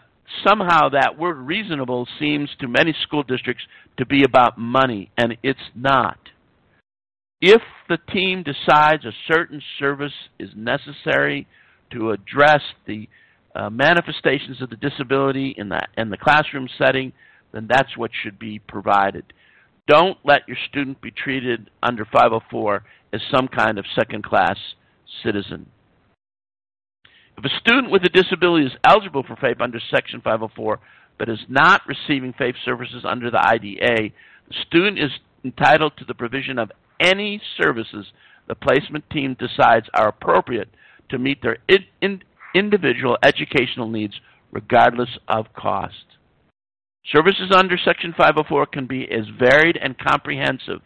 somehow 0.47 0.89
that 0.89 1.18
word 1.18 1.38
reasonable 1.38 2.07
seems 2.20 2.49
to 2.59 2.68
many 2.68 2.95
school 3.03 3.24
districts 3.24 3.63
to 3.97 4.05
be 4.05 4.24
about 4.24 4.57
money, 4.57 5.11
and 5.18 5.38
it's 5.43 5.59
not. 5.76 6.18
If 7.41 7.61
the 7.89 7.97
team 8.11 8.43
decides 8.43 9.05
a 9.05 9.11
certain 9.28 9.61
service 9.78 10.13
is 10.39 10.49
necessary 10.55 11.47
to 11.91 12.11
address 12.11 12.61
the 12.86 13.07
uh, 13.58 13.70
manifestations 13.72 14.62
of 14.62 14.70
the 14.70 14.76
disability 14.76 15.55
in 15.58 15.70
the, 15.70 15.82
in 15.97 16.10
the 16.10 16.18
classroom 16.18 16.70
setting, 16.78 17.12
then 17.51 17.68
that's 17.68 17.97
what 17.97 18.12
should 18.24 18.38
be 18.38 18.60
provided. 18.60 19.26
Don't 19.88 20.18
let 20.24 20.47
your 20.47 20.58
student 20.70 21.01
be 21.01 21.12
treated 21.12 21.72
under 21.82 22.05
504 22.05 22.84
as 23.14 23.22
some 23.34 23.47
kind 23.47 23.80
of 23.80 23.86
second-class 23.95 24.58
citizen. 25.24 25.66
If 27.38 27.45
a 27.45 27.60
student 27.60 27.91
with 27.91 28.03
a 28.03 28.10
disability 28.10 28.68
is 28.68 28.74
eligible 28.84 29.24
for 29.24 29.36
FAPE 29.36 29.62
under 29.62 29.80
Section 29.91 30.22
504 30.22 30.80
but 31.18 31.30
is 31.30 31.39
not 31.49 31.82
receiving 31.88 32.34
FAPE 32.34 32.55
services 32.64 33.03
under 33.03 33.32
the 33.32 33.43
IDEA, 33.43 34.12
the 34.49 34.55
student 34.68 34.99
is 34.99 35.12
entitled 35.43 35.93
to 35.97 36.05
the 36.05 36.14
provision 36.14 36.60
of 36.60 36.72
any 36.99 37.41
services 37.60 38.05
the 38.47 38.55
placement 38.55 39.10
team 39.10 39.36
decides 39.39 39.88
are 39.93 40.10
appropriate 40.10 40.70
to 41.10 41.18
meet 41.18 41.41
their 41.41 41.58
in, 41.68 41.86
in, 42.01 42.22
individual 42.58 43.18
educational 43.24 43.89
needs 43.89 44.14
regardless 44.51 45.18
of 45.28 45.53
cost. 45.53 46.05
Services 47.12 47.51
under 47.55 47.78
Section 47.78 48.14
504 48.18 48.66
can 48.68 48.88
be 48.88 49.10
as 49.10 49.26
varied 49.39 49.78
and 49.82 49.97
comprehensive 49.97 50.82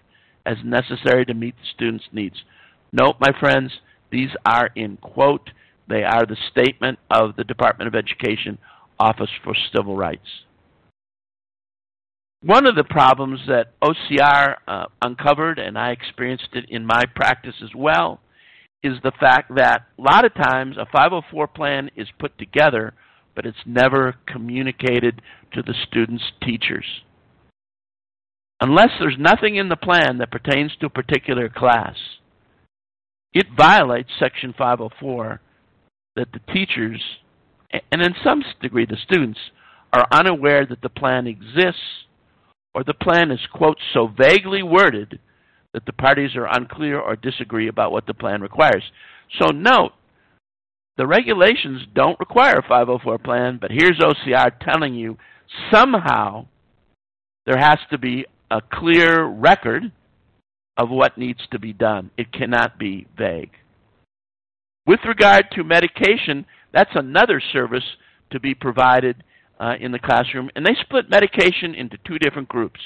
as 0.45 0.57
necessary 0.63 1.25
to 1.25 1.33
meet 1.33 1.55
the 1.55 1.67
student's 1.73 2.05
needs. 2.11 2.43
Note, 2.91 3.15
my 3.19 3.31
friends, 3.39 3.71
these 4.11 4.29
are 4.45 4.69
in 4.75 4.97
quote 4.97 5.49
they 5.87 6.03
are 6.03 6.25
the 6.25 6.37
statement 6.51 6.99
of 7.09 7.35
the 7.35 7.43
Department 7.43 7.87
of 7.87 7.95
Education 7.95 8.57
Office 8.99 9.29
for 9.43 9.53
Civil 9.75 9.97
Rights. 9.97 10.45
One 12.43 12.65
of 12.65 12.75
the 12.75 12.83
problems 12.83 13.41
that 13.47 13.73
OCR 13.81 14.55
uh, 14.67 14.85
uncovered, 15.01 15.59
and 15.59 15.77
I 15.77 15.91
experienced 15.91 16.49
it 16.53 16.65
in 16.69 16.85
my 16.85 17.03
practice 17.13 17.55
as 17.61 17.71
well, 17.75 18.21
is 18.83 18.97
the 19.03 19.11
fact 19.19 19.55
that 19.55 19.83
a 19.97 20.01
lot 20.01 20.25
of 20.25 20.33
times 20.33 20.77
a 20.77 20.85
504 20.85 21.47
plan 21.47 21.89
is 21.95 22.07
put 22.19 22.37
together, 22.37 22.93
but 23.35 23.45
it's 23.45 23.57
never 23.65 24.15
communicated 24.25 25.21
to 25.53 25.61
the 25.61 25.75
student's 25.87 26.31
teachers. 26.43 26.85
Unless 28.59 28.89
there's 28.99 29.17
nothing 29.17 29.55
in 29.55 29.69
the 29.69 29.75
plan 29.75 30.17
that 30.17 30.31
pertains 30.31 30.71
to 30.79 30.87
a 30.87 30.89
particular 30.89 31.49
class, 31.49 31.95
it 33.33 33.47
violates 33.55 34.09
Section 34.19 34.53
504 34.57 35.41
that 36.15 36.27
the 36.33 36.53
teachers, 36.53 37.01
and 37.91 38.01
in 38.01 38.13
some 38.23 38.43
degree 38.61 38.85
the 38.85 38.97
students, 39.03 39.39
are 39.93 40.07
unaware 40.11 40.65
that 40.65 40.81
the 40.81 40.89
plan 40.89 41.27
exists 41.27 42.05
or 42.73 42.83
the 42.83 42.93
plan 42.93 43.31
is, 43.31 43.39
quote, 43.51 43.77
so 43.93 44.07
vaguely 44.07 44.63
worded 44.63 45.19
that 45.73 45.85
the 45.85 45.93
parties 45.93 46.35
are 46.35 46.45
unclear 46.45 46.99
or 46.99 47.15
disagree 47.15 47.67
about 47.67 47.91
what 47.91 48.05
the 48.05 48.13
plan 48.13 48.41
requires. 48.41 48.83
So 49.39 49.47
note, 49.47 49.91
the 50.97 51.07
regulations 51.07 51.83
don't 51.95 52.19
require 52.19 52.55
a 52.55 52.67
504 52.67 53.17
plan, 53.19 53.57
but 53.59 53.71
here's 53.71 53.99
OCR 53.99 54.51
telling 54.59 54.93
you 54.93 55.17
somehow 55.73 56.45
there 57.45 57.57
has 57.57 57.79
to 57.89 57.97
be 57.97 58.25
a 58.49 58.61
clear 58.61 59.25
record 59.25 59.91
of 60.77 60.89
what 60.89 61.17
needs 61.17 61.39
to 61.51 61.59
be 61.59 61.73
done. 61.73 62.11
It 62.17 62.31
cannot 62.33 62.77
be 62.77 63.07
vague. 63.17 63.51
With 64.85 64.99
regard 65.07 65.45
to 65.53 65.63
medication, 65.63 66.45
that's 66.73 66.91
another 66.95 67.41
service 67.53 67.83
to 68.31 68.39
be 68.39 68.53
provided 68.53 69.23
uh, 69.59 69.75
in 69.79 69.91
the 69.91 69.99
classroom, 69.99 70.49
and 70.55 70.65
they 70.65 70.75
split 70.81 71.09
medication 71.09 71.75
into 71.75 71.97
two 72.05 72.17
different 72.17 72.49
groups. 72.49 72.79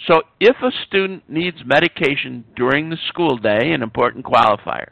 So 0.00 0.22
if 0.40 0.56
a 0.62 0.70
student 0.86 1.28
needs 1.28 1.58
medication 1.64 2.44
during 2.54 2.90
the 2.90 2.98
school 3.08 3.38
day, 3.38 3.72
an 3.72 3.82
important 3.82 4.24
qualifier, 4.24 4.90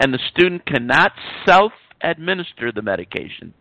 and 0.00 0.14
the 0.14 0.20
student 0.30 0.66
cannot 0.66 1.12
self-administer 1.44 2.72
the 2.72 2.82
medication, 2.82 3.54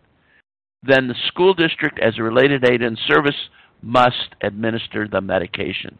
then 0.83 1.07
the 1.07 1.15
school 1.27 1.53
district, 1.53 1.99
as 1.99 2.17
a 2.17 2.23
related 2.23 2.67
aid 2.69 2.81
and 2.81 2.99
service, 3.07 3.49
must 3.81 4.35
administer 4.41 5.07
the 5.07 5.21
medication. 5.21 5.97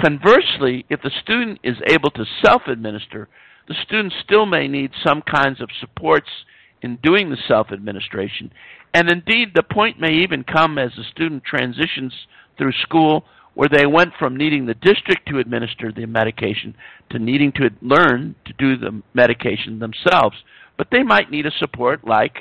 Conversely, 0.00 0.84
if 0.88 1.02
the 1.02 1.10
student 1.22 1.58
is 1.62 1.76
able 1.88 2.10
to 2.10 2.24
self-administer, 2.44 3.28
the 3.68 3.74
student 3.84 4.12
still 4.24 4.46
may 4.46 4.68
need 4.68 4.90
some 5.04 5.22
kinds 5.22 5.60
of 5.60 5.68
supports 5.80 6.28
in 6.82 6.98
doing 7.02 7.30
the 7.30 7.36
self-administration. 7.48 8.52
And 8.94 9.10
indeed, 9.10 9.52
the 9.54 9.62
point 9.62 10.00
may 10.00 10.12
even 10.12 10.44
come 10.44 10.78
as 10.78 10.90
the 10.96 11.04
student 11.04 11.44
transitions 11.44 12.12
through 12.58 12.72
school 12.82 13.24
where 13.54 13.68
they 13.68 13.86
went 13.86 14.12
from 14.18 14.36
needing 14.36 14.66
the 14.66 14.74
district 14.74 15.28
to 15.28 15.38
administer 15.38 15.92
the 15.92 16.06
medication 16.06 16.74
to 17.10 17.18
needing 17.18 17.52
to 17.52 17.70
learn 17.82 18.34
to 18.46 18.52
do 18.54 18.76
the 18.76 19.02
medication 19.14 19.78
themselves. 19.78 20.36
But 20.78 20.88
they 20.90 21.02
might 21.02 21.30
need 21.30 21.46
a 21.46 21.50
support 21.58 22.06
like 22.06 22.34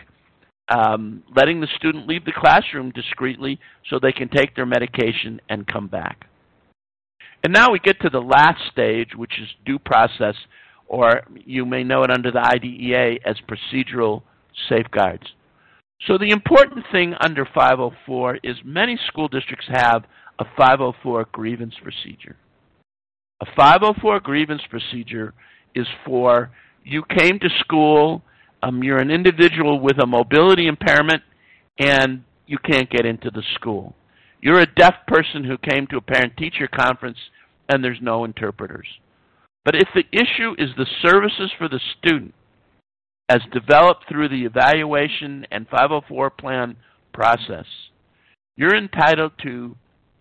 um, 0.70 1.24
letting 1.36 1.60
the 1.60 1.68
student 1.76 2.08
leave 2.08 2.24
the 2.24 2.32
classroom 2.32 2.92
discreetly 2.92 3.60
so 3.90 4.00
they 4.00 4.14
can 4.14 4.30
take 4.30 4.56
their 4.56 4.66
medication 4.66 5.42
and 5.50 5.68
come 5.68 5.88
back. 5.88 6.28
And 7.44 7.52
now 7.52 7.72
we 7.72 7.80
get 7.80 8.00
to 8.02 8.10
the 8.10 8.22
last 8.22 8.62
stage, 8.72 9.10
which 9.16 9.34
is 9.42 9.50
due 9.66 9.80
process, 9.80 10.36
or 10.88 11.24
you 11.34 11.66
may 11.66 11.84
know 11.84 12.04
it 12.04 12.12
under 12.12 12.32
the 12.32 12.40
IDEA 12.40 13.18
as 13.26 13.36
procedural 13.50 14.22
safeguards. 14.70 15.24
So 16.08 16.18
the 16.18 16.32
important 16.32 16.86
thing 16.92 17.14
under 17.20 17.46
504 17.46 18.40
is 18.44 18.56
many 18.66 18.98
school 19.08 19.28
districts 19.28 19.68
have 19.70 20.04
a 20.40 20.46
504 20.58 21.28
grievance 21.32 21.76
procedure. 21.82 22.36
A 23.42 23.46
504 23.56 24.20
grievance 24.22 24.62
procedure 24.70 25.34
is 25.76 25.88
for 26.06 26.52
you 26.84 27.04
came 27.18 27.40
to 27.40 27.50
school, 27.60 28.24
um, 28.64 28.84
you're 28.84 28.98
an 29.00 29.12
individual 29.12 29.80
with 29.80 30.02
a 30.02 30.08
mobility 30.08 30.68
impairment, 30.68 31.22
and 31.80 32.24
you 32.48 32.58
can't 32.58 32.90
get 32.90 33.06
into 33.06 33.30
the 33.30 33.44
school. 33.56 33.96
You're 34.42 34.60
a 34.60 34.76
deaf 34.76 34.96
person 35.08 35.44
who 35.44 35.58
came 35.58 35.86
to 35.88 35.98
a 35.98 36.02
parent-teacher 36.02 36.68
conference, 36.68 37.18
and 37.70 37.84
there's 37.84 38.00
no 38.02 38.26
interpreters. 38.26 38.88
But 39.64 39.76
if 39.76 39.88
the 39.94 40.06
issue 40.12 40.56
is 40.58 40.70
the 40.76 40.88
services 41.04 41.52
for 41.58 41.70
the 41.70 41.80
student, 42.00 42.34
as 43.32 43.40
developed 43.54 44.04
through 44.10 44.28
the 44.28 44.44
evaluation 44.44 45.48
and 45.52 45.66
504 45.70 46.32
plan 46.32 46.76
process, 47.14 47.66
you're 48.58 48.76
entitled 48.76 49.32
to 49.42 49.78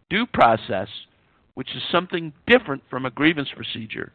due 0.08 0.26
process, 0.32 0.86
which 1.54 1.70
is 1.74 1.82
something 1.90 2.32
different 2.46 2.84
from 2.88 3.06
a 3.06 3.10
grievance 3.10 3.48
procedure. 3.56 4.12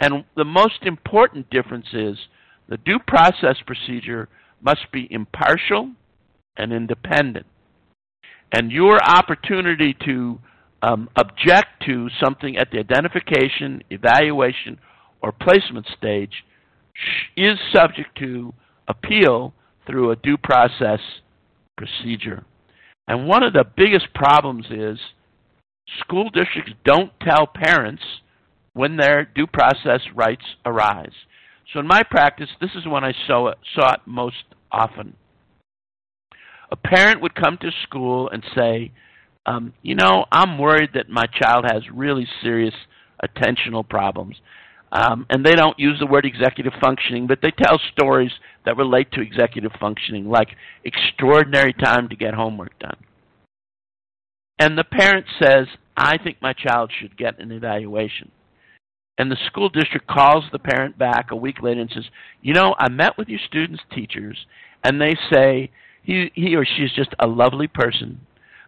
And 0.00 0.24
the 0.36 0.44
most 0.44 0.82
important 0.82 1.50
difference 1.50 1.86
is 1.92 2.16
the 2.68 2.78
due 2.78 2.98
process 3.06 3.58
procedure 3.64 4.28
must 4.60 4.90
be 4.92 5.06
impartial 5.08 5.92
and 6.56 6.72
independent. 6.72 7.46
And 8.50 8.72
your 8.72 9.00
opportunity 9.04 9.94
to 10.04 10.40
um, 10.82 11.08
object 11.14 11.84
to 11.86 12.08
something 12.20 12.56
at 12.56 12.72
the 12.72 12.80
identification, 12.80 13.84
evaluation, 13.90 14.80
or 15.22 15.30
placement 15.30 15.86
stage 15.96 16.32
is 17.36 17.58
subject 17.74 18.16
to 18.18 18.52
appeal 18.88 19.54
through 19.86 20.10
a 20.10 20.16
due 20.16 20.36
process 20.36 21.00
procedure. 21.76 22.44
And 23.08 23.26
one 23.26 23.42
of 23.42 23.52
the 23.52 23.64
biggest 23.76 24.14
problems 24.14 24.66
is 24.70 24.98
school 26.00 26.30
districts 26.30 26.72
don't 26.84 27.12
tell 27.20 27.46
parents 27.46 28.02
when 28.74 28.96
their 28.96 29.24
due 29.24 29.46
process 29.46 30.00
rights 30.14 30.44
arise. 30.64 31.12
So 31.72 31.80
in 31.80 31.86
my 31.86 32.02
practice, 32.02 32.48
this 32.60 32.70
is 32.74 32.86
when 32.86 33.04
I 33.04 33.12
saw 33.26 33.48
it, 33.48 33.58
saw 33.74 33.94
it 33.94 34.00
most 34.06 34.44
often. 34.70 35.14
A 36.70 36.76
parent 36.76 37.20
would 37.20 37.34
come 37.34 37.58
to 37.58 37.70
school 37.82 38.30
and 38.30 38.42
say, 38.54 38.92
um, 39.44 39.74
you 39.82 39.94
know, 39.94 40.24
I'm 40.30 40.58
worried 40.58 40.90
that 40.94 41.08
my 41.08 41.26
child 41.26 41.66
has 41.70 41.82
really 41.92 42.26
serious 42.42 42.74
attentional 43.22 43.86
problems. 43.86 44.36
Um, 44.92 45.26
and 45.30 45.44
they 45.44 45.52
don't 45.54 45.78
use 45.78 45.98
the 45.98 46.06
word 46.06 46.26
executive 46.26 46.74
functioning, 46.78 47.26
but 47.26 47.38
they 47.40 47.50
tell 47.50 47.80
stories 47.92 48.30
that 48.66 48.76
relate 48.76 49.10
to 49.12 49.22
executive 49.22 49.72
functioning, 49.80 50.28
like 50.28 50.48
extraordinary 50.84 51.72
time 51.72 52.10
to 52.10 52.16
get 52.16 52.34
homework 52.34 52.78
done. 52.78 52.98
And 54.58 54.76
the 54.76 54.84
parent 54.84 55.24
says, 55.42 55.66
I 55.96 56.18
think 56.18 56.36
my 56.42 56.52
child 56.52 56.92
should 57.00 57.16
get 57.16 57.40
an 57.40 57.50
evaluation. 57.52 58.30
And 59.16 59.30
the 59.30 59.38
school 59.46 59.70
district 59.70 60.06
calls 60.06 60.44
the 60.52 60.58
parent 60.58 60.98
back 60.98 61.30
a 61.30 61.36
week 61.36 61.62
later 61.62 61.80
and 61.80 61.90
says, 61.92 62.04
You 62.42 62.52
know, 62.52 62.74
I 62.78 62.88
met 62.90 63.16
with 63.16 63.28
your 63.28 63.40
student's 63.46 63.82
teachers, 63.94 64.36
and 64.84 65.00
they 65.00 65.14
say 65.32 65.70
he, 66.02 66.30
he 66.34 66.54
or 66.54 66.64
she 66.64 66.82
is 66.82 66.92
just 66.94 67.14
a 67.18 67.26
lovely 67.26 67.66
person. 67.66 68.20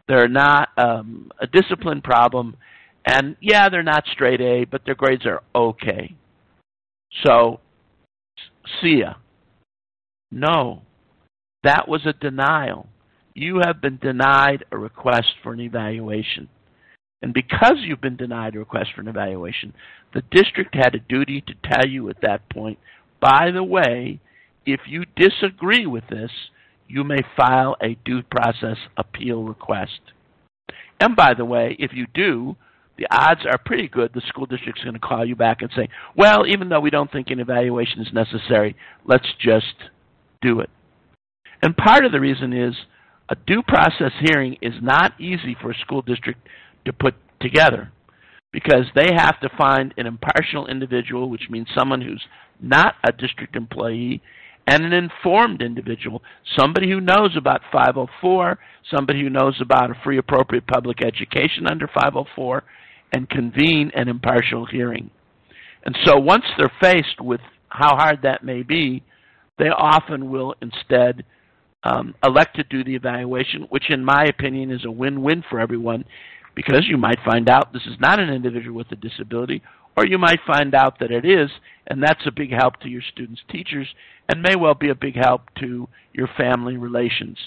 They're 0.09 0.29
not 0.29 0.69
um, 0.77 1.31
a 1.41 1.47
discipline 1.47 2.03
problem, 2.03 2.57
and 3.05 3.37
yeah, 3.41 3.69
they're 3.69 3.83
not 3.83 4.05
straight 4.13 4.41
A, 4.41 4.65
but 4.65 4.83
their 4.85 4.95
grades 4.95 5.27
are 5.27 5.43
okay. 5.55 6.15
So, 7.25 7.61
see 8.81 9.01
ya. 9.01 9.15
No, 10.31 10.83
that 11.63 11.87
was 11.89 12.07
a 12.07 12.13
denial. 12.13 12.89
You 13.35 13.61
have 13.65 13.81
been 13.81 13.99
denied 13.99 14.65
a 14.71 14.79
request 14.79 15.35
for 15.43 15.53
an 15.53 15.61
evaluation. 15.61 16.49
And 17.23 17.33
because 17.33 17.77
you've 17.79 18.01
been 18.01 18.17
denied 18.17 18.55
a 18.55 18.59
request 18.59 18.91
for 18.95 19.01
an 19.01 19.09
evaluation, 19.09 19.73
the 20.13 20.23
district 20.31 20.75
had 20.75 20.95
a 20.95 20.99
duty 20.99 21.43
to 21.43 21.55
tell 21.65 21.87
you 21.87 22.09
at 22.11 22.21
that 22.23 22.49
point, 22.51 22.79
by 23.21 23.51
the 23.51 23.65
way, 23.65 24.21
if 24.67 24.81
you 24.87 25.05
disagree 25.17 25.87
with 25.87 26.05
this, 26.09 26.31
you 26.87 27.03
may 27.03 27.21
file 27.37 27.77
a 27.83 27.97
due 28.05 28.23
process 28.23 28.77
appeal 28.97 29.43
request. 29.43 30.01
And 31.01 31.17
by 31.17 31.35
the 31.35 31.45
way, 31.45 31.77
if 31.79 31.93
you 31.95 32.07
do, 32.15 32.57
the 32.97 33.07
odds 33.11 33.41
are 33.47 33.59
pretty 33.59 33.89
good 33.89 34.13
the 34.15 34.23
school 34.29 34.47
district's 34.47 34.83
going 34.83 34.95
to 34.95 35.01
call 35.01 35.25
you 35.25 35.37
back 35.37 35.63
and 35.63 35.71
say, 35.77 35.89
well, 36.17 36.47
even 36.47 36.69
though 36.69 36.81
we 36.81 36.91
don't 36.91 37.11
think 37.11 37.31
an 37.31 37.41
evaluation 37.41 38.01
is 38.01 38.13
necessary, 38.13 38.77
let's 39.05 39.27
just 39.41 39.75
do 40.41 40.61
it. 40.61 40.71
And 41.63 41.77
part 41.77 42.05
of 42.05 42.13
the 42.13 42.21
reason 42.21 42.53
is 42.53 42.75
a 43.29 43.37
due 43.47 43.63
process 43.63 44.13
hearing 44.21 44.57
is 44.61 44.75
not 44.83 45.19
easy 45.21 45.57
for 45.61 45.71
a 45.71 45.79
school 45.79 46.03
district 46.03 46.47
to 46.85 46.93
put 46.93 47.15
together 47.41 47.91
because 48.53 48.87
they 48.95 49.09
have 49.17 49.41
to 49.41 49.49
find 49.59 49.93
an 49.97 50.07
impartial 50.07 50.67
individual, 50.67 51.29
which 51.29 51.49
means 51.51 51.67
someone 51.77 52.01
who's 52.01 52.23
not 52.61 52.95
a 53.03 53.11
district 53.13 53.57
employee, 53.57 54.23
and 54.67 54.85
an 54.85 54.93
informed 54.93 55.61
individual, 55.61 56.23
somebody 56.59 56.91
who 56.91 57.01
knows 57.01 57.37
about 57.37 57.61
504, 57.71 58.59
somebody 58.91 59.21
who 59.21 59.31
knows 59.31 59.59
about 59.61 59.91
a 59.91 60.01
free 60.03 60.19
appropriate 60.19 60.67
public 60.67 61.05
education 61.05 61.67
under 61.67 61.87
504, 61.87 62.63
and 63.13 63.29
convene 63.29 63.91
an 63.95 64.09
impartial 64.09 64.67
hearing. 64.67 65.11
And 65.85 65.97
so 66.05 66.19
once 66.19 66.45
they're 66.57 66.73
faced 66.81 67.21
with 67.21 67.41
how 67.69 67.97
hard 67.97 68.23
that 68.23 68.43
may 68.43 68.63
be, 68.63 69.03
they 69.59 69.69
often 69.69 70.31
will 70.31 70.55
instead 70.63 71.25
um, 71.85 72.15
elect 72.25 72.57
to 72.57 72.65
do 72.65 72.83
the 72.83 72.95
evaluation, 72.95 73.63
which 73.69 73.91
in 73.91 74.05
my 74.05 74.25
opinion 74.25 74.71
is 74.71 74.85
a 74.85 74.91
win-win 74.91 75.45
for 75.49 75.61
everyone 75.61 76.05
because 76.55 76.87
you 76.89 76.97
might 76.97 77.19
find 77.25 77.49
out 77.49 77.73
this 77.73 77.87
is 77.87 77.99
not 78.01 78.21
an 78.21 78.31
individual 78.31 78.77
with 78.77 78.91
a 78.93 78.97
disability, 78.97 79.63
or 79.97 80.07
you 80.07 80.19
might 80.19 80.41
find 80.47 80.75
out 80.75 80.99
that 81.01 81.11
it 81.11 81.25
is, 81.25 81.51
and 81.87 82.03
that's 82.03 82.27
a 82.27 82.33
big 82.33 82.53
help 82.53 82.81
to 82.81 82.89
your 82.89 83.03
students' 83.13 83.43
teachers, 83.51 83.87
and 84.29 84.43
may 84.43 84.57
well 84.57 84.75
be 84.75 84.91
a 84.91 84.95
big 84.95 85.17
help 85.17 85.43
to 85.61 85.89
your 86.13 86.29
family 86.37 86.77
relations. 86.77 87.39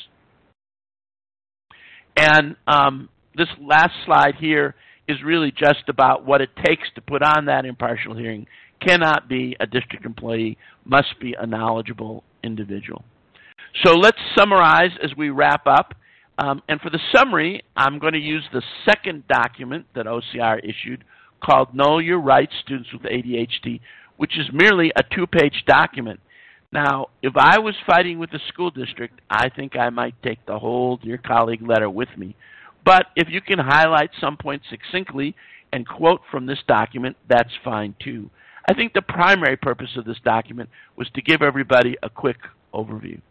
And 2.16 2.56
um, 2.68 3.10
this 3.36 3.48
last 3.62 3.94
slide 4.06 4.36
here 4.40 4.76
is 5.08 5.18
really 5.24 5.52
just 5.52 5.88
about 5.88 6.26
what 6.26 6.42
it 6.42 6.50
takes 6.66 6.88
to 6.96 7.02
put 7.02 7.22
on 7.22 7.46
that 7.46 7.66
impartial 7.66 8.16
hearing. 8.16 8.48
Cannot 8.86 9.30
be 9.30 9.56
a 9.60 9.66
district 9.66 10.06
employee, 10.06 10.58
must 10.86 11.20
be 11.20 11.36
a 11.40 11.46
knowledgeable 11.46 12.24
individual. 12.44 13.04
So 13.84 13.94
let's 13.94 14.18
summarize 14.38 14.92
as 15.04 15.12
we 15.16 15.30
wrap 15.30 15.66
up. 15.68 15.94
Um, 16.40 16.62
and 16.70 16.80
for 16.82 16.90
the 16.90 17.00
summary, 17.16 17.64
I'm 17.76 18.00
going 18.00 18.14
to 18.14 18.20
use 18.20 18.44
the 18.54 18.62
second 18.86 19.28
document 19.28 19.86
that 19.96 20.06
OCR 20.06 20.60
issued 20.64 21.04
called 21.44 21.74
Know 21.74 22.00
Your 22.00 22.20
Rights 22.20 22.54
Students 22.64 22.92
with 22.94 23.04
ADHD, 23.04 23.80
which 24.18 24.38
is 24.38 24.46
merely 24.54 24.92
a 24.96 25.04
two-page 25.16 25.64
document. 25.66 26.20
Now, 26.72 27.08
if 27.22 27.34
I 27.38 27.60
was 27.60 27.76
fighting 27.86 28.20
with 28.20 28.32
the 28.32 28.40
school 28.50 28.72
district, 28.72 29.22
I 29.30 29.50
think 29.50 29.78
I 29.78 29.90
might 29.90 30.22
take 30.22 30.46
the 30.46 30.60
whole 30.60 30.98
Dear 30.98 31.18
Colleague 31.18 31.62
letter 31.62 31.90
with 31.90 32.10
me. 32.18 32.36
But 32.84 33.08
if 33.16 33.30
you 33.30 33.42
can 33.42 33.60
highlight 33.60 34.12
some 34.20 34.38
points 34.38 34.66
succinctly 34.70 35.36
and 35.72 35.88
quote 35.88 36.22
from 36.32 36.46
this 36.46 36.60
document, 36.68 37.16
that's 37.30 37.54
fine 37.64 37.96
too. 38.04 38.30
I 38.70 38.74
think 38.74 38.94
the 38.94 39.02
primary 39.02 39.56
purpose 39.56 39.92
of 39.96 40.06
this 40.06 40.20
document 40.26 40.70
was 40.98 41.10
to 41.16 41.22
give 41.22 41.42
everybody 41.42 41.96
a 42.04 42.10
quick 42.10 42.38
overview. 42.74 43.22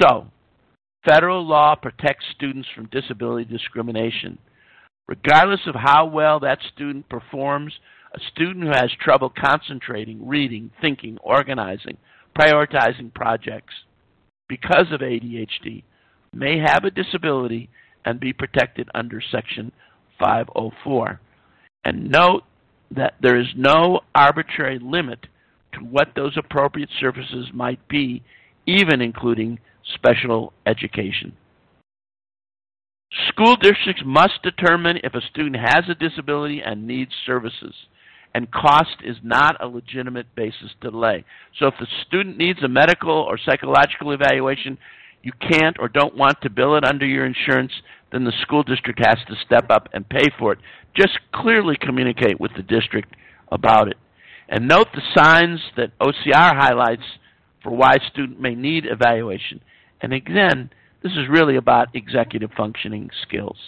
So, 0.00 0.28
Federal 1.04 1.46
law 1.46 1.74
protects 1.74 2.24
students 2.34 2.68
from 2.74 2.86
disability 2.86 3.44
discrimination. 3.44 4.38
Regardless 5.06 5.60
of 5.66 5.74
how 5.74 6.06
well 6.06 6.40
that 6.40 6.58
student 6.74 7.08
performs, 7.08 7.74
a 8.14 8.20
student 8.32 8.64
who 8.64 8.70
has 8.70 8.90
trouble 9.00 9.30
concentrating, 9.30 10.26
reading, 10.26 10.70
thinking, 10.80 11.18
organizing, 11.22 11.96
prioritizing 12.38 13.12
projects 13.12 13.74
because 14.48 14.86
of 14.92 15.00
ADHD 15.00 15.82
may 16.32 16.58
have 16.58 16.84
a 16.84 16.90
disability 16.90 17.68
and 18.04 18.20
be 18.20 18.32
protected 18.32 18.88
under 18.94 19.20
Section 19.20 19.72
504. 20.18 21.20
And 21.84 22.10
note 22.10 22.42
that 22.90 23.14
there 23.20 23.38
is 23.38 23.48
no 23.56 24.00
arbitrary 24.14 24.78
limit 24.80 25.26
to 25.72 25.80
what 25.80 26.12
those 26.14 26.36
appropriate 26.36 26.90
services 27.00 27.48
might 27.52 27.86
be, 27.88 28.22
even 28.66 29.00
including 29.00 29.58
special 29.94 30.52
education. 30.66 31.36
School 33.28 33.56
districts 33.56 34.02
must 34.04 34.42
determine 34.42 34.98
if 35.04 35.14
a 35.14 35.20
student 35.20 35.56
has 35.56 35.84
a 35.88 35.94
disability 35.94 36.60
and 36.64 36.86
needs 36.86 37.12
services, 37.24 37.74
and 38.34 38.50
cost 38.50 38.96
is 39.04 39.16
not 39.22 39.56
a 39.62 39.68
legitimate 39.68 40.34
basis 40.34 40.70
to 40.80 40.90
delay. 40.90 41.24
So 41.58 41.66
if 41.66 41.74
the 41.78 41.86
student 42.06 42.36
needs 42.36 42.62
a 42.62 42.68
medical 42.68 43.12
or 43.12 43.38
psychological 43.38 44.12
evaluation, 44.12 44.78
you 45.22 45.32
can't 45.50 45.76
or 45.78 45.88
don't 45.88 46.16
want 46.16 46.40
to 46.42 46.50
bill 46.50 46.76
it 46.76 46.84
under 46.84 47.06
your 47.06 47.24
insurance, 47.24 47.72
then 48.10 48.24
the 48.24 48.32
school 48.42 48.62
district 48.62 48.98
has 48.98 49.18
to 49.28 49.36
step 49.46 49.70
up 49.70 49.88
and 49.92 50.08
pay 50.08 50.26
for 50.38 50.52
it. 50.52 50.58
Just 50.96 51.18
clearly 51.32 51.76
communicate 51.80 52.40
with 52.40 52.50
the 52.56 52.62
district 52.62 53.14
about 53.50 53.88
it. 53.88 53.96
And 54.48 54.68
note 54.68 54.88
the 54.92 55.02
signs 55.14 55.60
that 55.76 55.98
OCR 55.98 56.56
highlights 56.56 57.04
for 57.62 57.70
why 57.70 57.94
a 57.94 58.10
student 58.10 58.40
may 58.40 58.54
need 58.54 58.86
evaluation. 58.86 59.60
And 60.00 60.12
again, 60.12 60.70
this 61.04 61.12
is 61.12 61.28
really 61.30 61.56
about 61.56 61.94
executive 61.94 62.50
functioning 62.56 63.10
skills. 63.22 63.58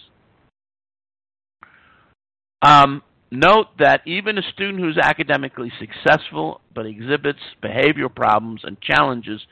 Um, 2.62 3.02
note 3.30 3.66
that 3.78 4.00
even 4.06 4.38
a 4.38 4.42
student 4.54 4.80
who's 4.80 4.96
academically 4.96 5.70
successful 5.78 6.62
but 6.74 6.86
exhibits 6.86 7.38
behavioral 7.62 8.12
problems 8.12 8.62
and 8.64 8.80
challenges 8.80 9.42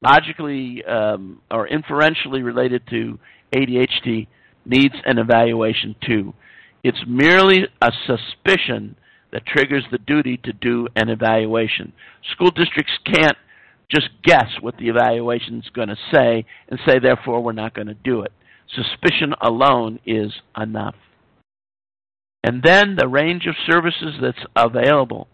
logically 0.00 0.84
um, 0.84 1.40
or 1.50 1.66
inferentially 1.66 2.42
related 2.42 2.82
to 2.90 3.18
ADHD 3.52 4.28
needs 4.64 4.94
an 5.04 5.18
evaluation 5.18 5.96
too. 6.06 6.32
It's 6.84 7.02
merely 7.06 7.66
a 7.80 7.90
suspicion 8.06 8.96
that 9.32 9.46
triggers 9.46 9.84
the 9.90 9.98
duty 9.98 10.38
to 10.44 10.52
do 10.52 10.86
an 10.94 11.08
evaluation. 11.08 11.92
School 12.32 12.50
districts 12.52 12.92
can't 13.04 13.36
just 13.92 14.08
guess 14.24 14.48
what 14.60 14.76
the 14.78 14.88
evaluation 14.88 15.58
is 15.58 15.70
going 15.74 15.88
to 15.88 15.96
say 16.12 16.44
and 16.68 16.80
say, 16.86 16.98
therefore, 16.98 17.42
we're 17.42 17.52
not 17.52 17.74
going 17.74 17.88
to 17.88 17.94
do 17.94 18.22
it. 18.22 18.32
Suspicion 18.74 19.34
alone 19.40 19.98
is 20.06 20.32
enough. 20.56 20.94
And 22.42 22.62
then 22.62 22.96
the 22.96 23.08
range 23.08 23.46
of 23.46 23.54
services 23.66 24.14
that's 24.20 24.44
available. 24.56 25.28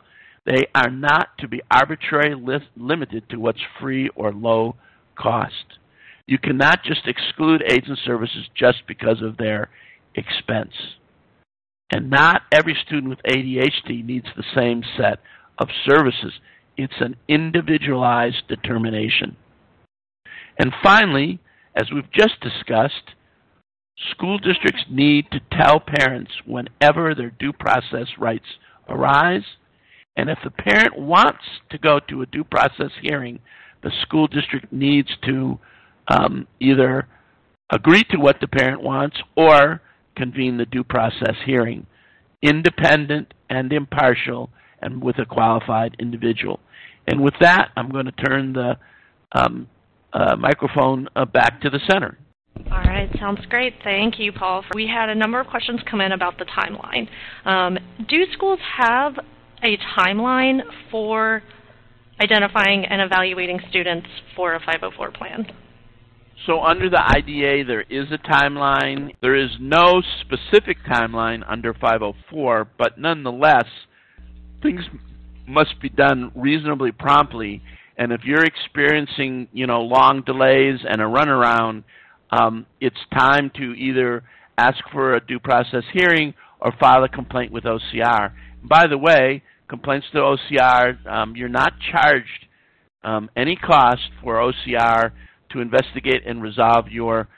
They 0.44 0.66
are 0.74 0.90
not 0.90 1.28
to 1.38 1.48
be 1.48 1.62
arbitrarily 1.70 2.60
limited 2.76 3.28
to 3.30 3.36
what's 3.36 3.60
free 3.80 4.10
or 4.14 4.32
low 4.32 4.76
cost. 5.14 5.78
You 6.26 6.38
cannot 6.38 6.84
just 6.84 7.06
exclude 7.06 7.62
aids 7.66 7.86
and 7.88 7.98
services 8.04 8.48
just 8.54 8.86
because 8.86 9.22
of 9.22 9.36
their 9.36 9.70
expense. 10.14 10.72
And 11.90 12.10
not 12.10 12.42
every 12.52 12.76
student 12.86 13.08
with 13.08 13.22
ADHD 13.22 14.04
needs 14.04 14.26
the 14.36 14.44
same 14.54 14.82
set 14.96 15.20
of 15.58 15.68
services. 15.88 16.32
It's 16.78 17.00
an 17.00 17.16
individualized 17.26 18.46
determination. 18.48 19.36
And 20.58 20.72
finally, 20.80 21.40
as 21.74 21.90
we've 21.92 22.10
just 22.12 22.40
discussed, 22.40 23.14
school 24.12 24.38
districts 24.38 24.84
need 24.88 25.26
to 25.32 25.40
tell 25.52 25.80
parents 25.80 26.30
whenever 26.46 27.16
their 27.16 27.30
due 27.30 27.52
process 27.52 28.06
rights 28.16 28.46
arise. 28.88 29.42
And 30.16 30.30
if 30.30 30.38
the 30.44 30.50
parent 30.50 30.96
wants 30.96 31.42
to 31.70 31.78
go 31.78 31.98
to 32.08 32.22
a 32.22 32.26
due 32.26 32.44
process 32.44 32.92
hearing, 33.02 33.40
the 33.82 33.90
school 34.02 34.28
district 34.28 34.72
needs 34.72 35.10
to 35.26 35.58
um, 36.06 36.46
either 36.60 37.08
agree 37.70 38.04
to 38.10 38.18
what 38.18 38.40
the 38.40 38.48
parent 38.48 38.82
wants 38.82 39.16
or 39.36 39.82
convene 40.16 40.58
the 40.58 40.66
due 40.66 40.84
process 40.84 41.34
hearing, 41.44 41.86
independent 42.40 43.34
and 43.50 43.72
impartial 43.72 44.50
and 44.80 45.02
with 45.02 45.18
a 45.18 45.26
qualified 45.26 45.96
individual. 45.98 46.60
And 47.08 47.22
with 47.22 47.34
that, 47.40 47.70
I'm 47.74 47.90
going 47.90 48.04
to 48.04 48.12
turn 48.12 48.52
the 48.52 48.76
um, 49.32 49.66
uh, 50.12 50.36
microphone 50.36 51.08
uh, 51.16 51.24
back 51.24 51.60
to 51.62 51.70
the 51.70 51.80
center. 51.90 52.18
All 52.70 52.82
right, 52.82 53.08
sounds 53.18 53.40
great. 53.48 53.74
Thank 53.82 54.18
you, 54.18 54.32
Paul. 54.32 54.62
We 54.74 54.86
had 54.86 55.08
a 55.08 55.14
number 55.14 55.40
of 55.40 55.46
questions 55.46 55.80
come 55.90 56.02
in 56.02 56.12
about 56.12 56.38
the 56.38 56.44
timeline. 56.44 57.08
Um, 57.48 57.78
do 58.08 58.24
schools 58.32 58.58
have 58.76 59.14
a 59.62 59.78
timeline 59.96 60.60
for 60.90 61.42
identifying 62.20 62.84
and 62.84 63.00
evaluating 63.00 63.60
students 63.70 64.08
for 64.36 64.54
a 64.54 64.58
504 64.58 65.12
plan? 65.12 65.46
So 66.46 66.60
under 66.60 66.90
the 66.90 67.00
IDEA, 67.00 67.64
there 67.64 67.82
is 67.82 68.06
a 68.12 68.18
timeline. 68.18 69.14
There 69.22 69.34
is 69.34 69.50
no 69.60 70.02
specific 70.20 70.78
timeline 70.84 71.42
under 71.48 71.72
504, 71.74 72.68
but 72.76 72.98
nonetheless, 72.98 73.66
things 74.62 74.82
must 75.48 75.80
be 75.80 75.88
done 75.88 76.30
reasonably 76.34 76.92
promptly. 76.92 77.62
And 77.96 78.12
if 78.12 78.20
you're 78.24 78.44
experiencing, 78.44 79.48
you 79.52 79.66
know, 79.66 79.80
long 79.80 80.22
delays 80.22 80.80
and 80.88 81.00
a 81.00 81.04
runaround, 81.04 81.84
um, 82.30 82.66
it's 82.80 82.98
time 83.12 83.50
to 83.56 83.72
either 83.74 84.22
ask 84.56 84.78
for 84.92 85.14
a 85.14 85.24
due 85.24 85.38
process 85.38 85.84
hearing 85.92 86.34
or 86.60 86.72
file 86.78 87.04
a 87.04 87.08
complaint 87.08 87.52
with 87.52 87.64
OCR. 87.64 88.32
By 88.62 88.86
the 88.86 88.98
way, 88.98 89.42
complaints 89.68 90.06
to 90.12 90.18
OCR, 90.18 91.06
um, 91.06 91.36
you're 91.36 91.48
not 91.48 91.72
charged 91.92 92.46
um, 93.04 93.30
any 93.36 93.56
cost 93.56 94.10
for 94.22 94.34
OCR 94.34 95.12
to 95.50 95.60
investigate 95.60 96.26
and 96.26 96.42
resolve 96.42 96.88
your 96.88 97.28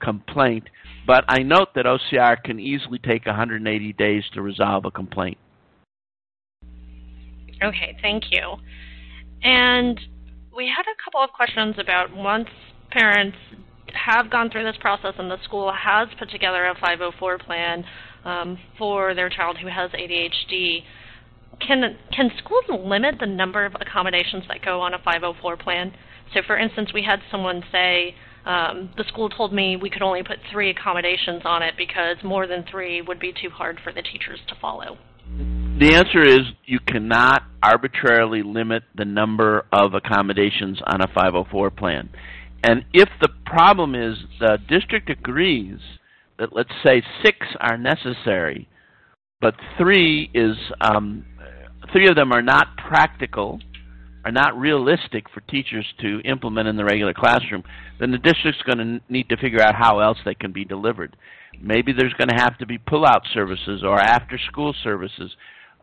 complaint. 0.00 0.68
But 1.06 1.24
I 1.28 1.42
note 1.42 1.68
that 1.74 1.86
OCR 1.86 2.42
can 2.42 2.60
easily 2.60 2.98
take 2.98 3.26
180 3.26 3.92
days 3.94 4.24
to 4.34 4.42
resolve 4.42 4.84
a 4.84 4.90
complaint. 4.90 5.38
Okay, 7.62 7.96
thank 8.02 8.24
you. 8.30 8.56
And 9.42 9.98
we 10.54 10.66
had 10.74 10.82
a 10.82 10.96
couple 11.04 11.22
of 11.22 11.30
questions 11.30 11.76
about 11.78 12.14
once 12.14 12.48
parents 12.90 13.36
have 13.94 14.30
gone 14.30 14.50
through 14.50 14.64
this 14.64 14.76
process 14.80 15.14
and 15.18 15.30
the 15.30 15.42
school 15.44 15.72
has 15.72 16.08
put 16.18 16.30
together 16.30 16.66
a 16.66 16.74
504 16.74 17.38
plan 17.38 17.84
um, 18.24 18.58
for 18.76 19.14
their 19.14 19.28
child 19.28 19.56
who 19.58 19.68
has 19.68 19.90
ADHD, 19.92 20.82
can 21.60 21.96
can 22.12 22.30
schools 22.38 22.64
limit 22.68 23.16
the 23.18 23.26
number 23.26 23.64
of 23.64 23.74
accommodations 23.80 24.44
that 24.48 24.64
go 24.64 24.80
on 24.80 24.94
a 24.94 24.98
504 24.98 25.56
plan? 25.56 25.92
So, 26.34 26.40
for 26.46 26.58
instance, 26.58 26.90
we 26.92 27.02
had 27.02 27.20
someone 27.30 27.62
say 27.72 28.14
um, 28.44 28.90
the 28.96 29.04
school 29.08 29.28
told 29.28 29.52
me 29.52 29.76
we 29.76 29.90
could 29.90 30.02
only 30.02 30.22
put 30.22 30.38
three 30.52 30.70
accommodations 30.70 31.42
on 31.44 31.62
it 31.62 31.74
because 31.76 32.16
more 32.22 32.46
than 32.46 32.64
three 32.70 33.00
would 33.02 33.18
be 33.18 33.32
too 33.32 33.50
hard 33.50 33.80
for 33.82 33.92
the 33.92 34.02
teachers 34.02 34.40
to 34.48 34.54
follow. 34.60 34.98
The 35.78 35.94
answer 35.94 36.22
is 36.22 36.40
you 36.66 36.80
cannot 36.80 37.44
arbitrarily 37.62 38.42
limit 38.42 38.82
the 38.96 39.04
number 39.04 39.64
of 39.70 39.94
accommodations 39.94 40.80
on 40.84 41.00
a 41.00 41.06
504 41.06 41.70
plan. 41.70 42.08
And 42.64 42.84
if 42.92 43.08
the 43.20 43.28
problem 43.46 43.94
is 43.94 44.16
the 44.40 44.58
district 44.68 45.08
agrees 45.08 45.78
that, 46.40 46.52
let's 46.52 46.72
say, 46.84 47.00
six 47.22 47.46
are 47.60 47.78
necessary, 47.78 48.68
but 49.40 49.54
three 49.76 50.28
is 50.34 50.56
um, 50.80 51.24
three 51.92 52.08
of 52.08 52.16
them 52.16 52.32
are 52.32 52.42
not 52.42 52.76
practical, 52.76 53.60
are 54.24 54.32
not 54.32 54.58
realistic 54.58 55.30
for 55.32 55.42
teachers 55.42 55.86
to 56.00 56.20
implement 56.24 56.66
in 56.66 56.76
the 56.76 56.84
regular 56.84 57.14
classroom, 57.14 57.62
then 58.00 58.10
the 58.10 58.18
district's 58.18 58.62
going 58.62 58.78
to 58.78 59.00
need 59.08 59.28
to 59.28 59.36
figure 59.36 59.62
out 59.62 59.76
how 59.76 60.00
else 60.00 60.18
they 60.24 60.34
can 60.34 60.50
be 60.50 60.64
delivered. 60.64 61.16
Maybe 61.60 61.92
there's 61.92 62.14
going 62.14 62.28
to 62.28 62.42
have 62.42 62.58
to 62.58 62.66
be 62.66 62.78
pull-out 62.78 63.22
services 63.32 63.84
or 63.84 64.00
after-school 64.00 64.74
services, 64.82 65.30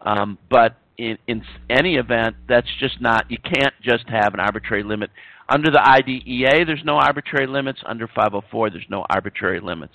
um, 0.06 0.38
but 0.50 0.78
in, 0.98 1.18
in 1.28 1.44
any 1.70 1.96
event, 1.96 2.38
that's 2.48 2.70
just 2.80 3.02
not. 3.02 3.30
You 3.30 3.38
can't 3.38 3.74
just 3.82 4.08
have 4.08 4.34
an 4.34 4.40
arbitrary 4.40 4.84
limit 4.84 5.10
under 5.48 5.70
the 5.70 5.82
IDEA, 5.82 6.66
there's 6.66 6.84
no 6.84 6.96
arbitrary 6.96 7.48
limits. 7.48 7.80
Under 7.86 8.08
504, 8.08 8.72
there's 8.72 8.86
no 8.90 9.06
arbitrary 9.10 9.60
limits. 9.60 9.94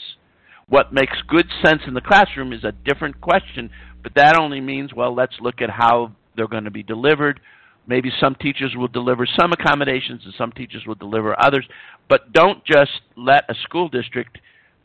What 0.68 0.92
makes 0.92 1.16
good 1.26 1.46
sense 1.64 1.82
in 1.86 1.94
the 1.94 2.00
classroom 2.00 2.52
is 2.52 2.62
a 2.62 2.72
different 2.72 3.20
question, 3.20 3.70
but 4.02 4.14
that 4.14 4.36
only 4.38 4.60
means, 4.60 4.94
well, 4.94 5.14
let's 5.14 5.34
look 5.40 5.60
at 5.60 5.70
how 5.70 6.12
they're 6.36 6.46
going 6.46 6.64
to 6.64 6.70
be 6.70 6.84
delivered. 6.84 7.40
Maybe 7.88 8.12
some 8.20 8.36
teachers 8.36 8.74
will 8.76 8.88
deliver 8.88 9.26
some 9.26 9.52
accommodations 9.52 10.22
and 10.24 10.32
some 10.38 10.52
teachers 10.52 10.84
will 10.86 10.94
deliver 10.94 11.34
others, 11.42 11.66
but 12.08 12.32
don't 12.32 12.64
just 12.64 12.92
let 13.16 13.44
a 13.48 13.54
school 13.64 13.88
district 13.88 14.38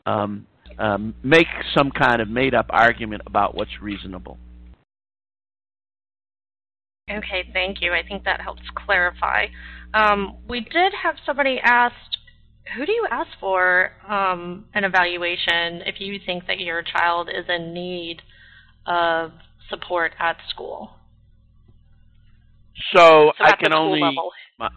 um, 0.07 0.47
um, 0.79 1.13
make 1.21 1.47
some 1.77 1.91
kind 1.91 2.19
of 2.19 2.27
made-up 2.27 2.67
argument 2.71 3.21
about 3.27 3.53
what's 3.53 3.79
reasonable. 3.79 4.39
Okay, 7.09 7.47
thank 7.53 7.81
you. 7.81 7.93
I 7.93 8.01
think 8.07 8.23
that 8.23 8.41
helps 8.41 8.63
clarify. 8.83 9.45
Um, 9.93 10.37
we 10.49 10.61
did 10.61 10.91
have 11.03 11.15
somebody 11.23 11.59
asked, 11.63 12.17
who 12.75 12.83
do 12.83 12.91
you 12.91 13.05
ask 13.11 13.29
for 13.39 13.91
um, 14.09 14.65
an 14.73 14.83
evaluation 14.83 15.83
if 15.85 15.99
you 15.99 16.19
think 16.25 16.47
that 16.47 16.59
your 16.59 16.81
child 16.81 17.29
is 17.29 17.45
in 17.47 17.75
need 17.75 18.23
of 18.87 19.33
support 19.69 20.13
at 20.19 20.37
school? 20.49 20.95
So, 22.91 23.31
so 23.37 23.43
I 23.43 23.55
can 23.55 23.71
only. 23.71 24.01
Level. 24.01 24.31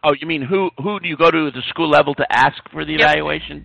Oh, 0.04 0.12
you 0.20 0.26
mean 0.26 0.42
who? 0.42 0.70
Who 0.82 1.00
do 1.00 1.08
you 1.08 1.16
go 1.16 1.30
to 1.30 1.46
at 1.46 1.54
the 1.54 1.62
school 1.68 1.88
level 1.88 2.14
to 2.16 2.26
ask 2.30 2.58
for 2.70 2.84
the 2.84 2.92
yep. 2.92 3.00
evaluation? 3.00 3.64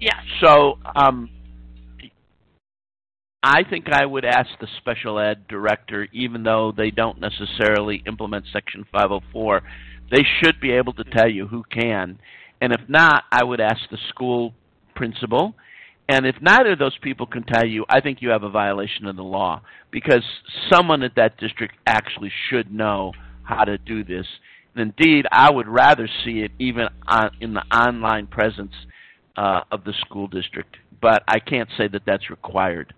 Yes. 0.00 0.14
So, 0.40 0.78
um, 0.96 1.28
I 3.42 3.64
think 3.68 3.88
I 3.90 4.06
would 4.06 4.24
ask 4.24 4.50
the 4.60 4.68
special 4.78 5.18
ed 5.18 5.48
director, 5.48 6.06
even 6.12 6.44
though 6.44 6.72
they 6.76 6.90
don't 6.90 7.20
necessarily 7.20 8.02
implement 8.06 8.44
Section 8.52 8.86
504, 8.92 9.62
they 10.12 10.24
should 10.40 10.60
be 10.60 10.72
able 10.72 10.92
to 10.92 11.04
tell 11.04 11.28
you 11.28 11.48
who 11.48 11.64
can. 11.64 12.18
And 12.60 12.72
if 12.72 12.80
not, 12.88 13.24
I 13.32 13.42
would 13.42 13.60
ask 13.60 13.80
the 13.90 13.98
school 14.10 14.54
principal. 14.94 15.54
And 16.08 16.26
if 16.26 16.36
neither 16.40 16.72
of 16.72 16.78
those 16.78 16.96
people 17.02 17.26
can 17.26 17.42
tell 17.42 17.66
you, 17.66 17.84
I 17.88 18.00
think 18.00 18.22
you 18.22 18.28
have 18.30 18.44
a 18.44 18.50
violation 18.50 19.06
of 19.06 19.16
the 19.16 19.24
law 19.24 19.62
because 19.90 20.22
someone 20.70 21.02
at 21.02 21.16
that 21.16 21.38
district 21.38 21.74
actually 21.86 22.30
should 22.48 22.72
know 22.72 23.12
how 23.42 23.64
to 23.64 23.76
do 23.78 24.04
this. 24.04 24.26
And 24.76 24.94
indeed, 24.96 25.26
I 25.32 25.50
would 25.50 25.66
rather 25.66 26.08
see 26.24 26.40
it 26.40 26.52
even 26.60 26.86
on, 27.08 27.30
in 27.40 27.54
the 27.54 27.64
online 27.74 28.28
presence 28.28 28.72
uh, 29.36 29.62
of 29.72 29.82
the 29.84 29.94
school 30.00 30.28
district. 30.28 30.76
But 31.00 31.24
I 31.26 31.40
can't 31.40 31.68
say 31.76 31.88
that 31.88 32.02
that's 32.06 32.30
required. 32.30 32.94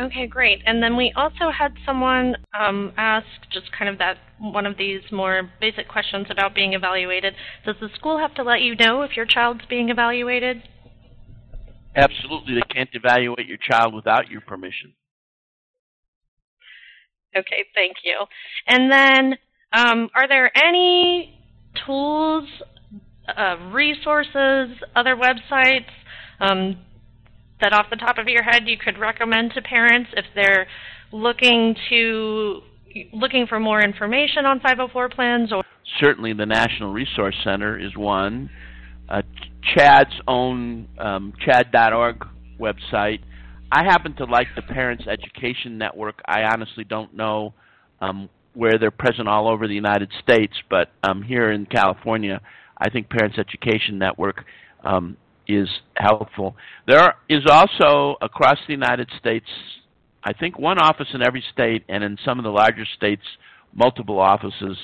Okay, 0.00 0.26
great. 0.26 0.62
And 0.64 0.82
then 0.82 0.96
we 0.96 1.12
also 1.14 1.50
had 1.50 1.74
someone 1.84 2.36
um, 2.58 2.92
ask 2.96 3.26
just 3.52 3.70
kind 3.76 3.90
of 3.90 3.98
that 3.98 4.16
one 4.38 4.64
of 4.64 4.78
these 4.78 5.02
more 5.12 5.50
basic 5.60 5.88
questions 5.88 6.26
about 6.30 6.54
being 6.54 6.72
evaluated. 6.72 7.34
Does 7.66 7.76
the 7.80 7.88
school 7.96 8.18
have 8.18 8.34
to 8.36 8.42
let 8.42 8.62
you 8.62 8.74
know 8.76 9.02
if 9.02 9.14
your 9.14 9.26
child's 9.26 9.60
being 9.68 9.90
evaluated? 9.90 10.62
Absolutely. 11.94 12.54
They 12.54 12.74
can't 12.74 12.88
evaluate 12.94 13.46
your 13.46 13.58
child 13.58 13.92
without 13.92 14.30
your 14.30 14.40
permission. 14.40 14.94
Okay, 17.36 17.66
thank 17.74 17.96
you. 18.02 18.24
And 18.66 18.90
then 18.90 19.38
um, 19.72 20.08
are 20.14 20.26
there 20.26 20.50
any 20.56 21.38
tools, 21.84 22.48
uh, 23.36 23.56
resources, 23.70 24.76
other 24.96 25.14
websites 25.14 25.90
um, 26.40 26.78
that 27.60 27.72
off 27.72 27.86
the 27.90 27.96
top 27.96 28.18
of 28.18 28.26
your 28.28 28.42
head 28.42 28.62
you 28.66 28.76
could 28.76 28.98
recommend 28.98 29.52
to 29.54 29.62
parents 29.62 30.10
if 30.16 30.24
they're 30.34 30.66
looking 31.12 31.74
to 31.88 32.60
looking 33.12 33.46
for 33.46 33.60
more 33.60 33.82
information 33.82 34.44
on 34.46 34.60
504 34.60 35.08
plans 35.10 35.52
or? 35.52 35.62
Certainly 36.00 36.34
the 36.34 36.46
National 36.46 36.92
Resource 36.92 37.36
Center 37.44 37.78
is 37.78 37.96
one. 37.96 38.50
Uh, 39.08 39.22
CHADD's 39.76 40.20
own 40.28 40.88
um, 40.98 41.32
chadd.org 41.44 42.24
website. 42.58 43.20
I 43.72 43.84
happen 43.84 44.14
to 44.16 44.24
like 44.24 44.48
the 44.56 44.62
Parents 44.62 45.04
Education 45.06 45.78
Network. 45.78 46.20
I 46.26 46.42
honestly 46.42 46.84
don't 46.84 47.14
know 47.14 47.54
um, 48.00 48.28
where 48.54 48.78
they're 48.78 48.90
present 48.90 49.28
all 49.28 49.48
over 49.48 49.68
the 49.68 49.74
United 49.74 50.10
States 50.22 50.54
but 50.68 50.90
um, 51.04 51.22
here 51.22 51.50
in 51.52 51.66
California 51.66 52.40
I 52.76 52.90
think 52.90 53.08
Parents 53.10 53.38
Education 53.38 53.98
Network 53.98 54.44
um, 54.84 55.16
is 55.56 55.68
helpful. 55.96 56.56
There 56.86 57.14
is 57.28 57.46
also 57.46 58.16
across 58.20 58.58
the 58.66 58.72
United 58.72 59.10
States 59.18 59.46
I 60.22 60.32
think, 60.32 60.58
one 60.58 60.78
office 60.78 61.08
in 61.14 61.22
every 61.22 61.42
state, 61.52 61.84
and 61.88 62.04
in 62.04 62.18
some 62.24 62.38
of 62.38 62.44
the 62.44 62.50
larger 62.50 62.84
states, 62.96 63.22
multiple 63.74 64.18
offices 64.18 64.76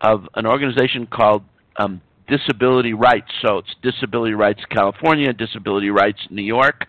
of 0.00 0.28
an 0.34 0.46
organization 0.46 1.06
called 1.06 1.42
um, 1.76 2.02
Disability 2.28 2.92
Rights. 2.92 3.30
So 3.42 3.58
it's 3.58 3.74
Disability 3.82 4.34
Rights 4.34 4.60
California, 4.70 5.32
Disability 5.32 5.90
Rights 5.90 6.20
New 6.30 6.42
York, 6.42 6.86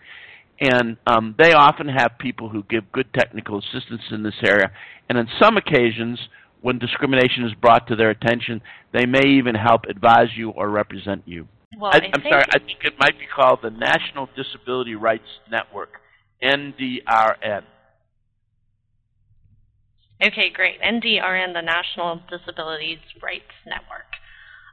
and 0.60 0.96
um, 1.06 1.34
they 1.38 1.52
often 1.52 1.88
have 1.88 2.12
people 2.18 2.48
who 2.48 2.64
give 2.64 2.90
good 2.92 3.12
technical 3.14 3.58
assistance 3.58 4.02
in 4.10 4.22
this 4.22 4.34
area. 4.44 4.70
And 5.08 5.18
on 5.18 5.28
some 5.40 5.56
occasions, 5.56 6.18
when 6.62 6.78
discrimination 6.78 7.44
is 7.44 7.54
brought 7.54 7.86
to 7.88 7.96
their 7.96 8.10
attention, 8.10 8.60
they 8.92 9.06
may 9.06 9.26
even 9.26 9.54
help 9.54 9.84
advise 9.84 10.28
you 10.36 10.50
or 10.50 10.68
represent 10.68 11.22
you. 11.26 11.46
Well, 11.78 11.90
I, 11.92 12.00
think 12.00 12.14
sorry, 12.22 12.44
I 12.50 12.58
think 12.58 12.78
it 12.84 12.94
might 12.98 13.18
be 13.18 13.26
called 13.26 13.60
the 13.62 13.70
National 13.70 14.28
Disability 14.36 14.94
Rights 14.94 15.28
Network, 15.50 16.00
NDRN. 16.42 17.62
Okay, 20.24 20.50
great. 20.54 20.80
NDRN, 20.80 21.52
the 21.52 21.60
National 21.62 22.20
Disabilities 22.30 22.98
Rights 23.22 23.44
Network. 23.66 24.06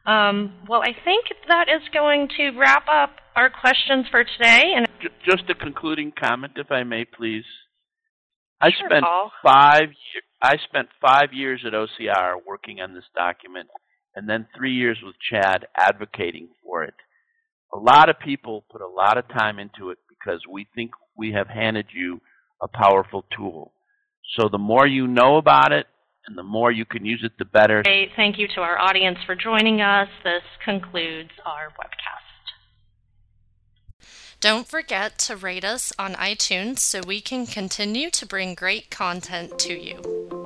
Um, 0.05 0.53
well, 0.67 0.81
I 0.81 0.93
think 1.03 1.25
that 1.47 1.67
is 1.69 1.81
going 1.93 2.29
to 2.37 2.51
wrap 2.57 2.85
up 2.89 3.11
our 3.35 3.49
questions 3.49 4.05
for 4.11 4.23
today. 4.23 4.73
And 4.75 4.87
J- 5.01 5.09
just 5.29 5.49
a 5.49 5.55
concluding 5.55 6.11
comment, 6.17 6.53
if 6.57 6.71
I 6.71 6.83
may, 6.83 7.05
please. 7.05 7.45
I 8.61 8.69
Sure, 8.71 8.87
spent 8.89 9.03
Paul. 9.03 9.31
five. 9.43 9.89
Year, 9.89 10.21
I 10.41 10.55
spent 10.69 10.87
five 11.01 11.33
years 11.33 11.63
at 11.65 11.73
OCR 11.73 12.35
working 12.45 12.79
on 12.79 12.93
this 12.93 13.03
document, 13.15 13.67
and 14.15 14.29
then 14.29 14.47
three 14.55 14.73
years 14.73 14.97
with 15.03 15.15
CHADD 15.31 15.63
advocating 15.77 16.49
for 16.63 16.83
it. 16.83 16.93
A 17.73 17.77
lot 17.77 18.09
of 18.09 18.19
people 18.19 18.65
put 18.71 18.81
a 18.81 18.87
lot 18.87 19.17
of 19.17 19.27
time 19.29 19.59
into 19.59 19.89
it 19.89 19.97
because 20.09 20.41
we 20.49 20.67
think 20.75 20.91
we 21.17 21.31
have 21.31 21.47
handed 21.47 21.87
you 21.93 22.21
a 22.61 22.67
powerful 22.67 23.25
tool. 23.35 23.73
So 24.37 24.47
the 24.49 24.57
more 24.57 24.87
you 24.87 25.07
know 25.07 25.37
about 25.37 25.71
it, 25.71 25.87
and 26.27 26.37
the 26.37 26.43
more 26.43 26.71
you 26.71 26.85
can 26.85 27.05
use 27.05 27.21
it, 27.23 27.33
the 27.37 27.45
better. 27.45 27.83
Great. 27.83 28.11
Thank 28.15 28.37
you 28.39 28.47
to 28.55 28.61
our 28.61 28.79
audience 28.79 29.17
for 29.25 29.35
joining 29.35 29.81
us. 29.81 30.07
This 30.23 30.43
concludes 30.63 31.31
our 31.45 31.67
webcast. 31.69 32.23
Don't 34.39 34.67
forget 34.67 35.17
to 35.19 35.35
rate 35.35 35.65
us 35.65 35.91
on 35.97 36.13
iTunes 36.15 36.79
so 36.79 37.01
we 37.05 37.21
can 37.21 37.45
continue 37.45 38.09
to 38.11 38.25
bring 38.25 38.55
great 38.55 38.89
content 38.89 39.57
to 39.59 39.73
you. 39.73 40.42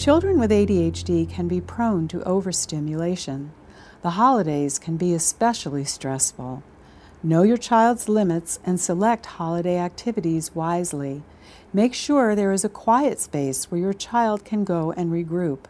Children 0.00 0.40
with 0.40 0.50
ADHD 0.50 1.28
can 1.28 1.46
be 1.46 1.60
prone 1.60 2.08
to 2.08 2.22
overstimulation. 2.22 3.52
The 4.00 4.16
holidays 4.16 4.78
can 4.78 4.96
be 4.96 5.12
especially 5.12 5.84
stressful. 5.84 6.62
Know 7.22 7.42
your 7.42 7.58
child's 7.58 8.08
limits 8.08 8.60
and 8.64 8.80
select 8.80 9.26
holiday 9.26 9.76
activities 9.76 10.54
wisely. 10.54 11.22
Make 11.74 11.92
sure 11.92 12.34
there 12.34 12.50
is 12.50 12.64
a 12.64 12.70
quiet 12.70 13.20
space 13.20 13.70
where 13.70 13.82
your 13.82 13.92
child 13.92 14.42
can 14.42 14.64
go 14.64 14.92
and 14.92 15.12
regroup. 15.12 15.66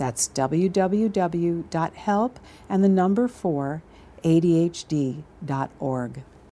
That's 0.00 0.28
www.help 0.30 2.40
and 2.70 2.82
the 2.82 2.88
number 2.88 3.28
4 3.28 3.82
adhd.org. 4.24 6.22